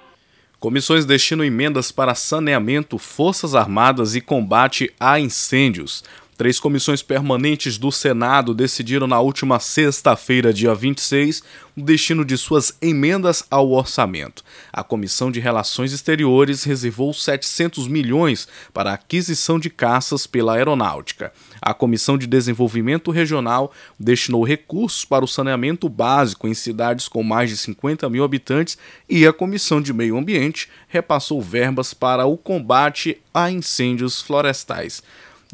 Comissões 0.59 1.05
destinam 1.05 1.45
emendas 1.45 1.91
para 1.91 2.15
saneamento, 2.15 2.97
forças 2.97 3.53
armadas 3.53 4.15
e 4.15 4.21
combate 4.21 4.91
a 4.99 5.19
incêndios. 5.19 6.03
Três 6.37 6.59
comissões 6.59 7.01
permanentes 7.01 7.79
do 7.79 7.91
Senado 7.91 8.53
decidiram 8.53 9.07
na 9.07 9.19
última 9.19 9.59
sexta-feira, 9.59 10.53
dia 10.53 10.75
26, 10.75 11.41
o 11.75 11.81
destino 11.81 12.23
de 12.23 12.37
suas 12.37 12.77
emendas 12.79 13.43
ao 13.49 13.71
orçamento. 13.71 14.43
A 14.71 14.83
Comissão 14.83 15.31
de 15.31 15.39
Relações 15.39 15.91
Exteriores 15.91 16.63
reservou 16.63 17.11
700 17.11 17.87
milhões 17.87 18.47
para 18.71 18.91
a 18.91 18.93
aquisição 18.93 19.57
de 19.57 19.71
caças 19.71 20.27
pela 20.27 20.53
aeronáutica. 20.53 21.33
A 21.59 21.73
Comissão 21.73 22.19
de 22.19 22.27
Desenvolvimento 22.27 23.09
Regional 23.09 23.71
destinou 23.99 24.43
recursos 24.43 25.03
para 25.03 25.25
o 25.25 25.27
saneamento 25.27 25.89
básico 25.89 26.47
em 26.47 26.53
cidades 26.53 27.07
com 27.07 27.23
mais 27.23 27.49
de 27.49 27.57
50 27.57 28.07
mil 28.11 28.23
habitantes 28.23 28.77
e 29.09 29.25
a 29.25 29.33
Comissão 29.33 29.81
de 29.81 29.91
Meio 29.91 30.15
Ambiente 30.15 30.69
repassou 30.87 31.41
verbas 31.41 31.95
para 31.95 32.27
o 32.27 32.37
combate 32.37 33.19
a 33.33 33.49
incêndios 33.49 34.21
florestais. 34.21 35.01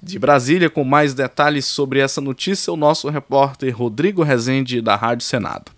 De 0.01 0.17
Brasília, 0.17 0.69
com 0.69 0.83
mais 0.83 1.13
detalhes 1.13 1.65
sobre 1.65 1.99
essa 1.99 2.19
notícia, 2.19 2.73
o 2.73 2.77
nosso 2.77 3.09
repórter 3.09 3.75
Rodrigo 3.75 4.23
Rezende, 4.23 4.81
da 4.81 4.95
Rádio 4.95 5.25
Senado. 5.25 5.71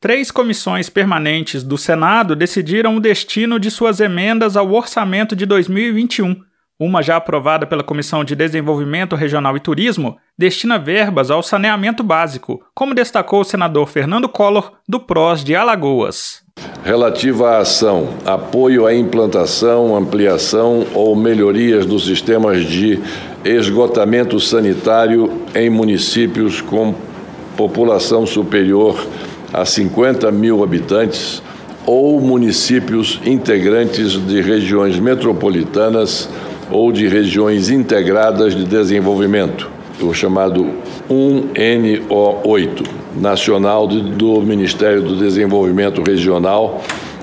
Três 0.00 0.30
comissões 0.30 0.90
permanentes 0.90 1.62
do 1.62 1.78
Senado 1.78 2.36
decidiram 2.36 2.96
o 2.96 3.00
destino 3.00 3.58
de 3.58 3.70
suas 3.70 4.00
emendas 4.00 4.56
ao 4.56 4.70
orçamento 4.70 5.34
de 5.34 5.46
2021. 5.46 6.42
Uma 6.78 7.02
já 7.02 7.16
aprovada 7.16 7.68
pela 7.68 7.84
Comissão 7.84 8.24
de 8.24 8.34
Desenvolvimento 8.34 9.14
Regional 9.14 9.56
e 9.56 9.60
Turismo 9.60 10.16
destina 10.36 10.76
verbas 10.76 11.30
ao 11.30 11.40
saneamento 11.40 12.02
básico, 12.02 12.60
como 12.74 12.96
destacou 12.96 13.42
o 13.42 13.44
senador 13.44 13.86
Fernando 13.86 14.28
Collor, 14.28 14.72
do 14.88 14.98
PROS 14.98 15.44
de 15.44 15.54
Alagoas. 15.54 16.42
Relativa 16.82 17.50
à 17.50 17.58
ação, 17.58 18.08
apoio 18.26 18.86
à 18.86 18.94
implantação, 18.94 19.94
ampliação 19.94 20.84
ou 20.92 21.14
melhorias 21.14 21.86
dos 21.86 22.06
sistemas 22.06 22.64
de 22.64 23.00
esgotamento 23.44 24.40
sanitário 24.40 25.42
em 25.54 25.70
municípios 25.70 26.60
com 26.60 26.92
população 27.56 28.26
superior 28.26 29.06
a 29.52 29.64
50 29.64 30.32
mil 30.32 30.64
habitantes 30.64 31.40
ou 31.86 32.20
municípios 32.20 33.20
integrantes 33.24 34.12
de 34.26 34.40
regiões 34.40 34.98
metropolitanas 34.98 36.28
ou 36.70 36.92
de 36.92 37.08
regiões 37.08 37.70
integradas 37.70 38.54
de 38.54 38.64
desenvolvimento, 38.64 39.70
o 40.00 40.12
chamado 40.12 40.70
1NO8, 41.08 42.86
nacional 43.16 43.86
do 43.86 44.40
Ministério 44.42 45.02
do 45.02 45.16
Desenvolvimento 45.16 46.02
Regional, 46.02 46.82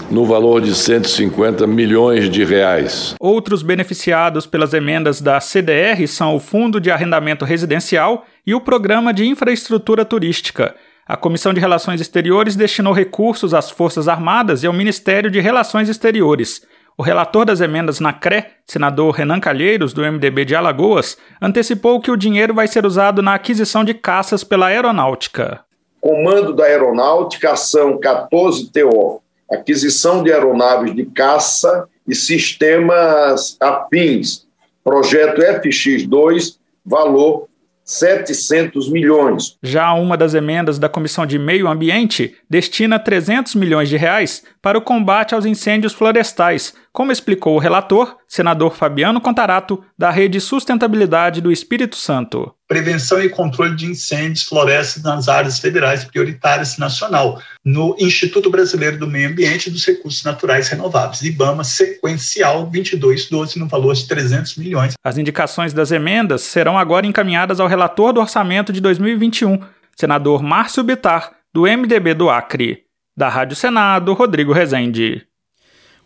no 0.10 0.26
valor 0.26 0.62
de 0.62 0.76
150 0.76 1.66
milhões 1.66 2.30
de 2.30 2.44
reais. 2.44 3.16
Outros 3.20 3.64
beneficiados 3.64 4.46
pelas 4.46 4.74
emendas 4.74 5.22
da 5.22 5.40
CDR 5.40 6.06
são 6.06 6.36
o 6.36 6.40
Fundo 6.40 6.82
de 6.82 6.92
Arrendamento 6.92 7.46
Residencial 7.46 8.26
e 8.46 8.54
o 8.54 8.60
Programa 8.60 9.14
de 9.14 9.26
Infraestrutura 9.26 10.04
Turística. 10.04 10.76
A 11.08 11.18
Comissão 11.18 11.54
de 11.54 11.60
Relações 11.60 12.00
Exteriores 12.00 12.56
destinou 12.56 12.94
recursos 12.94 13.54
às 13.54 13.72
Forças 13.72 14.08
Armadas 14.08 14.64
e 14.64 14.68
ao 14.68 14.74
Ministério 14.74 15.32
de 15.32 15.40
Relações 15.40 15.90
Exteriores. 15.90 16.62
O 16.98 17.04
relator 17.04 17.46
das 17.46 17.62
emendas 17.62 18.00
na 18.00 18.14
CRE, 18.14 18.46
senador 18.68 19.12
Renan 19.12 19.40
Calheiros, 19.40 19.94
do 19.94 20.02
MDB 20.02 20.46
de 20.46 20.56
Alagoas, 20.56 21.18
antecipou 21.42 22.00
que 22.00 22.12
o 22.12 22.18
dinheiro 22.18 22.54
vai 22.54 22.68
ser 22.68 22.86
usado 22.86 23.22
na 23.22 23.34
aquisição 23.34 23.84
de 23.84 23.94
caças 23.94 24.44
pela 24.44 24.68
aeronáutica. 24.68 25.62
Comando 26.00 26.54
da 26.54 26.66
Aeronáutica, 26.66 27.52
ação 27.52 28.00
14TO, 28.00 29.22
aquisição 29.52 30.24
de 30.24 30.32
aeronaves 30.34 30.96
de 30.96 31.06
caça 31.06 31.88
e 32.08 32.16
sistemas 32.16 33.56
afins, 33.60 34.48
projeto 34.84 35.42
FX2, 35.42 36.58
valor 36.86 37.48
700 37.84 38.90
milhões. 38.90 39.58
Já 39.62 39.94
uma 39.94 40.16
das 40.16 40.34
emendas 40.34 40.80
da 40.80 40.88
Comissão 40.88 41.26
de 41.26 41.38
Meio 41.38 41.68
Ambiente 41.68 42.36
destina 42.50 43.00
300 43.00 43.56
milhões 43.56 43.90
de 43.90 43.98
reais 43.98 44.44
para 44.62 44.78
o 44.78 44.82
combate 44.82 45.34
aos 45.34 45.46
incêndios 45.46 45.94
florestais, 45.94 46.74
como 46.94 47.12
explicou 47.12 47.56
o 47.56 47.60
relator, 47.60 48.18
senador 48.28 48.76
Fabiano 48.76 49.22
Contarato, 49.22 49.84
da 49.98 50.12
Rede 50.12 50.42
Sustentabilidade 50.42 51.40
do 51.40 51.52
Espírito 51.52 51.96
Santo. 51.96 52.54
Prevenção 52.68 53.22
e 53.22 53.30
controle 53.30 53.76
de 53.76 53.86
incêndios 53.86 54.44
florestais 54.44 55.04
nas 55.04 55.28
áreas 55.28 55.60
federais 55.60 56.04
prioritárias 56.04 56.78
nacional, 56.78 57.42
no 57.64 57.96
Instituto 58.00 58.50
Brasileiro 58.50 58.98
do 58.98 59.08
Meio 59.08 59.30
Ambiente 59.30 59.68
e 59.68 59.72
dos 59.72 59.86
Recursos 59.86 60.24
Naturais 60.24 60.68
Renováveis, 60.68 61.22
IBAMA 61.22 61.64
sequencial 61.64 62.64
2212, 62.64 63.60
no 63.60 63.68
valor 63.68 63.94
de 63.94 64.08
300 64.08 64.58
milhões. 64.58 64.94
As 65.04 65.18
indicações 65.18 65.74
das 65.74 65.92
emendas 65.92 66.42
serão 66.42 66.78
agora 66.78 67.08
encaminhadas 67.08 67.60
ao 67.60 67.68
relator 67.68 68.14
do 68.14 68.20
orçamento 68.20 68.74
de 68.74 68.82
2021, 68.82 69.60
senador 69.96 70.44
Márcio 70.44 70.84
Bitar, 70.84 71.32
do 71.54 71.64
MDB 71.64 72.14
do 72.14 72.30
Acre. 72.30 72.84
Da 73.16 73.30
Rádio 73.30 73.56
Senado, 73.56 74.14
Rodrigo 74.14 74.54
Rezende. 74.54 75.31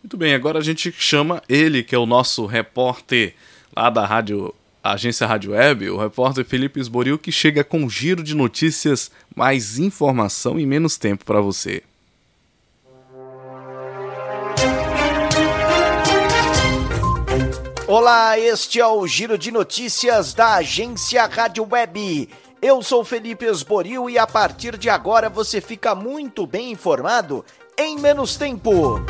Muito 0.06 0.16
bem, 0.16 0.34
agora 0.34 0.60
a 0.60 0.62
gente 0.62 0.94
chama 0.96 1.42
ele, 1.48 1.82
que 1.82 1.92
é 1.92 1.98
o 1.98 2.06
nosso 2.06 2.46
repórter 2.46 3.34
lá 3.74 3.90
da 3.90 4.06
rádio 4.06 4.54
agência 4.80 5.26
Rádio 5.26 5.50
Web, 5.50 5.90
o 5.90 5.98
repórter 5.98 6.44
Felipe 6.44 6.78
Esboril, 6.78 7.18
que 7.18 7.32
chega 7.32 7.64
com 7.64 7.80
um 7.80 7.90
giro 7.90 8.22
de 8.22 8.32
notícias, 8.32 9.10
mais 9.34 9.80
informação 9.80 10.60
e 10.60 10.64
menos 10.64 10.96
tempo 10.96 11.24
para 11.24 11.40
você. 11.40 11.82
Olá, 17.88 18.38
este 18.38 18.78
é 18.78 18.86
o 18.86 19.04
giro 19.08 19.36
de 19.36 19.50
notícias 19.50 20.32
da 20.32 20.54
agência 20.54 21.26
Rádio 21.26 21.66
Web. 21.68 22.28
Eu 22.62 22.80
sou 22.80 23.04
Felipe 23.04 23.44
Esboril 23.44 24.08
e 24.08 24.16
a 24.16 24.26
partir 24.28 24.78
de 24.78 24.88
agora 24.88 25.28
você 25.28 25.60
fica 25.60 25.96
muito 25.96 26.46
bem 26.46 26.70
informado 26.70 27.44
em 27.76 27.98
menos 27.98 28.36
tempo. 28.36 29.04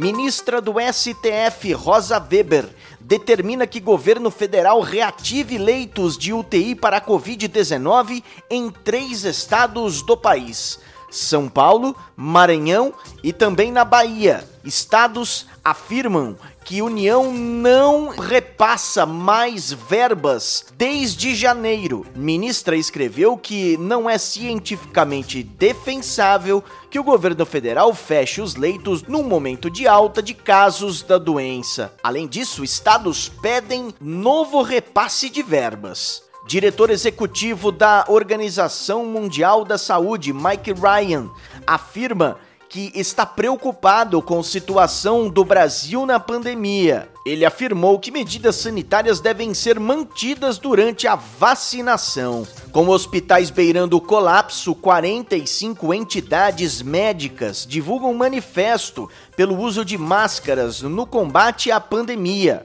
Ministra 0.00 0.62
do 0.62 0.76
STF, 0.80 1.74
Rosa 1.74 2.18
Weber, 2.18 2.66
determina 2.98 3.66
que 3.66 3.78
governo 3.78 4.30
federal 4.30 4.80
reative 4.80 5.58
leitos 5.58 6.16
de 6.16 6.32
UTI 6.32 6.74
para 6.74 6.96
a 6.96 7.00
Covid-19 7.02 8.24
em 8.48 8.70
três 8.70 9.24
estados 9.24 10.00
do 10.00 10.16
país. 10.16 10.80
São 11.10 11.50
Paulo, 11.50 11.94
Maranhão 12.16 12.94
e 13.22 13.30
também 13.30 13.70
na 13.70 13.84
Bahia. 13.84 14.42
Estados 14.64 15.46
afirmam 15.62 16.34
que 16.64 16.82
União 16.82 17.32
não 17.32 18.08
repassa 18.08 19.04
mais 19.04 19.72
verbas 19.72 20.66
desde 20.76 21.34
janeiro. 21.34 22.06
Ministra 22.14 22.76
escreveu 22.76 23.36
que 23.36 23.76
não 23.78 24.08
é 24.08 24.18
cientificamente 24.18 25.42
defensável 25.42 26.62
que 26.90 26.98
o 26.98 27.04
governo 27.04 27.46
federal 27.46 27.94
feche 27.94 28.40
os 28.40 28.56
leitos 28.56 29.02
num 29.02 29.22
momento 29.22 29.70
de 29.70 29.86
alta 29.86 30.22
de 30.22 30.34
casos 30.34 31.02
da 31.02 31.18
doença. 31.18 31.92
Além 32.02 32.26
disso, 32.26 32.64
estados 32.64 33.28
pedem 33.28 33.94
novo 34.00 34.62
repasse 34.62 35.30
de 35.30 35.42
verbas. 35.42 36.22
Diretor 36.46 36.90
executivo 36.90 37.70
da 37.70 38.04
Organização 38.08 39.04
Mundial 39.06 39.64
da 39.64 39.78
Saúde, 39.78 40.32
Mike 40.32 40.72
Ryan, 40.72 41.30
afirma 41.66 42.38
que 42.70 42.92
está 42.94 43.26
preocupado 43.26 44.22
com 44.22 44.38
a 44.38 44.44
situação 44.44 45.28
do 45.28 45.44
Brasil 45.44 46.06
na 46.06 46.20
pandemia. 46.20 47.08
Ele 47.26 47.44
afirmou 47.44 47.98
que 47.98 48.12
medidas 48.12 48.54
sanitárias 48.54 49.18
devem 49.18 49.52
ser 49.52 49.80
mantidas 49.80 50.56
durante 50.56 51.08
a 51.08 51.16
vacinação. 51.16 52.46
Com 52.70 52.88
hospitais 52.88 53.50
beirando 53.50 53.96
o 53.96 54.00
colapso, 54.00 54.72
45 54.72 55.92
entidades 55.92 56.80
médicas 56.80 57.66
divulgam 57.68 58.12
um 58.12 58.16
manifesto 58.16 59.10
pelo 59.36 59.58
uso 59.58 59.84
de 59.84 59.98
máscaras 59.98 60.80
no 60.80 61.04
combate 61.04 61.72
à 61.72 61.80
pandemia. 61.80 62.62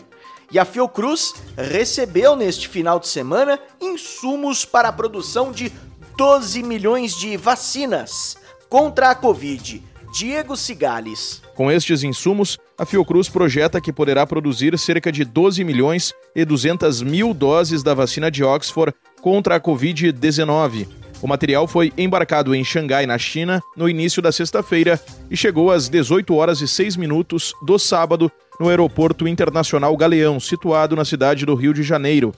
E 0.52 0.60
a 0.60 0.66
Fiocruz 0.66 1.34
recebeu 1.58 2.36
neste 2.36 2.68
final 2.68 3.00
de 3.00 3.08
semana 3.08 3.60
insumos 3.82 4.66
para 4.66 4.90
a 4.90 4.94
produção 4.94 5.52
de 5.52 5.74
12 6.16 6.62
milhões 6.62 7.16
de 7.16 7.36
vacinas 7.36 8.38
contra 8.70 9.10
a 9.10 9.16
Covid 9.16 9.95
Diego 10.16 10.56
Cigales. 10.56 11.42
Com 11.56 11.70
estes 11.70 12.02
insumos, 12.02 12.58
a 12.78 12.86
Fiocruz 12.86 13.28
projeta 13.28 13.82
que 13.82 13.92
poderá 13.92 14.26
produzir 14.26 14.80
cerca 14.80 15.12
de 15.12 15.26
12 15.26 15.62
milhões 15.66 16.14
e 16.34 16.46
200 16.46 17.02
mil 17.02 17.34
doses 17.34 17.84
da 17.84 17.94
vacina 17.94 18.32
de 18.32 18.42
Oxford 18.42 18.96
contra 19.22 19.58
a 19.58 19.60
Covid-19. 19.60 20.88
O 21.22 21.28
material 21.28 21.68
foi 21.68 21.92
embarcado 21.98 22.56
em 22.56 22.64
Xangai, 22.64 23.06
na 23.06 23.18
China, 23.18 23.62
no 23.76 23.90
início 23.90 24.22
da 24.22 24.32
sexta-feira 24.32 24.98
e 25.30 25.36
chegou 25.36 25.70
às 25.70 25.90
18 25.90 26.34
horas 26.34 26.62
e 26.62 26.68
6 26.68 26.96
minutos 26.96 27.52
do 27.66 27.78
sábado 27.78 28.32
no 28.58 28.70
Aeroporto 28.70 29.28
Internacional 29.28 29.98
Galeão, 29.98 30.40
situado 30.40 30.96
na 30.96 31.04
cidade 31.04 31.46
do 31.46 31.56
Rio 31.56 31.74
de 31.74 31.84
Janeiro. 31.84 32.34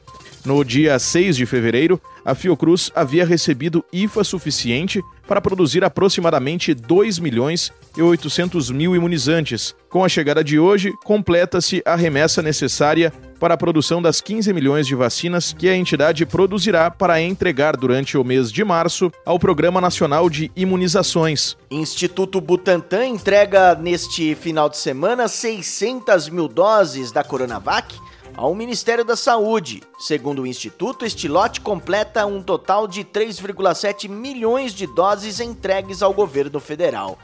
No 0.48 0.64
dia 0.64 0.98
6 0.98 1.36
de 1.36 1.46
fevereiro, 1.46 2.02
a 2.24 2.34
Fiocruz 2.34 2.90
havia 2.96 3.26
recebido 3.26 3.84
IFA 3.92 4.24
suficiente 4.24 5.04
para 5.28 5.42
produzir 5.42 5.84
aproximadamente 5.84 6.74
2 6.74 7.20
milhões 7.20 7.70
e 7.98 8.02
800 8.02 8.72
mil 8.72 8.96
imunizantes. 8.96 9.76
Com 9.90 10.06
a 10.06 10.08
chegada 10.08 10.42
de 10.42 10.58
hoje, 10.58 10.94
completa-se 11.04 11.84
a 11.86 11.98
remessa 11.98 12.42
necessária 12.42 13.12
para 13.42 13.56
a 13.56 13.58
produção 13.58 14.02
das 14.02 14.22
15 14.22 14.54
milhões 14.54 14.88
de 14.88 14.96
vacinas 14.96 15.52
que 15.52 15.68
a 15.68 15.76
entidade 15.76 16.26
produzirá 16.26 16.90
para 16.90 17.22
entregar 17.22 17.76
durante 17.76 18.18
o 18.18 18.24
mês 18.24 18.50
de 18.50 18.64
março 18.64 19.12
ao 19.26 19.38
Programa 19.38 19.82
Nacional 19.82 20.30
de 20.30 20.50
Imunizações. 20.56 21.58
Instituto 21.70 22.40
Butantan 22.40 23.06
entrega 23.06 23.76
neste 23.76 24.34
final 24.34 24.70
de 24.70 24.78
semana 24.78 25.28
600 25.28 26.30
mil 26.30 26.48
doses 26.48 27.12
da 27.12 27.22
Coronavac 27.22 27.94
ao 28.38 28.54
Ministério 28.54 29.04
da 29.04 29.16
Saúde. 29.16 29.82
Segundo 29.98 30.44
o 30.44 30.48
Instituto, 30.48 31.04
este 31.04 31.28
lote 31.28 31.60
completa 31.60 32.26
um 32.28 32.42
total 32.42 32.88
de 32.88 33.04
3,7 33.04 34.08
milhões 34.08 34.74
de 34.74 34.86
doses 34.86 35.40
entregues 35.40 36.04
ao 36.04 36.14
governo 36.14 36.60
federal. 36.60 37.18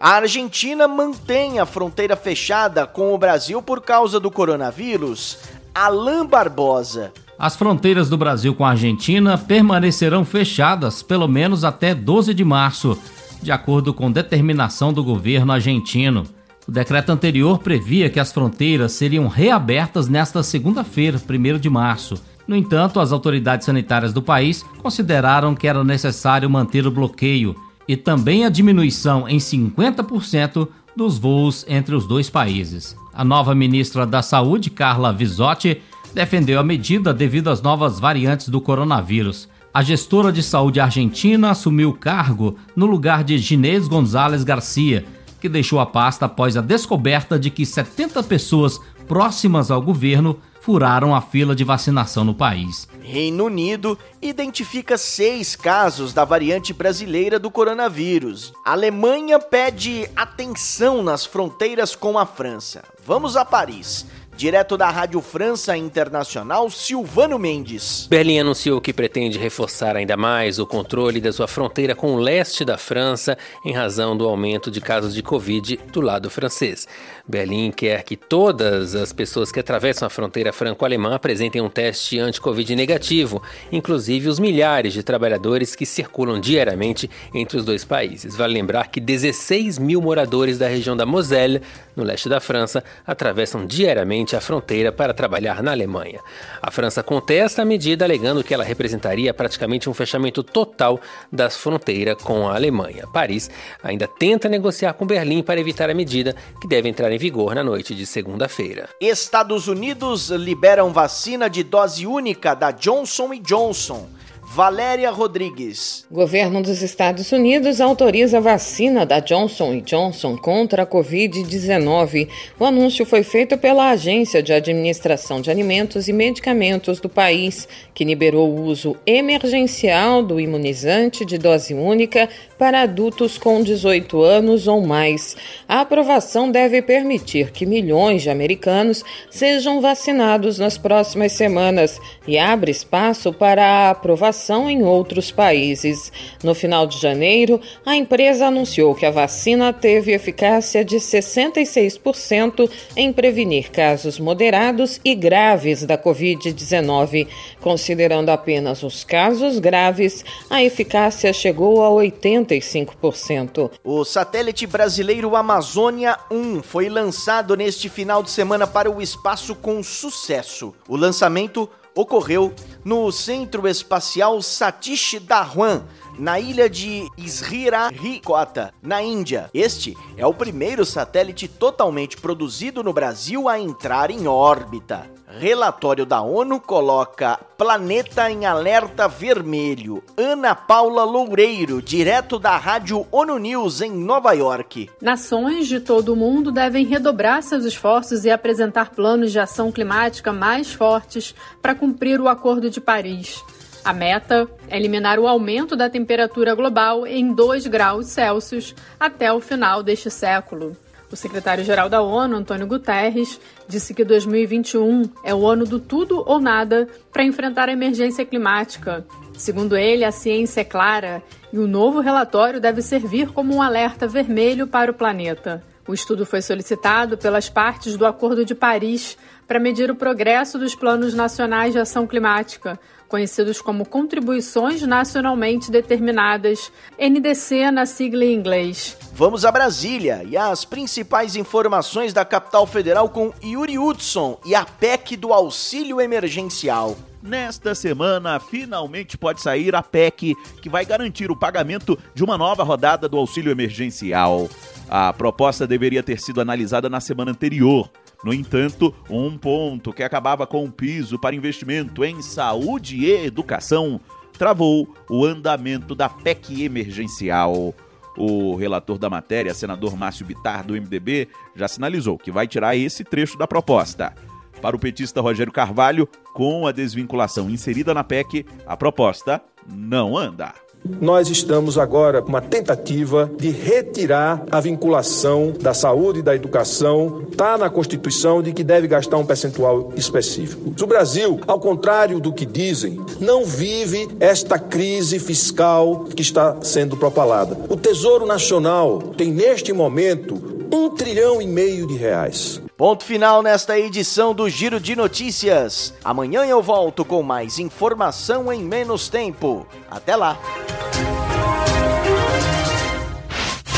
A 0.00 0.10
Argentina 0.10 0.88
mantém 0.88 1.60
a 1.60 1.66
fronteira 1.66 2.16
fechada 2.16 2.86
com 2.86 3.14
o 3.14 3.18
Brasil 3.18 3.62
por 3.62 3.80
causa 3.80 4.18
do 4.18 4.30
coronavírus. 4.30 5.38
Alain 5.72 6.26
Barbosa. 6.26 7.12
As 7.38 7.54
fronteiras 7.54 8.10
do 8.10 8.18
Brasil 8.18 8.52
com 8.52 8.64
a 8.64 8.70
Argentina 8.70 9.38
permanecerão 9.38 10.24
fechadas 10.24 11.02
pelo 11.04 11.28
menos 11.28 11.64
até 11.64 11.94
12 11.94 12.34
de 12.34 12.44
março, 12.44 13.00
de 13.40 13.52
acordo 13.52 13.94
com 13.94 14.10
determinação 14.10 14.92
do 14.92 15.04
governo 15.04 15.52
argentino. 15.52 16.26
O 16.68 16.70
decreto 16.70 17.10
anterior 17.10 17.60
previa 17.60 18.10
que 18.10 18.20
as 18.20 18.30
fronteiras 18.30 18.92
seriam 18.92 19.26
reabertas 19.26 20.06
nesta 20.06 20.42
segunda-feira, 20.42 21.18
1 21.18 21.58
de 21.58 21.70
março. 21.70 22.22
No 22.46 22.54
entanto, 22.54 23.00
as 23.00 23.10
autoridades 23.10 23.64
sanitárias 23.64 24.12
do 24.12 24.20
país 24.20 24.62
consideraram 24.82 25.54
que 25.54 25.66
era 25.66 25.82
necessário 25.82 26.50
manter 26.50 26.86
o 26.86 26.90
bloqueio 26.90 27.56
e 27.88 27.96
também 27.96 28.44
a 28.44 28.50
diminuição 28.50 29.26
em 29.26 29.38
50% 29.38 30.68
dos 30.94 31.16
voos 31.16 31.64
entre 31.66 31.94
os 31.94 32.06
dois 32.06 32.28
países. 32.28 32.94
A 33.14 33.24
nova 33.24 33.54
ministra 33.54 34.06
da 34.06 34.20
Saúde, 34.20 34.68
Carla 34.68 35.10
Visotti, 35.10 35.80
defendeu 36.12 36.60
a 36.60 36.62
medida 36.62 37.14
devido 37.14 37.48
às 37.48 37.62
novas 37.62 37.98
variantes 37.98 38.50
do 38.50 38.60
coronavírus. 38.60 39.48
A 39.72 39.82
gestora 39.82 40.30
de 40.30 40.42
saúde 40.42 40.80
argentina 40.80 41.50
assumiu 41.50 41.90
o 41.90 41.94
cargo 41.94 42.56
no 42.76 42.84
lugar 42.84 43.24
de 43.24 43.38
Ginés 43.38 43.88
Gonzalez 43.88 44.44
Garcia, 44.44 45.06
que 45.40 45.48
deixou 45.48 45.80
a 45.80 45.86
pasta 45.86 46.26
após 46.26 46.56
a 46.56 46.60
descoberta 46.60 47.38
de 47.38 47.50
que 47.50 47.64
70 47.64 48.22
pessoas 48.22 48.80
próximas 49.06 49.70
ao 49.70 49.80
governo 49.80 50.38
furaram 50.60 51.14
a 51.14 51.20
fila 51.22 51.56
de 51.56 51.64
vacinação 51.64 52.24
no 52.24 52.34
país. 52.34 52.86
Reino 53.00 53.46
Unido 53.46 53.98
identifica 54.20 54.98
seis 54.98 55.56
casos 55.56 56.12
da 56.12 56.26
variante 56.26 56.74
brasileira 56.74 57.38
do 57.38 57.50
coronavírus. 57.50 58.52
Alemanha 58.66 59.38
pede 59.38 60.06
atenção 60.14 61.02
nas 61.02 61.24
fronteiras 61.24 61.96
com 61.96 62.18
a 62.18 62.26
França. 62.26 62.84
Vamos 63.02 63.34
a 63.34 63.46
Paris. 63.46 64.04
Direto 64.38 64.76
da 64.76 64.88
Rádio 64.88 65.20
França 65.20 65.76
Internacional, 65.76 66.70
Silvano 66.70 67.40
Mendes. 67.40 68.06
Berlim 68.08 68.38
anunciou 68.38 68.80
que 68.80 68.92
pretende 68.92 69.36
reforçar 69.36 69.96
ainda 69.96 70.16
mais 70.16 70.60
o 70.60 70.66
controle 70.66 71.20
da 71.20 71.32
sua 71.32 71.48
fronteira 71.48 71.92
com 71.92 72.14
o 72.14 72.20
leste 72.20 72.64
da 72.64 72.78
França 72.78 73.36
em 73.64 73.72
razão 73.72 74.16
do 74.16 74.24
aumento 74.24 74.70
de 74.70 74.80
casos 74.80 75.12
de 75.12 75.24
Covid 75.24 75.80
do 75.92 76.00
lado 76.00 76.30
francês. 76.30 76.86
Berlim 77.28 77.70
quer 77.70 78.04
que 78.04 78.16
todas 78.16 78.94
as 78.94 79.12
pessoas 79.12 79.52
que 79.52 79.60
atravessam 79.60 80.06
a 80.06 80.10
fronteira 80.10 80.50
franco-alemã 80.50 81.14
apresentem 81.14 81.60
um 81.60 81.68
teste 81.68 82.18
anti-Covid 82.18 82.74
negativo, 82.74 83.42
inclusive 83.70 84.30
os 84.30 84.38
milhares 84.38 84.94
de 84.94 85.02
trabalhadores 85.02 85.76
que 85.76 85.84
circulam 85.84 86.40
diariamente 86.40 87.10
entre 87.34 87.58
os 87.58 87.66
dois 87.66 87.84
países. 87.84 88.34
Vale 88.34 88.54
lembrar 88.54 88.88
que 88.88 88.98
16 88.98 89.78
mil 89.78 90.00
moradores 90.00 90.56
da 90.56 90.66
região 90.66 90.96
da 90.96 91.04
Moselle, 91.04 91.60
no 91.94 92.02
leste 92.02 92.30
da 92.30 92.40
França, 92.40 92.82
atravessam 93.06 93.66
diariamente 93.66 94.34
a 94.34 94.40
fronteira 94.40 94.90
para 94.90 95.12
trabalhar 95.12 95.62
na 95.62 95.72
Alemanha. 95.72 96.20
A 96.62 96.70
França 96.70 97.02
contesta 97.02 97.60
a 97.60 97.64
medida, 97.66 98.06
alegando 98.06 98.42
que 98.42 98.54
ela 98.54 98.64
representaria 98.64 99.34
praticamente 99.34 99.90
um 99.90 99.92
fechamento 99.92 100.42
total 100.42 100.98
das 101.30 101.58
fronteiras 101.58 102.16
com 102.22 102.48
a 102.48 102.54
Alemanha. 102.54 103.06
Paris 103.12 103.50
ainda 103.82 104.06
tenta 104.06 104.48
negociar 104.48 104.94
com 104.94 105.06
Berlim 105.06 105.42
para 105.42 105.60
evitar 105.60 105.90
a 105.90 105.94
medida, 105.94 106.34
que 106.58 106.66
deve 106.66 106.88
entrar 106.88 107.12
em 107.12 107.17
vigor 107.18 107.54
na 107.54 107.62
noite 107.62 107.94
de 107.94 108.06
segunda-feira. 108.06 108.88
Estados 109.00 109.68
Unidos 109.68 110.30
liberam 110.30 110.92
vacina 110.92 111.48
de 111.50 111.62
dose 111.62 112.06
única 112.06 112.54
da 112.54 112.70
Johnson 112.70 113.32
Johnson. 113.46 114.08
Valéria 114.50 115.10
Rodrigues. 115.10 116.06
Governo 116.10 116.62
dos 116.62 116.80
Estados 116.80 117.30
Unidos 117.32 117.82
autoriza 117.82 118.38
a 118.38 118.40
vacina 118.40 119.04
da 119.04 119.20
Johnson 119.20 119.78
Johnson 119.80 120.38
contra 120.38 120.84
a 120.84 120.86
Covid-19. 120.86 122.28
O 122.58 122.64
anúncio 122.64 123.04
foi 123.04 123.22
feito 123.22 123.58
pela 123.58 123.90
Agência 123.90 124.42
de 124.42 124.54
Administração 124.54 125.42
de 125.42 125.50
Alimentos 125.50 126.08
e 126.08 126.14
Medicamentos 126.14 126.98
do 126.98 127.10
país, 127.10 127.68
que 127.92 128.04
liberou 128.04 128.48
o 128.48 128.62
uso 128.62 128.96
emergencial 129.06 130.22
do 130.22 130.40
imunizante 130.40 131.26
de 131.26 131.36
dose 131.36 131.74
única 131.74 132.26
para 132.58 132.80
adultos 132.80 133.36
com 133.36 133.62
18 133.62 134.22
anos 134.22 134.66
ou 134.66 134.80
mais. 134.80 135.36
A 135.68 135.82
aprovação 135.82 136.50
deve 136.50 136.80
permitir 136.80 137.52
que 137.52 137.66
milhões 137.66 138.22
de 138.22 138.30
americanos 138.30 139.04
sejam 139.30 139.82
vacinados 139.82 140.58
nas 140.58 140.78
próximas 140.78 141.32
semanas 141.32 142.00
e 142.26 142.38
abre 142.38 142.70
espaço 142.70 143.30
para 143.30 143.62
a 143.62 143.90
aprovação 143.90 144.37
em 144.68 144.82
outros 144.82 145.30
países. 145.30 146.12
No 146.42 146.54
final 146.54 146.86
de 146.86 146.98
janeiro, 146.98 147.60
a 147.84 147.96
empresa 147.96 148.46
anunciou 148.46 148.94
que 148.94 149.04
a 149.04 149.10
vacina 149.10 149.72
teve 149.72 150.12
eficácia 150.12 150.84
de 150.84 150.96
66% 150.96 152.70
em 152.96 153.12
prevenir 153.12 153.70
casos 153.70 154.18
moderados 154.18 155.00
e 155.04 155.14
graves 155.14 155.84
da 155.84 155.98
Covid-19. 155.98 157.26
Considerando 157.60 158.30
apenas 158.30 158.82
os 158.82 159.04
casos 159.04 159.58
graves, 159.58 160.24
a 160.48 160.62
eficácia 160.62 161.32
chegou 161.32 161.82
a 161.82 161.88
85%. 161.88 163.70
O 163.82 164.04
satélite 164.04 164.66
brasileiro 164.66 165.34
Amazônia 165.34 166.16
1 166.30 166.62
foi 166.62 166.88
lançado 166.88 167.56
neste 167.56 167.88
final 167.88 168.22
de 168.22 168.30
semana 168.30 168.66
para 168.66 168.90
o 168.90 169.02
espaço 169.02 169.54
com 169.54 169.82
sucesso. 169.82 170.74
O 170.88 170.96
lançamento 170.96 171.68
ocorreu 172.00 172.54
no 172.84 173.10
Centro 173.10 173.66
Espacial 173.66 174.40
Satish 174.40 175.18
Dhawan, 175.18 175.82
na 176.18 176.40
ilha 176.40 176.68
de 176.68 177.08
Sririkota, 177.16 178.72
na 178.82 179.02
Índia. 179.02 179.48
Este 179.54 179.96
é 180.16 180.26
o 180.26 180.34
primeiro 180.34 180.84
satélite 180.84 181.46
totalmente 181.46 182.16
produzido 182.16 182.82
no 182.82 182.92
Brasil 182.92 183.48
a 183.48 183.58
entrar 183.58 184.10
em 184.10 184.26
órbita. 184.26 185.06
Relatório 185.30 186.06
da 186.06 186.22
ONU 186.22 186.58
coloca 186.58 187.38
planeta 187.58 188.30
em 188.30 188.46
alerta 188.46 189.06
vermelho. 189.06 190.02
Ana 190.16 190.54
Paula 190.54 191.04
Loureiro, 191.04 191.82
direto 191.82 192.38
da 192.38 192.56
Rádio 192.56 193.06
ONU 193.12 193.36
News 193.36 193.82
em 193.82 193.90
Nova 193.90 194.32
York. 194.32 194.88
Nações 195.02 195.68
de 195.68 195.80
todo 195.80 196.14
o 196.14 196.16
mundo 196.16 196.50
devem 196.50 196.86
redobrar 196.86 197.42
seus 197.42 197.66
esforços 197.66 198.24
e 198.24 198.30
apresentar 198.30 198.90
planos 198.90 199.30
de 199.30 199.38
ação 199.38 199.70
climática 199.70 200.32
mais 200.32 200.72
fortes 200.72 201.34
para 201.60 201.74
cumprir 201.74 202.20
o 202.20 202.28
Acordo 202.28 202.70
de 202.70 202.80
Paris. 202.80 203.44
A 203.84 203.92
meta 203.92 204.48
é 204.68 204.76
eliminar 204.76 205.18
o 205.18 205.26
aumento 205.26 205.74
da 205.74 205.88
temperatura 205.88 206.54
global 206.54 207.06
em 207.06 207.32
2 207.32 207.66
graus 207.66 208.06
Celsius 208.06 208.74
até 208.98 209.32
o 209.32 209.40
final 209.40 209.82
deste 209.82 210.10
século. 210.10 210.76
O 211.10 211.16
secretário-geral 211.16 211.88
da 211.88 212.02
ONU, 212.02 212.36
Antônio 212.36 212.66
Guterres, 212.66 213.40
disse 213.66 213.94
que 213.94 214.04
2021 214.04 215.04
é 215.24 215.34
o 215.34 215.46
ano 215.46 215.64
do 215.64 215.80
tudo 215.80 216.22
ou 216.26 216.38
nada 216.38 216.86
para 217.10 217.24
enfrentar 217.24 217.70
a 217.70 217.72
emergência 217.72 218.26
climática. 218.26 219.06
Segundo 219.32 219.74
ele, 219.74 220.04
a 220.04 220.12
ciência 220.12 220.60
é 220.60 220.64
clara 220.64 221.22
e 221.50 221.58
o 221.58 221.66
novo 221.66 222.00
relatório 222.00 222.60
deve 222.60 222.82
servir 222.82 223.28
como 223.28 223.54
um 223.54 223.62
alerta 223.62 224.06
vermelho 224.06 224.66
para 224.66 224.90
o 224.90 224.94
planeta. 224.94 225.64
O 225.86 225.94
estudo 225.94 226.26
foi 226.26 226.42
solicitado 226.42 227.16
pelas 227.16 227.48
partes 227.48 227.96
do 227.96 228.04
Acordo 228.04 228.44
de 228.44 228.54
Paris 228.54 229.16
para 229.46 229.58
medir 229.58 229.90
o 229.90 229.96
progresso 229.96 230.58
dos 230.58 230.74
planos 230.74 231.14
nacionais 231.14 231.72
de 231.72 231.78
ação 231.78 232.06
climática, 232.06 232.78
conhecidos 233.08 233.60
como 233.60 233.88
Contribuições 233.88 234.82
Nacionalmente 234.82 235.70
Determinadas, 235.70 236.70
NDC 236.98 237.70
na 237.70 237.86
sigla 237.86 238.24
em 238.24 238.34
inglês. 238.34 238.96
Vamos 239.14 239.44
a 239.44 239.50
Brasília 239.50 240.22
e 240.28 240.36
as 240.36 240.64
principais 240.64 241.34
informações 241.34 242.12
da 242.12 242.24
capital 242.24 242.66
federal 242.66 243.08
com 243.08 243.32
Yuri 243.42 243.78
Hudson 243.78 244.38
e 244.44 244.54
a 244.54 244.64
PEC 244.64 245.16
do 245.16 245.32
auxílio 245.32 246.00
emergencial. 246.00 246.96
Nesta 247.20 247.74
semana, 247.74 248.38
finalmente 248.38 249.18
pode 249.18 249.40
sair 249.40 249.74
a 249.74 249.82
PEC 249.82 250.34
que 250.62 250.68
vai 250.68 250.84
garantir 250.84 251.30
o 251.30 251.36
pagamento 251.36 251.98
de 252.14 252.22
uma 252.22 252.38
nova 252.38 252.62
rodada 252.62 253.08
do 253.08 253.16
auxílio 253.16 253.50
emergencial. 253.50 254.48
A 254.88 255.12
proposta 255.12 255.66
deveria 255.66 256.02
ter 256.02 256.20
sido 256.20 256.40
analisada 256.40 256.88
na 256.88 257.00
semana 257.00 257.32
anterior. 257.32 257.90
No 258.24 258.34
entanto, 258.34 258.94
um 259.08 259.38
ponto 259.38 259.92
que 259.92 260.02
acabava 260.02 260.46
com 260.46 260.64
o 260.64 260.72
piso 260.72 261.18
para 261.18 261.36
investimento 261.36 262.04
em 262.04 262.20
saúde 262.20 262.96
e 262.96 263.10
educação 263.10 264.00
travou 264.36 264.94
o 265.08 265.24
andamento 265.24 265.94
da 265.94 266.08
PEC 266.08 266.64
emergencial. 266.64 267.74
O 268.16 268.56
relator 268.56 268.98
da 268.98 269.08
matéria, 269.08 269.54
senador 269.54 269.96
Márcio 269.96 270.26
Bitar, 270.26 270.66
do 270.66 270.74
MDB, 270.74 271.28
já 271.54 271.68
sinalizou 271.68 272.18
que 272.18 272.32
vai 272.32 272.48
tirar 272.48 272.76
esse 272.76 273.04
trecho 273.04 273.38
da 273.38 273.46
proposta. 273.46 274.12
Para 274.60 274.74
o 274.74 274.78
petista 274.78 275.20
Rogério 275.20 275.52
Carvalho, 275.52 276.08
com 276.34 276.66
a 276.66 276.72
desvinculação 276.72 277.48
inserida 277.48 277.94
na 277.94 278.02
PEC, 278.02 278.44
a 278.66 278.76
proposta 278.76 279.40
não 279.68 280.16
anda. 280.16 280.52
Nós 280.84 281.28
estamos 281.28 281.78
agora 281.78 282.22
com 282.22 282.28
uma 282.28 282.40
tentativa 282.40 283.30
de 283.38 283.50
retirar 283.50 284.44
a 284.50 284.60
vinculação 284.60 285.52
da 285.60 285.74
saúde 285.74 286.20
e 286.20 286.22
da 286.22 286.34
educação. 286.34 287.26
Está 287.30 287.58
na 287.58 287.70
Constituição 287.70 288.42
de 288.42 288.52
que 288.52 288.64
deve 288.64 288.88
gastar 288.88 289.16
um 289.18 289.26
percentual 289.26 289.92
específico. 289.96 290.74
O 290.80 290.86
Brasil, 290.86 291.40
ao 291.46 291.60
contrário 291.60 292.18
do 292.18 292.32
que 292.32 292.46
dizem, 292.46 293.00
não 293.20 293.44
vive 293.44 294.08
esta 294.18 294.58
crise 294.58 295.18
fiscal 295.18 296.04
que 296.04 296.22
está 296.22 296.56
sendo 296.62 296.96
propalada. 296.96 297.56
O 297.68 297.76
Tesouro 297.76 298.26
Nacional 298.26 298.98
tem 299.16 299.30
neste 299.30 299.72
momento 299.72 300.57
um 300.72 300.90
trilhão 300.90 301.40
e 301.40 301.46
meio 301.46 301.86
de 301.86 301.96
reais. 301.96 302.60
Ponto 302.76 303.04
final 303.04 303.42
nesta 303.42 303.78
edição 303.78 304.34
do 304.34 304.48
Giro 304.48 304.78
de 304.78 304.94
Notícias. 304.94 305.94
Amanhã 306.04 306.44
eu 306.44 306.62
volto 306.62 307.04
com 307.04 307.22
mais 307.22 307.58
informação 307.58 308.52
em 308.52 308.62
menos 308.62 309.08
tempo. 309.08 309.66
Até 309.90 310.14
lá. 310.16 310.38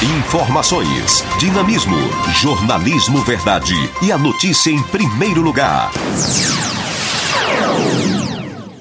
Informações, 0.02 1.22
dinamismo, 1.38 1.96
jornalismo 2.40 3.18
verdade 3.22 3.74
e 4.02 4.10
a 4.10 4.16
notícia 4.16 4.70
em 4.70 4.82
primeiro 4.84 5.42
lugar. 5.42 5.90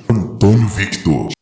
Antônio 0.09 0.67
Victor. 0.69 1.38